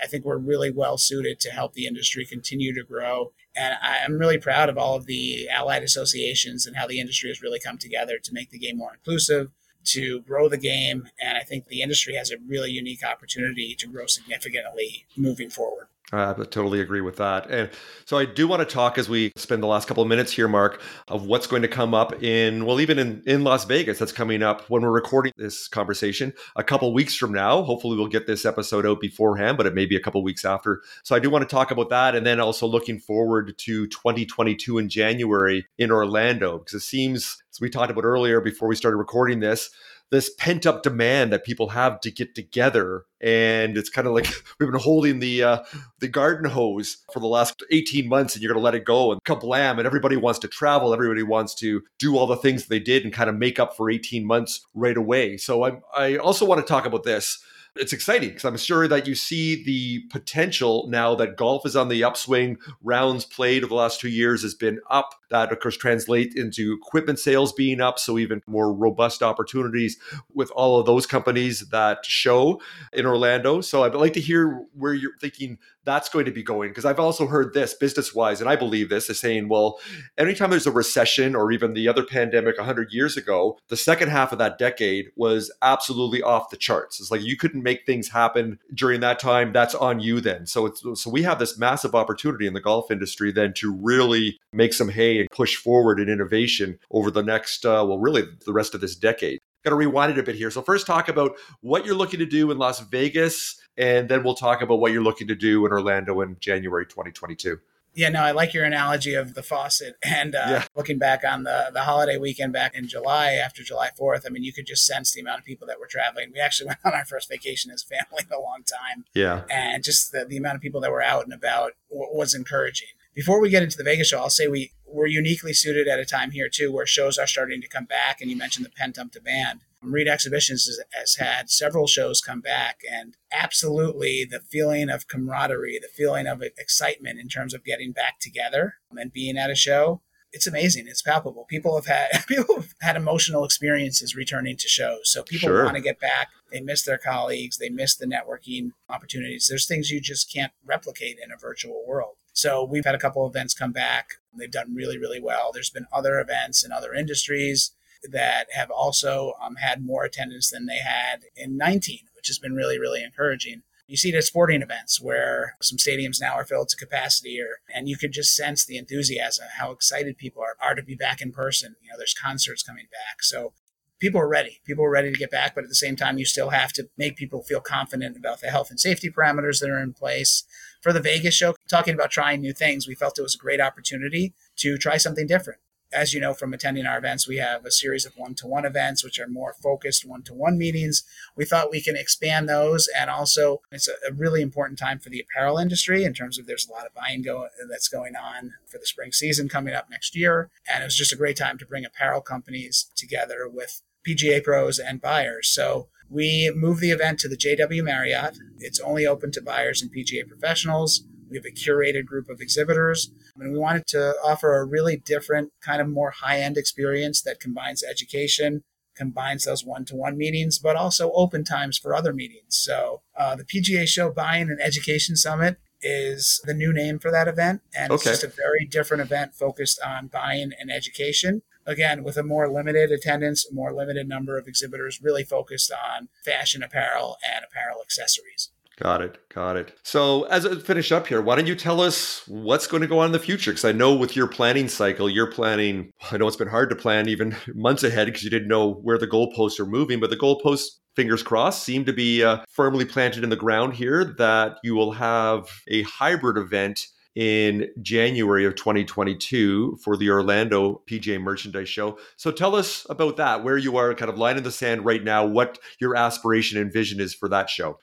I 0.02 0.06
think 0.06 0.24
we're 0.24 0.36
really 0.36 0.70
well 0.70 0.98
suited 0.98 1.40
to 1.40 1.50
help 1.50 1.72
the 1.72 1.86
industry 1.86 2.26
continue 2.26 2.74
to 2.74 2.84
grow 2.84 3.32
and 3.56 3.74
I'm 3.80 4.18
really 4.18 4.38
proud 4.38 4.68
of 4.68 4.76
all 4.76 4.96
of 4.96 5.06
the 5.06 5.48
allied 5.48 5.82
associations 5.82 6.66
and 6.66 6.76
how 6.76 6.86
the 6.86 7.00
industry 7.00 7.30
has 7.30 7.42
really 7.42 7.58
come 7.58 7.78
together 7.78 8.18
to 8.22 8.34
make 8.34 8.50
the 8.50 8.58
game 8.58 8.76
more 8.76 8.92
inclusive, 8.92 9.48
to 9.86 10.20
grow 10.20 10.48
the 10.48 10.58
game. 10.58 11.08
And 11.20 11.38
I 11.38 11.42
think 11.42 11.66
the 11.66 11.80
industry 11.80 12.14
has 12.16 12.30
a 12.30 12.36
really 12.46 12.70
unique 12.70 13.04
opportunity 13.04 13.74
to 13.78 13.86
grow 13.86 14.06
significantly 14.06 15.06
moving 15.16 15.48
forward. 15.48 15.88
Uh, 16.12 16.34
I 16.38 16.44
totally 16.44 16.80
agree 16.80 17.00
with 17.00 17.16
that. 17.16 17.50
And 17.50 17.68
so 18.04 18.16
I 18.16 18.26
do 18.26 18.46
want 18.46 18.66
to 18.66 18.72
talk 18.72 18.96
as 18.96 19.08
we 19.08 19.32
spend 19.34 19.60
the 19.60 19.66
last 19.66 19.88
couple 19.88 20.04
of 20.04 20.08
minutes 20.08 20.30
here, 20.30 20.46
Marc, 20.46 20.80
of 21.08 21.26
what's 21.26 21.48
going 21.48 21.62
to 21.62 21.68
come 21.68 21.94
up 21.94 22.22
in, 22.22 22.64
well, 22.64 22.80
even 22.80 23.00
in, 23.00 23.24
in 23.26 23.42
Las 23.42 23.64
Vegas, 23.64 23.98
that's 23.98 24.12
coming 24.12 24.40
up 24.40 24.70
when 24.70 24.82
we're 24.82 24.92
recording 24.92 25.32
this 25.36 25.66
conversation 25.66 26.32
a 26.54 26.62
couple 26.62 26.94
weeks 26.94 27.16
from 27.16 27.32
now. 27.32 27.60
Hopefully, 27.62 27.96
we'll 27.96 28.06
get 28.06 28.28
this 28.28 28.44
episode 28.44 28.86
out 28.86 29.00
beforehand, 29.00 29.56
but 29.56 29.66
it 29.66 29.74
may 29.74 29.84
be 29.84 29.96
a 29.96 30.00
couple 30.00 30.22
weeks 30.22 30.44
after. 30.44 30.80
So 31.02 31.16
I 31.16 31.18
do 31.18 31.28
want 31.28 31.42
to 31.42 31.52
talk 31.52 31.72
about 31.72 31.90
that. 31.90 32.14
And 32.14 32.24
then 32.24 32.38
also 32.38 32.68
looking 32.68 33.00
forward 33.00 33.58
to 33.58 33.88
2022 33.88 34.78
in 34.78 34.88
January 34.88 35.66
in 35.76 35.90
Orlando, 35.90 36.58
because 36.58 36.74
it 36.74 36.80
seems, 36.86 37.42
as 37.50 37.60
we 37.60 37.68
talked 37.68 37.90
about 37.90 38.04
earlier 38.04 38.40
before 38.40 38.68
we 38.68 38.76
started 38.76 38.98
recording 38.98 39.40
this, 39.40 39.70
this 40.10 40.30
pent 40.38 40.66
up 40.66 40.82
demand 40.82 41.32
that 41.32 41.44
people 41.44 41.70
have 41.70 42.00
to 42.00 42.10
get 42.10 42.34
together 42.34 43.04
and 43.20 43.76
it's 43.76 43.90
kind 43.90 44.06
of 44.06 44.14
like 44.14 44.26
we've 44.60 44.70
been 44.70 44.80
holding 44.80 45.18
the 45.18 45.42
uh, 45.42 45.58
the 46.00 46.08
garden 46.08 46.50
hose 46.50 46.98
for 47.12 47.20
the 47.20 47.26
last 47.26 47.62
18 47.70 48.08
months 48.08 48.34
and 48.34 48.42
you're 48.42 48.52
going 48.52 48.60
to 48.60 48.64
let 48.64 48.74
it 48.74 48.84
go 48.84 49.12
and 49.12 49.22
kablam 49.24 49.78
and 49.78 49.86
everybody 49.86 50.16
wants 50.16 50.38
to 50.38 50.48
travel 50.48 50.92
everybody 50.92 51.22
wants 51.22 51.54
to 51.54 51.82
do 51.98 52.16
all 52.16 52.26
the 52.26 52.36
things 52.36 52.66
they 52.66 52.80
did 52.80 53.04
and 53.04 53.12
kind 53.12 53.30
of 53.30 53.36
make 53.36 53.58
up 53.58 53.76
for 53.76 53.90
18 53.90 54.26
months 54.26 54.66
right 54.74 54.96
away. 54.96 55.36
So 55.36 55.64
i 55.64 55.72
i 55.96 56.16
also 56.16 56.44
want 56.44 56.60
to 56.60 56.66
talk 56.66 56.86
about 56.86 57.04
this 57.04 57.42
it's 57.78 57.92
exciting 57.92 58.30
because 58.30 58.44
I'm 58.44 58.56
sure 58.56 58.88
that 58.88 59.06
you 59.06 59.14
see 59.14 59.62
the 59.64 60.00
potential 60.10 60.86
now 60.88 61.14
that 61.16 61.36
golf 61.36 61.66
is 61.66 61.76
on 61.76 61.88
the 61.88 62.04
upswing. 62.04 62.58
Rounds 62.82 63.24
played 63.24 63.62
over 63.62 63.68
the 63.68 63.74
last 63.74 64.00
two 64.00 64.08
years 64.08 64.42
has 64.42 64.54
been 64.54 64.80
up. 64.90 65.14
That, 65.30 65.50
of 65.52 65.60
course, 65.60 65.76
translate 65.76 66.34
into 66.36 66.72
equipment 66.72 67.18
sales 67.18 67.52
being 67.52 67.80
up. 67.80 67.98
So, 67.98 68.18
even 68.18 68.42
more 68.46 68.72
robust 68.72 69.22
opportunities 69.22 69.96
with 70.32 70.50
all 70.52 70.78
of 70.78 70.86
those 70.86 71.06
companies 71.06 71.68
that 71.70 72.04
show 72.04 72.60
in 72.92 73.06
Orlando. 73.06 73.60
So, 73.60 73.84
I'd 73.84 73.94
like 73.94 74.12
to 74.14 74.20
hear 74.20 74.64
where 74.72 74.94
you're 74.94 75.16
thinking 75.20 75.58
that's 75.86 76.08
going 76.08 76.26
to 76.26 76.30
be 76.30 76.42
going 76.42 76.70
because 76.70 76.84
I've 76.84 77.00
also 77.00 77.26
heard 77.26 77.54
this 77.54 77.72
business 77.72 78.14
wise, 78.14 78.40
and 78.40 78.50
I 78.50 78.56
believe 78.56 78.90
this 78.90 79.08
is 79.08 79.18
saying, 79.18 79.48
well, 79.48 79.78
anytime 80.18 80.50
there's 80.50 80.66
a 80.66 80.72
recession 80.72 81.34
or 81.34 81.52
even 81.52 81.72
the 81.72 81.88
other 81.88 82.04
pandemic 82.04 82.58
100 82.58 82.92
years 82.92 83.16
ago, 83.16 83.58
the 83.68 83.76
second 83.76 84.10
half 84.10 84.32
of 84.32 84.38
that 84.38 84.58
decade 84.58 85.06
was 85.16 85.50
absolutely 85.62 86.20
off 86.20 86.50
the 86.50 86.56
charts. 86.56 87.00
It's 87.00 87.10
like 87.10 87.22
you 87.22 87.36
couldn't 87.36 87.62
make 87.62 87.86
things 87.86 88.08
happen 88.08 88.58
during 88.74 89.00
that 89.00 89.18
time. 89.18 89.52
That's 89.52 89.74
on 89.74 90.00
you 90.00 90.20
then. 90.20 90.46
So 90.46 90.66
it's 90.66 90.82
so 90.94 91.10
we 91.10 91.22
have 91.22 91.38
this 91.38 91.56
massive 91.56 91.94
opportunity 91.94 92.46
in 92.46 92.54
the 92.54 92.60
golf 92.60 92.90
industry 92.90 93.32
then 93.32 93.54
to 93.54 93.72
really 93.72 94.38
make 94.52 94.72
some 94.72 94.88
hay 94.88 95.20
and 95.20 95.30
push 95.30 95.56
forward 95.56 96.00
in 96.00 96.08
innovation 96.08 96.78
over 96.90 97.10
the 97.10 97.22
next, 97.22 97.64
uh, 97.64 97.84
well, 97.86 97.98
really 97.98 98.24
the 98.44 98.52
rest 98.52 98.74
of 98.74 98.80
this 98.80 98.96
decade. 98.96 99.38
Got 99.64 99.70
to 99.70 99.76
rewind 99.76 100.12
it 100.12 100.18
a 100.18 100.22
bit 100.22 100.36
here. 100.36 100.50
So 100.50 100.62
first, 100.62 100.86
talk 100.86 101.08
about 101.08 101.32
what 101.60 101.84
you're 101.84 101.96
looking 101.96 102.20
to 102.20 102.26
do 102.26 102.50
in 102.50 102.58
Las 102.58 102.80
Vegas 102.80 103.60
and 103.76 104.08
then 104.08 104.22
we'll 104.22 104.34
talk 104.34 104.62
about 104.62 104.80
what 104.80 104.92
you're 104.92 105.02
looking 105.02 105.28
to 105.28 105.34
do 105.34 105.64
in 105.66 105.72
Orlando 105.72 106.20
in 106.20 106.36
January 106.40 106.86
2022. 106.86 107.58
Yeah, 107.96 108.10
no, 108.10 108.20
I 108.20 108.32
like 108.32 108.52
your 108.52 108.64
analogy 108.64 109.14
of 109.14 109.32
the 109.32 109.42
faucet. 109.42 109.96
And 110.04 110.34
uh, 110.34 110.44
yeah. 110.48 110.64
looking 110.74 110.98
back 110.98 111.24
on 111.24 111.44
the, 111.44 111.70
the 111.72 111.82
holiday 111.82 112.16
weekend 112.16 112.52
back 112.52 112.74
in 112.74 112.88
July, 112.88 113.32
after 113.32 113.62
July 113.62 113.90
4th, 113.98 114.24
I 114.26 114.30
mean, 114.30 114.44
you 114.44 114.52
could 114.52 114.66
just 114.66 114.86
sense 114.86 115.12
the 115.12 115.20
amount 115.20 115.40
of 115.40 115.44
people 115.44 115.66
that 115.66 115.80
were 115.80 115.86
traveling. 115.86 116.30
We 116.32 116.40
actually 116.40 116.66
went 116.68 116.78
on 116.84 116.94
our 116.94 117.04
first 117.04 117.28
vacation 117.28 117.70
as 117.70 117.82
family 117.82 118.24
in 118.30 118.32
a 118.32 118.40
long 118.40 118.62
time. 118.64 119.04
Yeah. 119.14 119.42
And 119.50 119.82
just 119.82 120.12
the, 120.12 120.24
the 120.26 120.36
amount 120.36 120.56
of 120.56 120.62
people 120.62 120.80
that 120.82 120.90
were 120.90 121.02
out 121.02 121.24
and 121.24 121.32
about 121.32 121.72
was 121.90 122.34
encouraging. 122.34 122.88
Before 123.16 123.40
we 123.40 123.48
get 123.48 123.62
into 123.62 123.78
the 123.78 123.82
Vegas 123.82 124.08
show, 124.08 124.18
I'll 124.18 124.28
say 124.28 124.46
we, 124.46 124.72
we're 124.86 125.06
uniquely 125.06 125.54
suited 125.54 125.88
at 125.88 125.98
a 125.98 126.04
time 126.04 126.32
here, 126.32 126.50
too, 126.50 126.70
where 126.70 126.84
shows 126.84 127.16
are 127.16 127.26
starting 127.26 127.62
to 127.62 127.68
come 127.68 127.86
back. 127.86 128.20
And 128.20 128.30
you 128.30 128.36
mentioned 128.36 128.66
the 128.66 128.70
pent 128.70 128.98
up 128.98 129.10
demand. 129.10 129.60
Reed 129.82 130.06
Exhibitions 130.06 130.66
has, 130.66 130.80
has, 130.92 131.14
had 131.14 131.48
several 131.48 131.86
shows 131.86 132.20
come 132.20 132.42
back, 132.42 132.80
and 132.90 133.16
absolutely 133.32 134.26
the 134.26 134.40
feeling 134.40 134.90
of 134.90 135.08
camaraderie, 135.08 135.78
the 135.78 135.88
feeling 135.88 136.26
of 136.26 136.42
excitement 136.42 137.18
in 137.18 137.28
terms 137.28 137.54
of 137.54 137.64
getting 137.64 137.92
back 137.92 138.18
together 138.20 138.74
and 138.90 139.12
being 139.14 139.38
at 139.38 139.50
a 139.50 139.54
show. 139.54 140.02
It's 140.30 140.46
amazing. 140.46 140.86
It's 140.86 141.00
palpable. 141.00 141.46
People 141.48 141.74
have 141.76 141.86
had 141.86 142.26
people 142.28 142.56
have 142.56 142.74
had 142.82 142.96
emotional 142.96 143.46
experiences 143.46 144.14
returning 144.14 144.58
to 144.58 144.68
shows. 144.68 145.10
So 145.10 145.22
people 145.22 145.48
sure. 145.48 145.64
want 145.64 145.76
to 145.76 145.82
get 145.82 146.00
back. 146.00 146.28
They 146.52 146.60
miss 146.60 146.82
their 146.82 146.98
colleagues. 146.98 147.56
They 147.56 147.70
miss 147.70 147.94
the 147.94 148.04
networking 148.04 148.72
opportunities. 148.90 149.46
There's 149.48 149.66
things 149.66 149.90
you 149.90 150.00
just 150.02 150.30
can't 150.30 150.52
replicate 150.66 151.16
in 151.24 151.32
a 151.32 151.38
virtual 151.38 151.82
world. 151.86 152.16
So 152.36 152.62
we've 152.62 152.84
had 152.84 152.94
a 152.94 152.98
couple 152.98 153.26
events 153.26 153.54
come 153.54 153.72
back. 153.72 154.10
They've 154.36 154.50
done 154.50 154.74
really, 154.74 154.98
really 154.98 155.20
well. 155.20 155.52
There's 155.54 155.70
been 155.70 155.86
other 155.90 156.20
events 156.20 156.62
in 156.62 156.70
other 156.70 156.92
industries 156.92 157.72
that 158.12 158.48
have 158.52 158.70
also 158.70 159.32
um, 159.40 159.56
had 159.56 159.82
more 159.82 160.04
attendance 160.04 160.50
than 160.50 160.66
they 160.66 160.76
had 160.76 161.22
in 161.34 161.56
19, 161.56 162.00
which 162.14 162.26
has 162.26 162.38
been 162.38 162.54
really, 162.54 162.78
really 162.78 163.02
encouraging. 163.02 163.62
You 163.86 163.96
see 163.96 164.10
it 164.10 164.16
at 164.16 164.24
sporting 164.24 164.60
events 164.60 165.00
where 165.00 165.56
some 165.62 165.78
stadiums 165.78 166.20
now 166.20 166.34
are 166.34 166.44
filled 166.44 166.68
to 166.68 166.76
capacity, 166.76 167.40
or, 167.40 167.60
and 167.74 167.88
you 167.88 167.96
could 167.96 168.12
just 168.12 168.36
sense 168.36 168.66
the 168.66 168.76
enthusiasm, 168.76 169.46
how 169.56 169.70
excited 169.70 170.18
people 170.18 170.42
are, 170.42 170.56
are 170.60 170.74
to 170.74 170.82
be 170.82 170.94
back 170.94 171.22
in 171.22 171.32
person. 171.32 171.76
You 171.80 171.88
know, 171.88 171.96
there's 171.96 172.12
concerts 172.12 172.62
coming 172.62 172.86
back. 172.92 173.22
So 173.22 173.54
people 173.98 174.20
are 174.20 174.28
ready. 174.28 174.60
People 174.66 174.84
are 174.84 174.90
ready 174.90 175.10
to 175.10 175.18
get 175.18 175.30
back, 175.30 175.54
but 175.54 175.64
at 175.64 175.70
the 175.70 175.74
same 175.74 175.96
time, 175.96 176.18
you 176.18 176.24
still 176.24 176.50
have 176.50 176.72
to 176.74 176.88
make 176.98 177.16
people 177.16 177.42
feel 177.42 177.60
confident 177.60 178.16
about 178.16 178.40
the 178.40 178.50
health 178.50 178.70
and 178.70 178.78
safety 178.78 179.10
parameters 179.10 179.60
that 179.60 179.70
are 179.70 179.82
in 179.82 179.92
place. 179.92 180.44
For 180.80 180.92
the 180.92 181.00
Vegas 181.00 181.34
show, 181.34 181.54
talking 181.68 181.94
about 181.94 182.10
trying 182.10 182.40
new 182.40 182.52
things, 182.52 182.86
we 182.86 182.94
felt 182.94 183.18
it 183.18 183.22
was 183.22 183.34
a 183.34 183.38
great 183.38 183.60
opportunity 183.60 184.34
to 184.56 184.78
try 184.78 184.96
something 184.96 185.26
different 185.26 185.60
as 185.92 186.12
you 186.12 186.20
know 186.20 186.34
from 186.34 186.52
attending 186.52 186.86
our 186.86 186.98
events, 186.98 187.28
we 187.28 187.36
have 187.36 187.64
a 187.64 187.70
series 187.70 188.04
of 188.04 188.16
one 188.16 188.34
to 188.34 188.46
one 188.46 188.64
events, 188.64 189.04
which 189.04 189.18
are 189.18 189.28
more 189.28 189.54
focused 189.62 190.04
one 190.04 190.22
to 190.22 190.34
one 190.34 190.58
meetings. 190.58 191.04
We 191.36 191.44
thought 191.44 191.70
we 191.70 191.80
can 191.80 191.96
expand 191.96 192.48
those. 192.48 192.88
And 192.96 193.08
also, 193.08 193.62
it's 193.70 193.88
a, 193.88 194.12
really 194.12 194.42
important 194.42 194.78
time 194.78 194.98
for 194.98 195.10
the 195.10 195.20
apparel 195.20 195.58
industry 195.58 196.04
in 196.04 196.14
terms 196.14 196.38
of 196.38 196.46
there's 196.46 196.68
a 196.68 196.72
lot 196.72 196.86
of 196.86 196.94
buying 196.94 197.22
go, 197.22 197.48
that's 197.68 197.88
going 197.88 198.16
on 198.16 198.54
for 198.66 198.78
the 198.78 198.86
spring 198.86 199.12
season 199.12 199.48
coming 199.48 199.74
up 199.74 199.90
next 199.90 200.16
year. 200.16 200.50
And 200.72 200.82
it 200.82 200.86
was 200.86 200.96
just 200.96 201.12
a 201.12 201.16
great 201.16 201.36
time 201.36 201.58
to 201.58 201.66
bring 201.66 201.84
apparel 201.84 202.20
companies 202.20 202.90
together 202.96 203.48
with 203.48 203.82
PGA 204.06 204.42
pros 204.42 204.78
and 204.78 205.00
buyers. 205.00 205.48
So 205.48 205.88
we 206.08 206.52
moved 206.54 206.80
the 206.80 206.90
event 206.90 207.18
to 207.20 207.28
the 207.28 207.36
JW 207.36 207.82
Marriott. 207.82 208.38
It's 208.58 208.80
only 208.80 209.06
open 209.06 209.32
to 209.32 209.42
buyers 209.42 209.82
and 209.82 209.92
PGA 209.92 210.26
professionals. 210.26 211.04
We 211.28 211.36
have 211.36 211.44
a 211.44 211.50
curated 211.50 212.06
group 212.06 212.28
of 212.28 212.40
exhibitors, 212.40 213.10
and 213.36 213.52
we 213.52 213.58
wanted 213.58 213.86
to 213.88 214.14
offer 214.24 214.56
a 214.56 214.64
really 214.64 214.96
different, 214.96 215.52
kind 215.60 215.80
of 215.80 215.88
more 215.88 216.12
high 216.12 216.38
end 216.38 216.56
experience 216.56 217.20
that 217.22 217.40
combines 217.40 217.82
education, 217.82 218.62
combines 218.94 219.44
those 219.44 219.64
one 219.64 219.84
to 219.86 219.96
one 219.96 220.16
meetings, 220.16 220.58
but 220.58 220.76
also 220.76 221.10
open 221.12 221.42
times 221.42 221.78
for 221.78 221.94
other 221.94 222.12
meetings. 222.12 222.56
So 222.56 223.02
uh, 223.18 223.34
the 223.34 223.44
PGA 223.44 223.88
Show 223.88 224.10
Buying 224.10 224.48
and 224.50 224.60
Education 224.60 225.16
Summit 225.16 225.58
is 225.82 226.40
the 226.44 226.54
new 226.54 226.72
name 226.72 226.98
for 226.98 227.10
that 227.10 227.28
event. 227.28 227.60
And 227.76 227.92
okay. 227.92 228.10
it's 228.10 228.22
just 228.22 228.24
a 228.24 228.28
very 228.34 228.64
different 228.64 229.02
event 229.02 229.34
focused 229.34 229.80
on 229.84 230.06
buying 230.06 230.52
and 230.58 230.70
education. 230.70 231.42
Again, 231.66 232.04
with 232.04 232.16
a 232.16 232.22
more 232.22 232.48
limited 232.48 232.90
attendance, 232.90 233.46
a 233.50 233.54
more 233.54 233.72
limited 233.72 234.08
number 234.08 234.38
of 234.38 234.46
exhibitors, 234.46 235.00
really 235.02 235.24
focused 235.24 235.72
on 235.72 236.08
fashion 236.24 236.62
apparel 236.62 237.16
and 237.24 237.44
apparel 237.44 237.80
accessories. 237.82 238.50
Got 238.78 239.00
it. 239.00 239.18
Got 239.30 239.56
it. 239.56 239.72
So, 239.82 240.24
as 240.24 240.44
I 240.44 240.54
finish 240.56 240.92
up 240.92 241.06
here, 241.06 241.22
why 241.22 241.36
don't 241.36 241.46
you 241.46 241.54
tell 241.54 241.80
us 241.80 242.22
what's 242.28 242.66
going 242.66 242.82
to 242.82 242.86
go 242.86 242.98
on 242.98 243.06
in 243.06 243.12
the 243.12 243.18
future? 243.18 243.50
Because 243.50 243.64
I 243.64 243.72
know 243.72 243.94
with 243.94 244.14
your 244.14 244.26
planning 244.26 244.68
cycle, 244.68 245.08
you're 245.08 245.30
planning, 245.30 245.92
I 246.10 246.18
know 246.18 246.26
it's 246.26 246.36
been 246.36 246.48
hard 246.48 246.68
to 246.70 246.76
plan 246.76 247.08
even 247.08 247.34
months 247.54 247.84
ahead 247.84 248.06
because 248.06 248.22
you 248.22 248.28
didn't 248.28 248.48
know 248.48 248.74
where 248.74 248.98
the 248.98 249.06
goalposts 249.06 249.58
are 249.58 249.66
moving, 249.66 249.98
but 249.98 250.10
the 250.10 250.16
goalposts, 250.16 250.76
fingers 250.94 251.22
crossed, 251.22 251.62
seem 251.62 251.86
to 251.86 251.92
be 251.92 252.22
uh, 252.22 252.38
firmly 252.50 252.84
planted 252.84 253.24
in 253.24 253.30
the 253.30 253.36
ground 253.36 253.74
here 253.74 254.14
that 254.18 254.58
you 254.62 254.74
will 254.74 254.92
have 254.92 255.48
a 255.68 255.82
hybrid 255.82 256.36
event 256.36 256.86
in 257.16 257.68
January 257.80 258.44
of 258.44 258.54
2022 258.54 259.78
for 259.82 259.96
the 259.96 260.10
Orlando 260.10 260.82
PGA 260.86 261.20
Merchandise 261.20 261.68
Show. 261.68 261.98
So 262.16 262.30
tell 262.30 262.54
us 262.54 262.86
about 262.90 263.16
that, 263.16 263.42
where 263.42 263.56
you 263.56 263.76
are 263.78 263.94
kind 263.94 264.10
of 264.10 264.18
line 264.18 264.36
in 264.36 264.44
the 264.44 264.52
sand 264.52 264.84
right 264.84 265.02
now, 265.02 265.24
what 265.24 265.58
your 265.80 265.96
aspiration 265.96 266.60
and 266.60 266.72
vision 266.72 267.00
is 267.00 267.14
for 267.14 267.28
that 267.30 267.50
show 267.50 267.78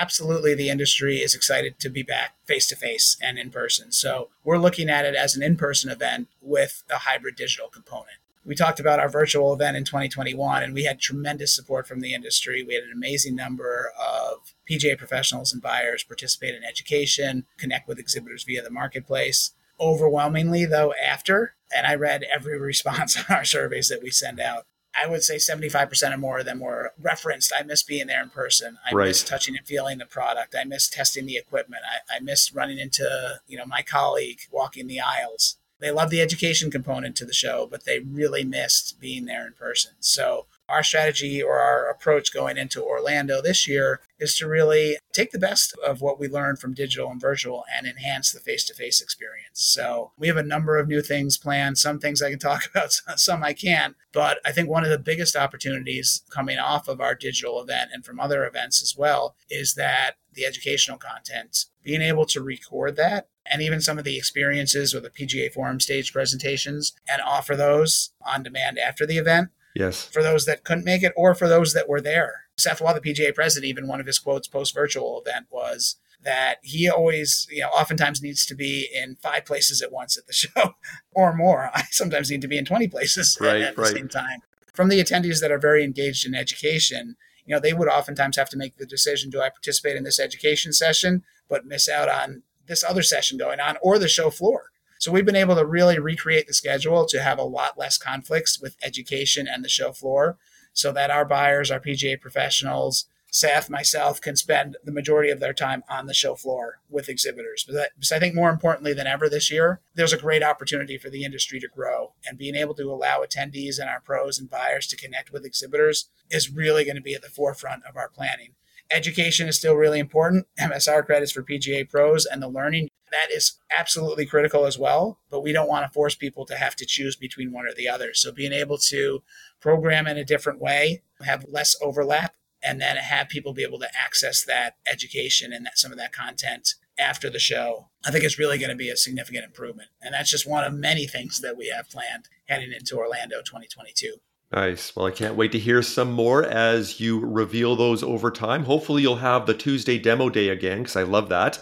absolutely 0.00 0.54
the 0.54 0.70
industry 0.70 1.18
is 1.18 1.34
excited 1.34 1.78
to 1.78 1.90
be 1.90 2.02
back 2.02 2.34
face 2.46 2.66
to 2.68 2.76
face 2.76 3.16
and 3.20 3.38
in 3.38 3.50
person. 3.50 3.92
So 3.92 4.28
we're 4.44 4.58
looking 4.58 4.88
at 4.88 5.04
it 5.04 5.14
as 5.14 5.36
an 5.36 5.42
in 5.42 5.56
person 5.56 5.90
event 5.90 6.28
with 6.40 6.82
a 6.90 6.98
hybrid 6.98 7.36
digital 7.36 7.68
component. 7.68 8.21
We 8.44 8.54
talked 8.56 8.80
about 8.80 8.98
our 8.98 9.08
virtual 9.08 9.52
event 9.52 9.76
in 9.76 9.84
2021, 9.84 10.62
and 10.62 10.74
we 10.74 10.84
had 10.84 10.98
tremendous 10.98 11.54
support 11.54 11.86
from 11.86 12.00
the 12.00 12.12
industry. 12.12 12.64
We 12.64 12.74
had 12.74 12.82
an 12.84 12.92
amazing 12.92 13.36
number 13.36 13.92
of 13.98 14.54
PGA 14.68 14.98
professionals 14.98 15.52
and 15.52 15.62
buyers 15.62 16.02
participate 16.02 16.54
in 16.54 16.64
education, 16.64 17.46
connect 17.56 17.86
with 17.86 17.98
exhibitors 17.98 18.44
via 18.44 18.62
the 18.62 18.70
marketplace. 18.70 19.52
Overwhelmingly, 19.78 20.64
though, 20.64 20.92
after, 20.94 21.54
and 21.74 21.86
I 21.86 21.94
read 21.94 22.24
every 22.34 22.58
response 22.60 23.16
on 23.16 23.36
our 23.36 23.44
surveys 23.44 23.88
that 23.88 24.02
we 24.02 24.10
send 24.10 24.40
out, 24.40 24.66
I 24.94 25.06
would 25.06 25.22
say 25.22 25.36
75% 25.36 26.12
or 26.12 26.18
more 26.18 26.40
of 26.40 26.44
them 26.44 26.60
were 26.60 26.92
referenced. 27.00 27.52
I 27.58 27.62
miss 27.62 27.82
being 27.82 28.08
there 28.08 28.22
in 28.22 28.28
person. 28.28 28.78
I 28.88 28.94
right. 28.94 29.08
miss 29.08 29.24
touching 29.24 29.56
and 29.56 29.66
feeling 29.66 29.98
the 29.98 30.06
product. 30.06 30.54
I 30.58 30.64
miss 30.64 30.88
testing 30.88 31.26
the 31.26 31.36
equipment. 31.36 31.82
I, 31.86 32.16
I 32.16 32.20
miss 32.20 32.52
running 32.52 32.78
into, 32.78 33.40
you 33.46 33.56
know, 33.56 33.64
my 33.64 33.82
colleague 33.82 34.40
walking 34.50 34.86
the 34.86 35.00
aisles. 35.00 35.56
They 35.82 35.90
love 35.90 36.10
the 36.10 36.20
education 36.20 36.70
component 36.70 37.16
to 37.16 37.24
the 37.24 37.32
show, 37.32 37.66
but 37.68 37.84
they 37.84 37.98
really 37.98 38.44
missed 38.44 39.00
being 39.00 39.24
there 39.24 39.44
in 39.44 39.54
person. 39.54 39.94
So 39.98 40.46
our 40.68 40.84
strategy 40.84 41.42
or 41.42 41.58
our 41.58 41.90
approach 41.90 42.32
going 42.32 42.56
into 42.56 42.84
Orlando 42.84 43.42
this 43.42 43.66
year 43.66 44.00
is 44.20 44.36
to 44.36 44.46
really 44.46 44.96
take 45.12 45.32
the 45.32 45.40
best 45.40 45.76
of 45.84 46.00
what 46.00 46.20
we 46.20 46.28
learned 46.28 46.60
from 46.60 46.72
digital 46.72 47.10
and 47.10 47.20
virtual 47.20 47.64
and 47.76 47.84
enhance 47.84 48.30
the 48.30 48.38
face 48.38 48.64
to 48.66 48.74
face 48.74 49.02
experience. 49.02 49.60
So 49.60 50.12
we 50.16 50.28
have 50.28 50.36
a 50.36 50.42
number 50.44 50.78
of 50.78 50.86
new 50.86 51.02
things 51.02 51.36
planned. 51.36 51.78
Some 51.78 51.98
things 51.98 52.22
I 52.22 52.30
can 52.30 52.38
talk 52.38 52.62
about, 52.70 52.92
some 53.16 53.42
I 53.42 53.52
can't. 53.52 53.96
But 54.12 54.38
I 54.46 54.52
think 54.52 54.68
one 54.68 54.84
of 54.84 54.90
the 54.90 54.98
biggest 54.98 55.34
opportunities 55.34 56.22
coming 56.30 56.60
off 56.60 56.86
of 56.86 57.00
our 57.00 57.16
digital 57.16 57.60
event 57.60 57.90
and 57.92 58.04
from 58.04 58.20
other 58.20 58.46
events 58.46 58.82
as 58.82 58.96
well 58.96 59.34
is 59.50 59.74
that 59.74 60.12
the 60.32 60.46
educational 60.46 60.96
content, 60.96 61.66
being 61.82 62.02
able 62.02 62.26
to 62.26 62.40
record 62.40 62.96
that 62.96 63.28
and 63.44 63.60
even 63.60 63.80
some 63.80 63.98
of 63.98 64.04
the 64.04 64.16
experiences 64.16 64.94
or 64.94 65.00
the 65.00 65.10
PGA 65.10 65.52
Forum 65.52 65.80
stage 65.80 66.12
presentations 66.12 66.92
and 67.08 67.20
offer 67.22 67.56
those 67.56 68.12
on 68.24 68.42
demand 68.42 68.78
after 68.78 69.06
the 69.06 69.18
event 69.18 69.50
Yes. 69.74 70.04
For 70.06 70.22
those 70.22 70.44
that 70.46 70.64
couldn't 70.64 70.84
make 70.84 71.02
it 71.02 71.12
or 71.16 71.34
for 71.34 71.48
those 71.48 71.72
that 71.74 71.88
were 71.88 72.00
there. 72.00 72.44
Seth 72.56 72.80
Waugh, 72.80 72.92
the 72.92 73.00
PGA 73.00 73.34
president, 73.34 73.68
even 73.68 73.88
one 73.88 74.00
of 74.00 74.06
his 74.06 74.18
quotes 74.18 74.48
post 74.48 74.74
virtual 74.74 75.22
event 75.24 75.46
was 75.50 75.96
that 76.24 76.56
he 76.62 76.88
always, 76.88 77.46
you 77.50 77.62
know, 77.62 77.68
oftentimes 77.68 78.22
needs 78.22 78.46
to 78.46 78.54
be 78.54 78.88
in 78.94 79.16
five 79.16 79.44
places 79.44 79.82
at 79.82 79.90
once 79.90 80.16
at 80.16 80.26
the 80.26 80.32
show 80.32 80.74
or 81.12 81.34
more. 81.34 81.70
I 81.74 81.84
sometimes 81.90 82.30
need 82.30 82.42
to 82.42 82.48
be 82.48 82.58
in 82.58 82.64
20 82.64 82.88
places 82.88 83.38
right, 83.40 83.62
at, 83.62 83.76
the 83.76 83.82
right. 83.82 83.92
same 83.92 84.08
time. 84.08 84.40
From 84.74 84.88
the 84.88 85.00
attendees 85.00 85.40
that 85.40 85.50
are 85.50 85.58
very 85.58 85.84
engaged 85.84 86.26
in 86.26 86.34
education, 86.34 87.16
you 87.46 87.54
know, 87.54 87.60
they 87.60 87.72
would 87.72 87.88
oftentimes 87.88 88.36
have 88.36 88.48
to 88.50 88.56
make 88.56 88.76
the 88.76 88.86
decision 88.86 89.30
do 89.30 89.40
I 89.40 89.48
participate 89.48 89.96
in 89.96 90.04
this 90.04 90.20
education 90.20 90.72
session, 90.72 91.22
but 91.48 91.66
miss 91.66 91.88
out 91.88 92.08
on 92.08 92.42
this 92.66 92.84
other 92.84 93.02
session 93.02 93.38
going 93.38 93.60
on 93.60 93.76
or 93.82 93.98
the 93.98 94.08
show 94.08 94.30
floor? 94.30 94.70
So 94.98 95.10
we've 95.10 95.26
been 95.26 95.34
able 95.34 95.56
to 95.56 95.66
really 95.66 95.98
recreate 95.98 96.46
the 96.46 96.54
schedule 96.54 97.06
to 97.06 97.22
have 97.22 97.38
a 97.38 97.44
lot 97.44 97.76
less 97.76 97.98
conflicts 97.98 98.60
with 98.60 98.76
education 98.84 99.48
and 99.48 99.64
the 99.64 99.68
show 99.68 99.92
floor 99.92 100.38
so 100.72 100.92
that 100.92 101.10
our 101.10 101.24
buyers, 101.24 101.70
our 101.70 101.80
PGA 101.80 102.20
professionals, 102.20 103.06
Seth, 103.34 103.70
myself 103.70 104.20
can 104.20 104.36
spend 104.36 104.76
the 104.84 104.92
majority 104.92 105.30
of 105.30 105.40
their 105.40 105.54
time 105.54 105.82
on 105.88 106.06
the 106.06 106.12
show 106.12 106.34
floor 106.34 106.80
with 106.90 107.08
exhibitors. 107.08 107.64
But, 107.66 107.74
that, 107.74 108.14
I 108.14 108.18
think 108.18 108.34
more 108.34 108.50
importantly 108.50 108.92
than 108.92 109.06
ever 109.06 109.28
this 109.28 109.50
year, 109.50 109.80
there's 109.94 110.12
a 110.12 110.18
great 110.18 110.42
opportunity 110.42 110.98
for 110.98 111.08
the 111.08 111.24
industry 111.24 111.58
to 111.60 111.68
grow 111.68 112.12
and 112.26 112.36
being 112.36 112.54
able 112.54 112.74
to 112.74 112.92
allow 112.92 113.24
attendees 113.24 113.78
and 113.78 113.88
our 113.88 114.00
pros 114.00 114.38
and 114.38 114.50
buyers 114.50 114.86
to 114.88 114.96
connect 114.96 115.32
with 115.32 115.46
exhibitors 115.46 116.10
is 116.30 116.50
really 116.52 116.84
going 116.84 116.96
to 116.96 117.02
be 117.02 117.14
at 117.14 117.22
the 117.22 117.28
forefront 117.28 117.84
of 117.88 117.96
our 117.96 118.10
planning. 118.10 118.52
Education 118.90 119.48
is 119.48 119.56
still 119.56 119.76
really 119.76 119.98
important. 119.98 120.46
MSR 120.60 121.06
credits 121.06 121.32
for 121.32 121.42
PGA 121.42 121.88
pros 121.88 122.26
and 122.26 122.42
the 122.42 122.48
learning 122.48 122.90
that 123.12 123.30
is 123.30 123.58
absolutely 123.76 124.26
critical 124.26 124.64
as 124.64 124.78
well. 124.78 125.18
But 125.30 125.42
we 125.42 125.52
don't 125.52 125.68
want 125.68 125.86
to 125.86 125.92
force 125.92 126.14
people 126.14 126.44
to 126.46 126.56
have 126.56 126.74
to 126.76 126.86
choose 126.86 127.14
between 127.14 127.52
one 127.52 127.66
or 127.66 127.74
the 127.74 127.88
other. 127.88 128.14
So 128.14 128.32
being 128.32 128.52
able 128.52 128.78
to 128.78 129.22
program 129.60 130.06
in 130.06 130.16
a 130.16 130.24
different 130.24 130.60
way, 130.60 131.02
have 131.22 131.44
less 131.48 131.76
overlap, 131.80 132.34
and 132.62 132.80
then 132.80 132.96
have 132.96 133.28
people 133.28 133.52
be 133.52 133.64
able 133.64 133.78
to 133.80 133.88
access 133.98 134.44
that 134.44 134.76
education 134.86 135.52
and 135.52 135.66
that 135.66 135.78
some 135.78 135.92
of 135.92 135.98
that 135.98 136.12
content 136.12 136.74
after 136.98 137.30
the 137.30 137.38
show, 137.38 137.88
I 138.04 138.10
think 138.10 138.24
it's 138.24 138.38
really 138.38 138.58
going 138.58 138.70
to 138.70 138.76
be 138.76 138.90
a 138.90 138.96
significant 138.96 139.44
improvement. 139.44 139.88
And 140.00 140.14
that's 140.14 140.30
just 140.30 140.48
one 140.48 140.64
of 140.64 140.72
many 140.72 141.06
things 141.06 141.40
that 141.40 141.56
we 141.56 141.68
have 141.74 141.90
planned 141.90 142.28
heading 142.46 142.72
into 142.72 142.96
Orlando 142.96 143.38
2022. 143.38 144.16
Nice. 144.52 144.94
Well, 144.94 145.06
I 145.06 145.10
can't 145.10 145.34
wait 145.34 145.50
to 145.52 145.58
hear 145.58 145.80
some 145.80 146.12
more 146.12 146.44
as 146.44 147.00
you 147.00 147.20
reveal 147.20 147.74
those 147.74 148.02
over 148.02 148.30
time. 148.30 148.64
Hopefully, 148.64 149.00
you'll 149.00 149.16
have 149.16 149.46
the 149.46 149.54
Tuesday 149.54 149.98
demo 149.98 150.28
day 150.28 150.50
again 150.50 150.80
because 150.80 150.94
I 150.94 151.04
love 151.04 151.30
that. 151.30 151.58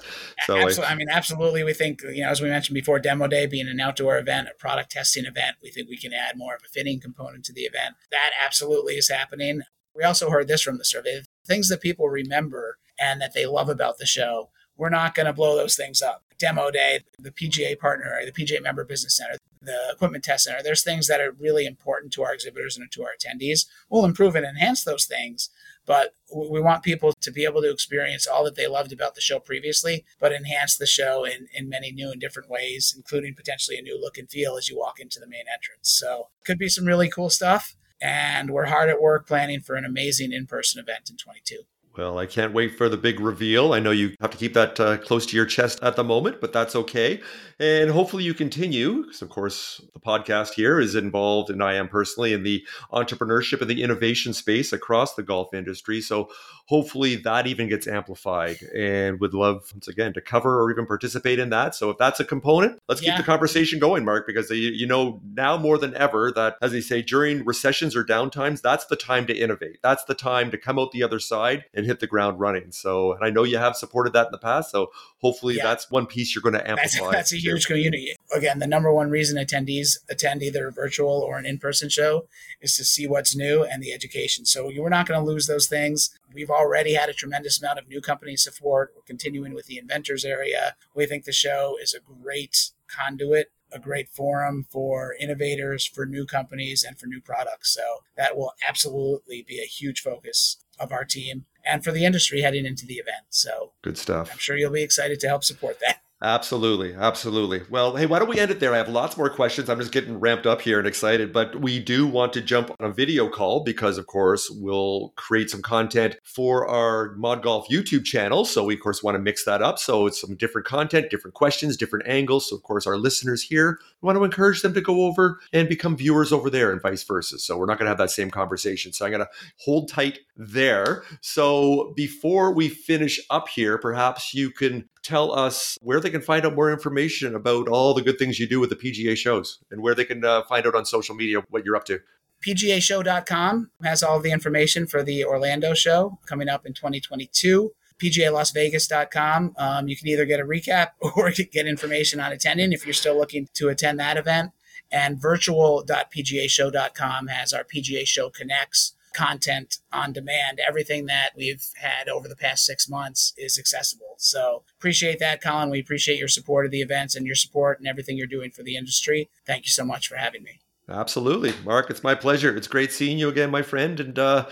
So, 0.46 0.56
absolutely. 0.56 0.84
I, 0.84 0.90
I, 0.90 0.94
mean, 0.96 1.08
absolutely. 1.08 1.62
We 1.62 1.72
think, 1.72 2.02
you 2.02 2.24
know, 2.24 2.30
as 2.30 2.40
we 2.40 2.48
mentioned 2.48 2.74
before, 2.74 2.98
demo 2.98 3.28
day 3.28 3.46
being 3.46 3.68
an 3.68 3.78
outdoor 3.78 4.18
event, 4.18 4.48
a 4.48 4.58
product 4.58 4.90
testing 4.90 5.24
event, 5.24 5.58
we 5.62 5.70
think 5.70 5.88
we 5.88 5.98
can 5.98 6.12
add 6.12 6.36
more 6.36 6.56
of 6.56 6.62
a 6.64 6.68
fitting 6.68 6.98
component 6.98 7.44
to 7.44 7.52
the 7.52 7.62
event. 7.62 7.94
That 8.10 8.30
absolutely 8.44 8.94
is 8.94 9.08
happening. 9.08 9.62
We 9.94 10.04
also 10.04 10.30
heard 10.30 10.48
this 10.48 10.62
from 10.62 10.78
the 10.78 10.84
survey 10.84 11.22
things 11.46 11.68
that 11.68 11.80
people 11.80 12.08
remember 12.08 12.78
and 12.98 13.20
that 13.20 13.34
they 13.34 13.46
love 13.46 13.68
about 13.68 13.98
the 13.98 14.06
show. 14.06 14.50
We're 14.76 14.88
not 14.88 15.14
going 15.14 15.26
to 15.26 15.32
blow 15.32 15.56
those 15.56 15.76
things 15.76 16.00
up 16.00 16.22
demo 16.40 16.70
day, 16.70 17.00
the 17.18 17.30
PGA 17.30 17.78
partner, 17.78 18.18
the 18.24 18.32
PGA 18.32 18.62
member 18.62 18.82
business 18.82 19.16
center, 19.16 19.36
the 19.60 19.78
equipment 19.92 20.24
test 20.24 20.44
center. 20.44 20.62
There's 20.62 20.82
things 20.82 21.06
that 21.06 21.20
are 21.20 21.32
really 21.38 21.66
important 21.66 22.12
to 22.14 22.22
our 22.22 22.32
exhibitors 22.32 22.78
and 22.78 22.90
to 22.92 23.02
our 23.02 23.10
attendees. 23.10 23.66
We'll 23.90 24.06
improve 24.06 24.34
and 24.34 24.46
enhance 24.46 24.82
those 24.82 25.04
things, 25.04 25.50
but 25.86 26.14
we 26.34 26.60
want 26.60 26.82
people 26.82 27.12
to 27.20 27.30
be 27.30 27.44
able 27.44 27.60
to 27.60 27.70
experience 27.70 28.26
all 28.26 28.42
that 28.44 28.56
they 28.56 28.66
loved 28.66 28.92
about 28.92 29.14
the 29.14 29.20
show 29.20 29.38
previously, 29.38 30.06
but 30.18 30.32
enhance 30.32 30.76
the 30.76 30.86
show 30.86 31.24
in, 31.24 31.46
in 31.52 31.68
many 31.68 31.92
new 31.92 32.10
and 32.10 32.20
different 32.20 32.48
ways, 32.48 32.94
including 32.96 33.34
potentially 33.34 33.78
a 33.78 33.82
new 33.82 34.00
look 34.00 34.16
and 34.16 34.30
feel 34.30 34.56
as 34.56 34.68
you 34.68 34.78
walk 34.78 34.98
into 34.98 35.20
the 35.20 35.28
main 35.28 35.44
entrance. 35.52 35.90
So 35.90 36.28
could 36.44 36.58
be 36.58 36.68
some 36.68 36.86
really 36.86 37.10
cool 37.10 37.28
stuff. 37.28 37.76
And 38.00 38.50
we're 38.50 38.66
hard 38.66 38.88
at 38.88 39.00
work 39.00 39.26
planning 39.26 39.60
for 39.60 39.74
an 39.76 39.84
amazing 39.84 40.32
in-person 40.32 40.80
event 40.80 41.10
in 41.10 41.16
22. 41.16 41.62
Well, 41.96 42.18
I 42.18 42.26
can't 42.26 42.52
wait 42.52 42.76
for 42.78 42.88
the 42.88 42.96
big 42.96 43.18
reveal. 43.18 43.72
I 43.72 43.80
know 43.80 43.90
you 43.90 44.14
have 44.20 44.30
to 44.30 44.38
keep 44.38 44.54
that 44.54 44.78
uh, 44.78 44.96
close 44.98 45.26
to 45.26 45.36
your 45.36 45.44
chest 45.44 45.82
at 45.82 45.96
the 45.96 46.04
moment, 46.04 46.40
but 46.40 46.52
that's 46.52 46.76
okay. 46.76 47.20
And 47.58 47.90
hopefully 47.90 48.22
you 48.24 48.32
continue, 48.32 49.02
because 49.02 49.22
of 49.22 49.28
course 49.28 49.80
the 49.92 50.00
podcast 50.00 50.54
here 50.54 50.78
is 50.78 50.94
involved, 50.94 51.50
and 51.50 51.62
I 51.62 51.74
am 51.74 51.88
personally 51.88 52.32
in 52.32 52.44
the 52.44 52.64
entrepreneurship 52.92 53.60
and 53.60 53.68
the 53.68 53.82
innovation 53.82 54.32
space 54.32 54.72
across 54.72 55.14
the 55.14 55.24
golf 55.24 55.52
industry. 55.52 56.00
So 56.00 56.30
hopefully 56.66 57.16
that 57.16 57.48
even 57.48 57.68
gets 57.68 57.88
amplified 57.88 58.62
and 58.74 59.18
would 59.18 59.34
love, 59.34 59.68
once 59.74 59.88
again, 59.88 60.12
to 60.14 60.20
cover 60.20 60.62
or 60.62 60.70
even 60.70 60.86
participate 60.86 61.40
in 61.40 61.50
that. 61.50 61.74
So 61.74 61.90
if 61.90 61.98
that's 61.98 62.20
a 62.20 62.24
component, 62.24 62.78
let's 62.88 63.02
yeah. 63.02 63.10
keep 63.10 63.18
the 63.18 63.30
conversation 63.30 63.80
going, 63.80 64.04
Marc, 64.04 64.26
because 64.26 64.48
you, 64.50 64.86
know 64.86 65.20
now 65.34 65.56
more 65.56 65.76
than 65.76 65.94
ever 65.96 66.32
that, 66.32 66.56
as 66.62 66.72
they 66.72 66.80
say, 66.80 67.02
during 67.02 67.44
recessions 67.44 67.94
or 67.96 68.04
downtimes, 68.04 68.62
that's 68.62 68.86
the 68.86 68.96
time 68.96 69.26
to 69.26 69.36
innovate. 69.36 69.78
That's 69.82 70.04
the 70.04 70.14
time 70.14 70.50
to 70.52 70.58
come 70.58 70.78
out 70.78 70.92
the 70.92 71.02
other 71.02 71.18
side 71.18 71.64
and 71.74 71.79
hit 71.84 72.00
the 72.00 72.06
ground 72.06 72.40
running. 72.40 72.72
So, 72.72 73.12
and 73.12 73.24
I 73.24 73.30
know 73.30 73.42
you 73.42 73.58
have 73.58 73.76
supported 73.76 74.12
that 74.12 74.26
in 74.26 74.32
the 74.32 74.38
past. 74.38 74.70
So 74.70 74.90
hopefully 75.18 75.56
yeah. 75.56 75.64
that's 75.64 75.90
one 75.90 76.06
piece 76.06 76.34
you're 76.34 76.42
going 76.42 76.54
to 76.54 76.70
amplify. 76.70 77.04
That's, 77.04 77.12
that's 77.12 77.32
a 77.32 77.36
huge 77.36 77.66
community. 77.66 78.14
Again, 78.34 78.58
the 78.58 78.66
number 78.66 78.92
one 78.92 79.10
reason 79.10 79.42
attendees 79.42 79.98
attend 80.08 80.42
either 80.42 80.68
a 80.68 80.72
virtual 80.72 81.20
or 81.20 81.38
an 81.38 81.46
in-person 81.46 81.88
show 81.88 82.26
is 82.60 82.76
to 82.76 82.84
see 82.84 83.06
what's 83.06 83.36
new 83.36 83.64
and 83.64 83.82
the 83.82 83.92
education. 83.92 84.44
So 84.44 84.68
you 84.68 84.84
are 84.84 84.90
not 84.90 85.06
going 85.06 85.20
to 85.20 85.26
lose 85.26 85.46
those 85.46 85.66
things. 85.66 86.10
We've 86.32 86.50
already 86.50 86.94
had 86.94 87.08
a 87.08 87.14
tremendous 87.14 87.60
amount 87.60 87.78
of 87.78 87.88
new 87.88 88.00
company 88.00 88.36
support. 88.36 88.92
We're 88.94 89.02
continuing 89.02 89.54
with 89.54 89.66
the 89.66 89.78
inventors 89.78 90.24
area. 90.24 90.74
We 90.94 91.06
think 91.06 91.24
the 91.24 91.32
show 91.32 91.76
is 91.80 91.94
a 91.94 92.00
great 92.00 92.70
conduit 92.88 93.52
a 93.72 93.78
great 93.78 94.08
forum 94.08 94.66
for 94.68 95.14
innovators, 95.18 95.86
for 95.86 96.06
new 96.06 96.26
companies, 96.26 96.84
and 96.84 96.98
for 96.98 97.06
new 97.06 97.20
products. 97.20 97.72
So 97.72 98.02
that 98.16 98.36
will 98.36 98.52
absolutely 98.66 99.44
be 99.46 99.60
a 99.60 99.66
huge 99.66 100.00
focus 100.00 100.58
of 100.78 100.92
our 100.92 101.04
team 101.04 101.44
and 101.64 101.84
for 101.84 101.92
the 101.92 102.04
industry 102.04 102.42
heading 102.42 102.66
into 102.66 102.86
the 102.86 102.94
event. 102.94 103.24
So 103.30 103.72
good 103.82 103.98
stuff. 103.98 104.30
I'm 104.32 104.38
sure 104.38 104.56
you'll 104.56 104.72
be 104.72 104.82
excited 104.82 105.20
to 105.20 105.28
help 105.28 105.44
support 105.44 105.78
that. 105.80 106.02
Absolutely, 106.22 106.94
absolutely. 106.94 107.62
Well, 107.70 107.96
hey, 107.96 108.04
why 108.04 108.18
don't 108.18 108.28
we 108.28 108.38
end 108.38 108.50
it 108.50 108.60
there? 108.60 108.74
I 108.74 108.76
have 108.76 108.90
lots 108.90 109.16
more 109.16 109.30
questions. 109.30 109.70
I'm 109.70 109.78
just 109.78 109.90
getting 109.90 110.20
ramped 110.20 110.46
up 110.46 110.60
here 110.60 110.78
and 110.78 110.86
excited, 110.86 111.32
but 111.32 111.62
we 111.62 111.78
do 111.78 112.06
want 112.06 112.34
to 112.34 112.42
jump 112.42 112.70
on 112.78 112.90
a 112.90 112.92
video 112.92 113.30
call 113.30 113.64
because, 113.64 113.96
of 113.96 114.06
course, 114.06 114.50
we'll 114.50 115.14
create 115.16 115.48
some 115.48 115.62
content 115.62 116.18
for 116.22 116.68
our 116.68 117.16
ModGolf 117.16 117.68
YouTube 117.68 118.04
channel. 118.04 118.44
So 118.44 118.64
we, 118.64 118.74
of 118.74 118.80
course, 118.80 119.02
want 119.02 119.14
to 119.14 119.18
mix 119.18 119.44
that 119.46 119.62
up. 119.62 119.78
So 119.78 120.06
it's 120.06 120.20
some 120.20 120.36
different 120.36 120.66
content, 120.66 121.10
different 121.10 121.32
questions, 121.32 121.74
different 121.78 122.06
angles. 122.06 122.50
So, 122.50 122.56
of 122.56 122.64
course, 122.64 122.86
our 122.86 122.98
listeners 122.98 123.42
here 123.42 123.78
we 124.00 124.06
want 124.06 124.18
to 124.18 124.24
encourage 124.24 124.62
them 124.62 124.74
to 124.74 124.80
go 124.80 125.02
over 125.02 125.40
and 125.52 125.68
become 125.68 125.96
viewers 125.96 126.32
over 126.32 126.48
there, 126.48 126.72
and 126.72 126.80
vice 126.80 127.02
versa. 127.04 127.38
So 127.38 127.56
we're 127.56 127.66
not 127.66 127.78
going 127.78 127.86
to 127.86 127.90
have 127.90 127.98
that 127.98 128.10
same 128.10 128.30
conversation. 128.30 128.92
So 128.92 129.04
I'm 129.04 129.12
going 129.12 129.24
to 129.24 129.30
hold 129.58 129.88
tight 129.88 130.20
there. 130.36 131.02
So 131.20 131.92
before 131.96 132.54
we 132.54 132.68
finish 132.68 133.20
up 133.30 133.48
here, 133.48 133.76
perhaps 133.76 134.32
you 134.32 134.50
can 134.50 134.88
tell 135.10 135.32
us 135.32 135.76
where 135.82 136.00
they 136.00 136.10
can 136.10 136.22
find 136.22 136.46
out 136.46 136.54
more 136.54 136.72
information 136.72 137.34
about 137.34 137.68
all 137.68 137.92
the 137.94 138.02
good 138.02 138.18
things 138.18 138.38
you 138.38 138.48
do 138.48 138.60
with 138.60 138.70
the 138.70 138.76
PGA 138.76 139.16
shows 139.16 139.58
and 139.70 139.82
where 139.82 139.94
they 139.94 140.04
can 140.04 140.24
uh, 140.24 140.42
find 140.44 140.64
out 140.66 140.76
on 140.76 140.84
social 140.84 141.14
media 141.14 141.40
what 141.50 141.64
you're 141.64 141.76
up 141.76 141.84
to. 141.86 142.00
PGAshow.com 142.46 143.70
has 143.82 144.02
all 144.02 144.20
the 144.20 144.32
information 144.32 144.86
for 144.86 145.02
the 145.02 145.24
Orlando 145.24 145.72
show 145.74 146.18
coming 146.26 146.48
up 146.48 146.64
in 146.64 146.72
2022. 146.72 147.72
PGALasVegas.com. 148.02 149.54
Um, 149.58 149.88
you 149.88 149.96
can 149.96 150.08
either 150.08 150.24
get 150.24 150.40
a 150.40 150.44
recap 150.44 150.92
or 151.00 151.30
get 151.30 151.66
information 151.66 152.18
on 152.20 152.32
attending 152.32 152.72
if 152.72 152.86
you're 152.86 152.94
still 152.94 153.18
looking 153.18 153.50
to 153.54 153.68
attend 153.68 154.00
that 154.00 154.16
event. 154.16 154.52
And 154.92 155.20
virtual.pgashow.com 155.20 157.26
has 157.26 157.52
our 157.52 157.64
PGA 157.64 158.06
Show 158.06 158.30
Connects 158.30 158.94
content 159.12 159.78
on 159.92 160.12
demand. 160.12 160.60
Everything 160.66 161.06
that 161.06 161.30
we've 161.36 161.64
had 161.76 162.08
over 162.08 162.28
the 162.28 162.36
past 162.36 162.64
six 162.64 162.88
months 162.88 163.32
is 163.36 163.58
accessible. 163.58 164.14
So 164.18 164.62
appreciate 164.78 165.18
that, 165.20 165.42
Colin. 165.42 165.70
We 165.70 165.80
appreciate 165.80 166.18
your 166.18 166.28
support 166.28 166.66
of 166.66 166.72
the 166.72 166.82
events 166.82 167.14
and 167.14 167.26
your 167.26 167.34
support 167.34 167.78
and 167.78 167.88
everything 167.88 168.16
you're 168.16 168.26
doing 168.26 168.50
for 168.50 168.62
the 168.62 168.76
industry. 168.76 169.30
Thank 169.46 169.64
you 169.64 169.70
so 169.70 169.84
much 169.84 170.08
for 170.08 170.16
having 170.16 170.42
me. 170.42 170.60
Absolutely, 170.88 171.54
Marc. 171.64 171.88
It's 171.88 172.02
my 172.02 172.14
pleasure. 172.14 172.56
It's 172.56 172.66
great 172.66 172.90
seeing 172.90 173.16
you 173.16 173.28
again, 173.28 173.50
my 173.50 173.62
friend, 173.62 174.00
and 174.00 174.18
uh, 174.18 174.46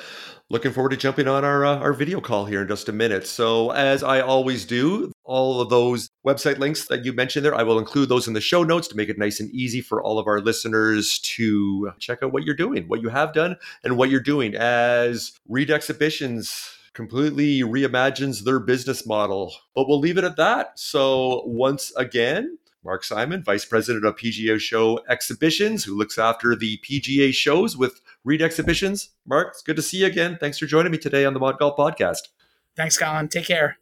looking 0.51 0.73
forward 0.73 0.91
to 0.91 0.97
jumping 0.97 1.29
on 1.29 1.45
our 1.45 1.65
uh, 1.65 1.79
our 1.79 1.93
video 1.93 2.21
call 2.21 2.47
here 2.47 2.63
in 2.63 2.69
just 2.69 2.89
a 2.89 2.93
minute. 2.93 3.27
So, 3.27 3.71
as 3.71 4.03
I 4.03 4.21
always 4.21 4.65
do, 4.65 5.13
all 5.25 5.61
of 5.61 5.69
those 5.69 6.09
website 6.27 6.59
links 6.59 6.87
that 6.87 7.05
you 7.05 7.13
mentioned 7.13 7.45
there, 7.45 7.55
I 7.55 7.63
will 7.63 7.79
include 7.79 8.09
those 8.09 8.27
in 8.27 8.35
the 8.35 8.41
show 8.41 8.63
notes 8.63 8.89
to 8.89 8.97
make 8.97 9.09
it 9.09 9.19
nice 9.19 9.41
and 9.41 9.51
easy 9.51 9.81
for 9.81 10.03
all 10.03 10.19
of 10.19 10.27
our 10.27 10.41
listeners 10.41 11.19
to 11.21 11.93
check 11.99 12.23
out 12.23 12.33
what 12.33 12.45
you're 12.45 12.55
doing, 12.55 12.89
what 12.89 13.03
you 13.03 13.09
have 13.09 13.33
done, 13.33 13.57
and 13.85 13.97
what 13.97 14.11
you're 14.11 14.21
doing 14.21 14.55
as 14.55 15.33
Reed 15.49 15.71
Exhibitions 15.71 16.71
completely 16.95 17.61
reimagines 17.61 18.45
their 18.45 18.59
business 18.59 19.07
model. 19.07 19.55
But 19.75 19.87
we'll 19.87 20.01
leave 20.01 20.19
it 20.19 20.25
at 20.25 20.37
that. 20.37 20.79
So, 20.79 21.43
once 21.45 21.93
again, 21.97 22.59
Marc 22.89 23.05
Simon, 23.05 23.43
Vice 23.43 23.67
President 23.67 24.07
of 24.07 24.17
PGA 24.17 24.59
Show 24.59 24.99
Exhibitions, 25.11 25.85
who 25.85 25.95
looks 25.95 26.17
after 26.17 26.57
the 26.57 26.79
PGA 26.79 27.35
shows 27.35 27.77
with 27.77 28.01
Reed 28.25 28.41
Exhibitions. 28.41 29.11
Marc, 29.27 29.49
it's 29.49 29.61
good 29.61 29.77
to 29.77 29.83
see 29.83 29.99
you 29.99 30.07
again. 30.07 30.39
Thanks 30.41 30.57
for 30.57 30.65
joining 30.65 30.91
me 30.91 30.97
today 30.97 31.27
on 31.27 31.35
the 31.35 31.39
ModGolf 31.39 31.77
Podcast. 31.77 32.29
Thanks, 32.75 32.97
Colin. 32.97 33.29
Take 33.29 33.47
care. 33.47 33.77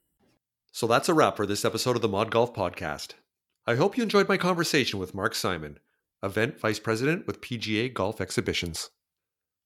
So 0.72 0.88
that's 0.88 1.08
a 1.08 1.14
wrap 1.14 1.36
for 1.36 1.46
this 1.46 1.64
episode 1.64 1.94
of 1.94 2.02
the 2.02 2.08
ModGolf 2.08 2.52
Podcast. 2.52 3.12
I 3.64 3.76
hope 3.76 3.96
you 3.96 4.02
enjoyed 4.02 4.28
my 4.28 4.36
conversation 4.36 4.98
with 4.98 5.14
Marc 5.14 5.36
Simon, 5.36 5.78
Event 6.20 6.58
Vice 6.58 6.80
President 6.80 7.28
with 7.28 7.40
PGA 7.40 7.94
Golf 7.94 8.20
Exhibitions. 8.20 8.90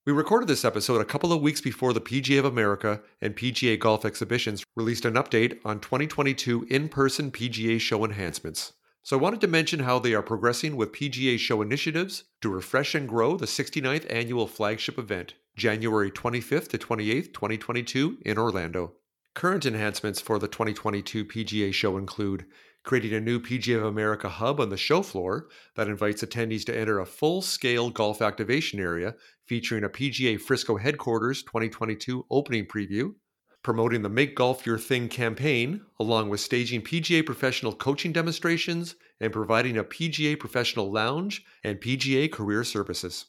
We 0.04 0.12
recorded 0.12 0.50
this 0.50 0.66
episode 0.66 1.00
a 1.00 1.06
couple 1.06 1.32
of 1.32 1.40
weeks 1.40 1.62
before 1.62 1.94
the 1.94 2.00
PGA 2.02 2.40
of 2.40 2.44
America 2.44 3.00
and 3.22 3.34
PGA 3.34 3.78
Golf 3.78 4.04
Exhibitions 4.04 4.64
released 4.76 5.06
an 5.06 5.14
update 5.14 5.60
on 5.64 5.80
2022 5.80 6.66
in 6.68 6.90
person 6.90 7.30
PGA 7.30 7.80
show 7.80 8.04
enhancements. 8.04 8.74
So 9.10 9.18
I 9.18 9.22
wanted 9.22 9.40
to 9.40 9.48
mention 9.48 9.80
how 9.80 9.98
they 9.98 10.14
are 10.14 10.22
progressing 10.22 10.76
with 10.76 10.92
PGA 10.92 11.36
show 11.36 11.62
initiatives 11.62 12.22
to 12.42 12.48
refresh 12.48 12.94
and 12.94 13.08
grow 13.08 13.36
the 13.36 13.44
69th 13.44 14.06
annual 14.08 14.46
flagship 14.46 15.00
event, 15.00 15.34
January 15.56 16.12
25th 16.12 16.68
to 16.68 16.78
28th, 16.78 17.34
2022 17.34 18.18
in 18.24 18.38
Orlando. 18.38 18.92
Current 19.34 19.66
enhancements 19.66 20.20
for 20.20 20.38
the 20.38 20.46
2022 20.46 21.24
PGA 21.24 21.74
show 21.74 21.98
include 21.98 22.46
creating 22.84 23.12
a 23.14 23.20
new 23.20 23.40
PGA 23.40 23.78
of 23.78 23.86
America 23.86 24.28
hub 24.28 24.60
on 24.60 24.68
the 24.68 24.76
show 24.76 25.02
floor 25.02 25.48
that 25.74 25.88
invites 25.88 26.22
attendees 26.22 26.64
to 26.66 26.78
enter 26.78 27.00
a 27.00 27.04
full 27.04 27.42
scale 27.42 27.90
golf 27.90 28.22
activation 28.22 28.78
area 28.78 29.16
featuring 29.48 29.82
a 29.82 29.88
PGA 29.88 30.40
Frisco 30.40 30.76
headquarters 30.76 31.42
2022 31.42 32.26
opening 32.30 32.64
preview, 32.64 33.14
promoting 33.62 34.02
the 34.02 34.08
Make 34.08 34.34
Golf 34.34 34.64
Your 34.64 34.78
Thing 34.78 35.08
campaign, 35.08 35.82
along 35.98 36.28
with 36.28 36.40
staging 36.40 36.82
PGA 36.82 37.24
professional 37.24 37.74
coaching 37.74 38.12
demonstrations 38.12 38.94
and 39.20 39.32
providing 39.32 39.76
a 39.76 39.84
PGA 39.84 40.38
professional 40.38 40.90
lounge 40.90 41.44
and 41.62 41.80
PGA 41.80 42.30
career 42.30 42.64
services. 42.64 43.26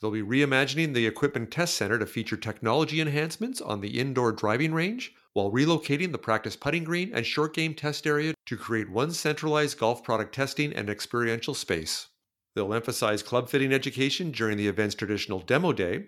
They'll 0.00 0.10
be 0.10 0.22
reimagining 0.22 0.94
the 0.94 1.06
equipment 1.06 1.50
test 1.50 1.74
center 1.74 1.98
to 1.98 2.06
feature 2.06 2.36
technology 2.36 3.00
enhancements 3.00 3.60
on 3.60 3.80
the 3.80 3.98
indoor 3.98 4.30
driving 4.30 4.74
range 4.74 5.14
while 5.32 5.50
relocating 5.50 6.12
the 6.12 6.18
practice 6.18 6.56
putting 6.56 6.84
green 6.84 7.10
and 7.14 7.26
short 7.26 7.54
game 7.54 7.74
test 7.74 8.06
area 8.06 8.34
to 8.46 8.56
create 8.56 8.90
one 8.90 9.10
centralized 9.10 9.78
golf 9.78 10.02
product 10.02 10.34
testing 10.34 10.72
and 10.72 10.88
experiential 10.88 11.54
space. 11.54 12.08
They'll 12.54 12.72
emphasize 12.72 13.22
club 13.22 13.48
fitting 13.48 13.72
education 13.72 14.30
during 14.30 14.56
the 14.56 14.68
event's 14.68 14.94
traditional 14.94 15.40
demo 15.40 15.72
day, 15.72 16.06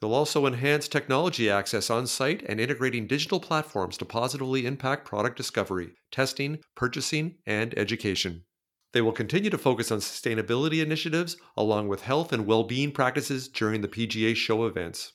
They'll 0.00 0.14
also 0.14 0.46
enhance 0.46 0.88
technology 0.88 1.48
access 1.48 1.88
on 1.90 2.06
site 2.06 2.42
and 2.48 2.60
integrating 2.60 3.06
digital 3.06 3.40
platforms 3.40 3.96
to 3.98 4.04
positively 4.04 4.66
impact 4.66 5.06
product 5.06 5.36
discovery, 5.36 5.92
testing, 6.10 6.58
purchasing, 6.74 7.36
and 7.46 7.76
education. 7.78 8.44
They 8.92 9.00
will 9.00 9.12
continue 9.12 9.50
to 9.50 9.58
focus 9.58 9.90
on 9.90 9.98
sustainability 9.98 10.82
initiatives 10.82 11.36
along 11.56 11.88
with 11.88 12.02
health 12.02 12.32
and 12.32 12.46
well 12.46 12.62
being 12.62 12.92
practices 12.92 13.48
during 13.48 13.80
the 13.80 13.88
PGA 13.88 14.36
show 14.36 14.66
events. 14.66 15.12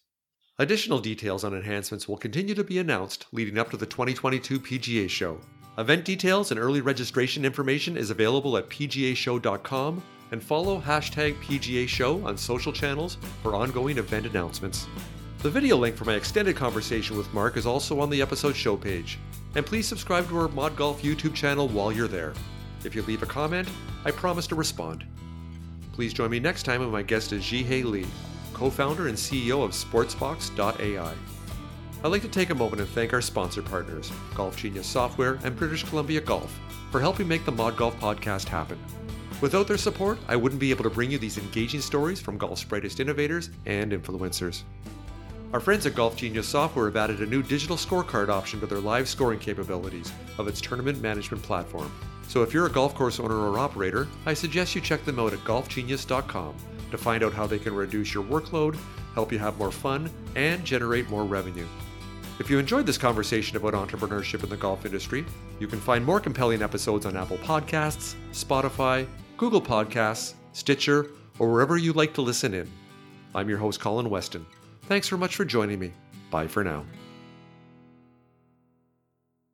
Additional 0.57 0.99
details 0.99 1.45
on 1.45 1.53
enhancements 1.53 2.05
will 2.05 2.17
continue 2.17 2.53
to 2.53 2.63
be 2.65 2.79
announced 2.79 3.27
leading 3.31 3.57
up 3.57 3.71
to 3.71 3.77
the 3.77 3.85
2022 3.85 4.59
PGA 4.59 5.09
show. 5.09 5.39
Event 5.77 6.03
details 6.03 6.51
and 6.51 6.59
early 6.59 6.81
registration 6.81 7.45
information 7.45 7.95
is 7.95 8.09
available 8.09 8.57
at 8.57 8.69
pgashow.com 8.69 10.03
and 10.31 10.43
follow 10.43 10.79
hashtag 10.79 11.35
PGA 11.41 11.87
Show 11.87 12.25
on 12.25 12.37
social 12.37 12.71
channels 12.71 13.17
for 13.41 13.55
ongoing 13.55 13.97
event 13.97 14.25
announcements. 14.25 14.87
The 15.39 15.49
video 15.49 15.77
link 15.77 15.95
for 15.95 16.05
my 16.05 16.15
extended 16.15 16.55
conversation 16.55 17.17
with 17.17 17.33
Marc 17.33 17.55
is 17.57 17.65
also 17.65 17.99
on 17.99 18.09
the 18.09 18.21
episode 18.21 18.55
show 18.55 18.75
page. 18.75 19.17
And 19.55 19.65
please 19.65 19.87
subscribe 19.87 20.27
to 20.29 20.37
our 20.37 20.47
ModGolf 20.49 20.97
YouTube 20.97 21.33
channel 21.33 21.67
while 21.67 21.91
you're 21.91 22.07
there. 22.07 22.33
If 22.83 22.93
you 22.95 23.01
leave 23.03 23.23
a 23.23 23.25
comment, 23.25 23.69
I 24.05 24.11
promise 24.11 24.47
to 24.47 24.55
respond. 24.55 25.05
Please 25.93 26.13
join 26.13 26.29
me 26.29 26.39
next 26.39 26.63
time 26.63 26.81
when 26.81 26.91
my 26.91 27.01
guest 27.01 27.33
is 27.33 27.43
Jeehae 27.43 27.83
Lee, 27.83 28.05
co 28.53 28.69
founder 28.69 29.07
and 29.07 29.17
CEO 29.17 29.63
of 29.63 29.71
Sportsbox.ai. 29.71 31.13
I'd 32.01 32.07
like 32.07 32.21
to 32.21 32.29
take 32.29 32.49
a 32.49 32.55
moment 32.55 32.81
and 32.81 32.89
thank 32.91 33.11
our 33.11 33.21
sponsor 33.21 33.61
partners, 33.61 34.11
Golf 34.35 34.55
Genius 34.55 34.87
Software 34.87 35.39
and 35.43 35.55
British 35.55 35.83
Columbia 35.83 36.21
Golf, 36.21 36.57
for 36.91 37.01
helping 37.01 37.27
make 37.27 37.43
the 37.43 37.51
ModGolf 37.51 37.93
podcast 37.99 38.47
happen. 38.47 38.79
Without 39.41 39.67
their 39.67 39.77
support, 39.77 40.19
I 40.27 40.35
wouldn't 40.35 40.59
be 40.59 40.69
able 40.69 40.83
to 40.83 40.89
bring 40.89 41.11
you 41.11 41.17
these 41.17 41.37
engaging 41.37 41.79
stories 41.79 42.19
from 42.19 42.37
golf's 42.37 42.63
brightest 42.63 42.99
innovators 42.99 43.49
and 43.65 43.93
influencers. 43.93 44.63
Our 45.53 45.61
friends 45.61 45.85
at 45.85 45.95
Golf 45.95 46.17
Genius 46.17 46.47
Software 46.47 46.87
have 46.87 46.97
added 46.97 47.21
a 47.21 47.25
new 47.25 47.41
digital 47.41 47.77
scorecard 47.77 48.27
option 48.27 48.59
to 48.59 48.67
their 48.67 48.79
live 48.79 49.07
scoring 49.07 49.39
capabilities 49.39 50.11
of 50.37 50.47
its 50.47 50.59
tournament 50.59 51.01
management 51.01 51.41
platform. 51.41 51.89
So 52.27 52.43
if 52.43 52.53
you're 52.53 52.67
a 52.67 52.71
golf 52.71 52.93
course 52.93 53.19
owner 53.19 53.35
or 53.35 53.57
operator, 53.57 54.07
I 54.25 54.33
suggest 54.33 54.75
you 54.75 54.81
check 54.81 55.05
them 55.05 55.19
out 55.19 55.33
at 55.33 55.39
golfgenius.com 55.39 56.55
to 56.91 56.97
find 56.97 57.23
out 57.23 57.33
how 57.33 57.47
they 57.47 57.59
can 57.59 57.73
reduce 57.73 58.13
your 58.13 58.25
workload, 58.25 58.77
help 59.13 59.31
you 59.31 59.39
have 59.39 59.57
more 59.57 59.71
fun, 59.71 60.11
and 60.35 60.65
generate 60.65 61.09
more 61.09 61.23
revenue. 61.23 61.65
If 62.39 62.49
you 62.49 62.59
enjoyed 62.59 62.85
this 62.85 62.97
conversation 62.97 63.57
about 63.57 63.73
entrepreneurship 63.73 64.43
in 64.43 64.49
the 64.49 64.57
golf 64.57 64.85
industry, 64.85 65.25
you 65.59 65.67
can 65.67 65.79
find 65.79 66.05
more 66.05 66.19
compelling 66.19 66.61
episodes 66.61 67.05
on 67.05 67.17
Apple 67.17 67.37
Podcasts, 67.37 68.15
Spotify, 68.31 69.07
Google 69.39 69.61
Podcasts, 69.61 70.33
Stitcher, 70.51 71.11
or 71.39 71.49
wherever 71.49 71.77
you 71.77 71.93
like 71.93 72.13
to 72.15 72.21
listen 72.21 72.53
in. 72.53 72.69
I'm 73.33 73.47
your 73.47 73.57
host, 73.57 73.79
Colin 73.79 74.09
Weston. 74.09 74.45
Thanks 74.81 75.07
so 75.07 75.15
much 75.15 75.37
for 75.37 75.45
joining 75.45 75.79
me. 75.79 75.93
Bye 76.29 76.47
for 76.47 76.61
now. 76.61 76.83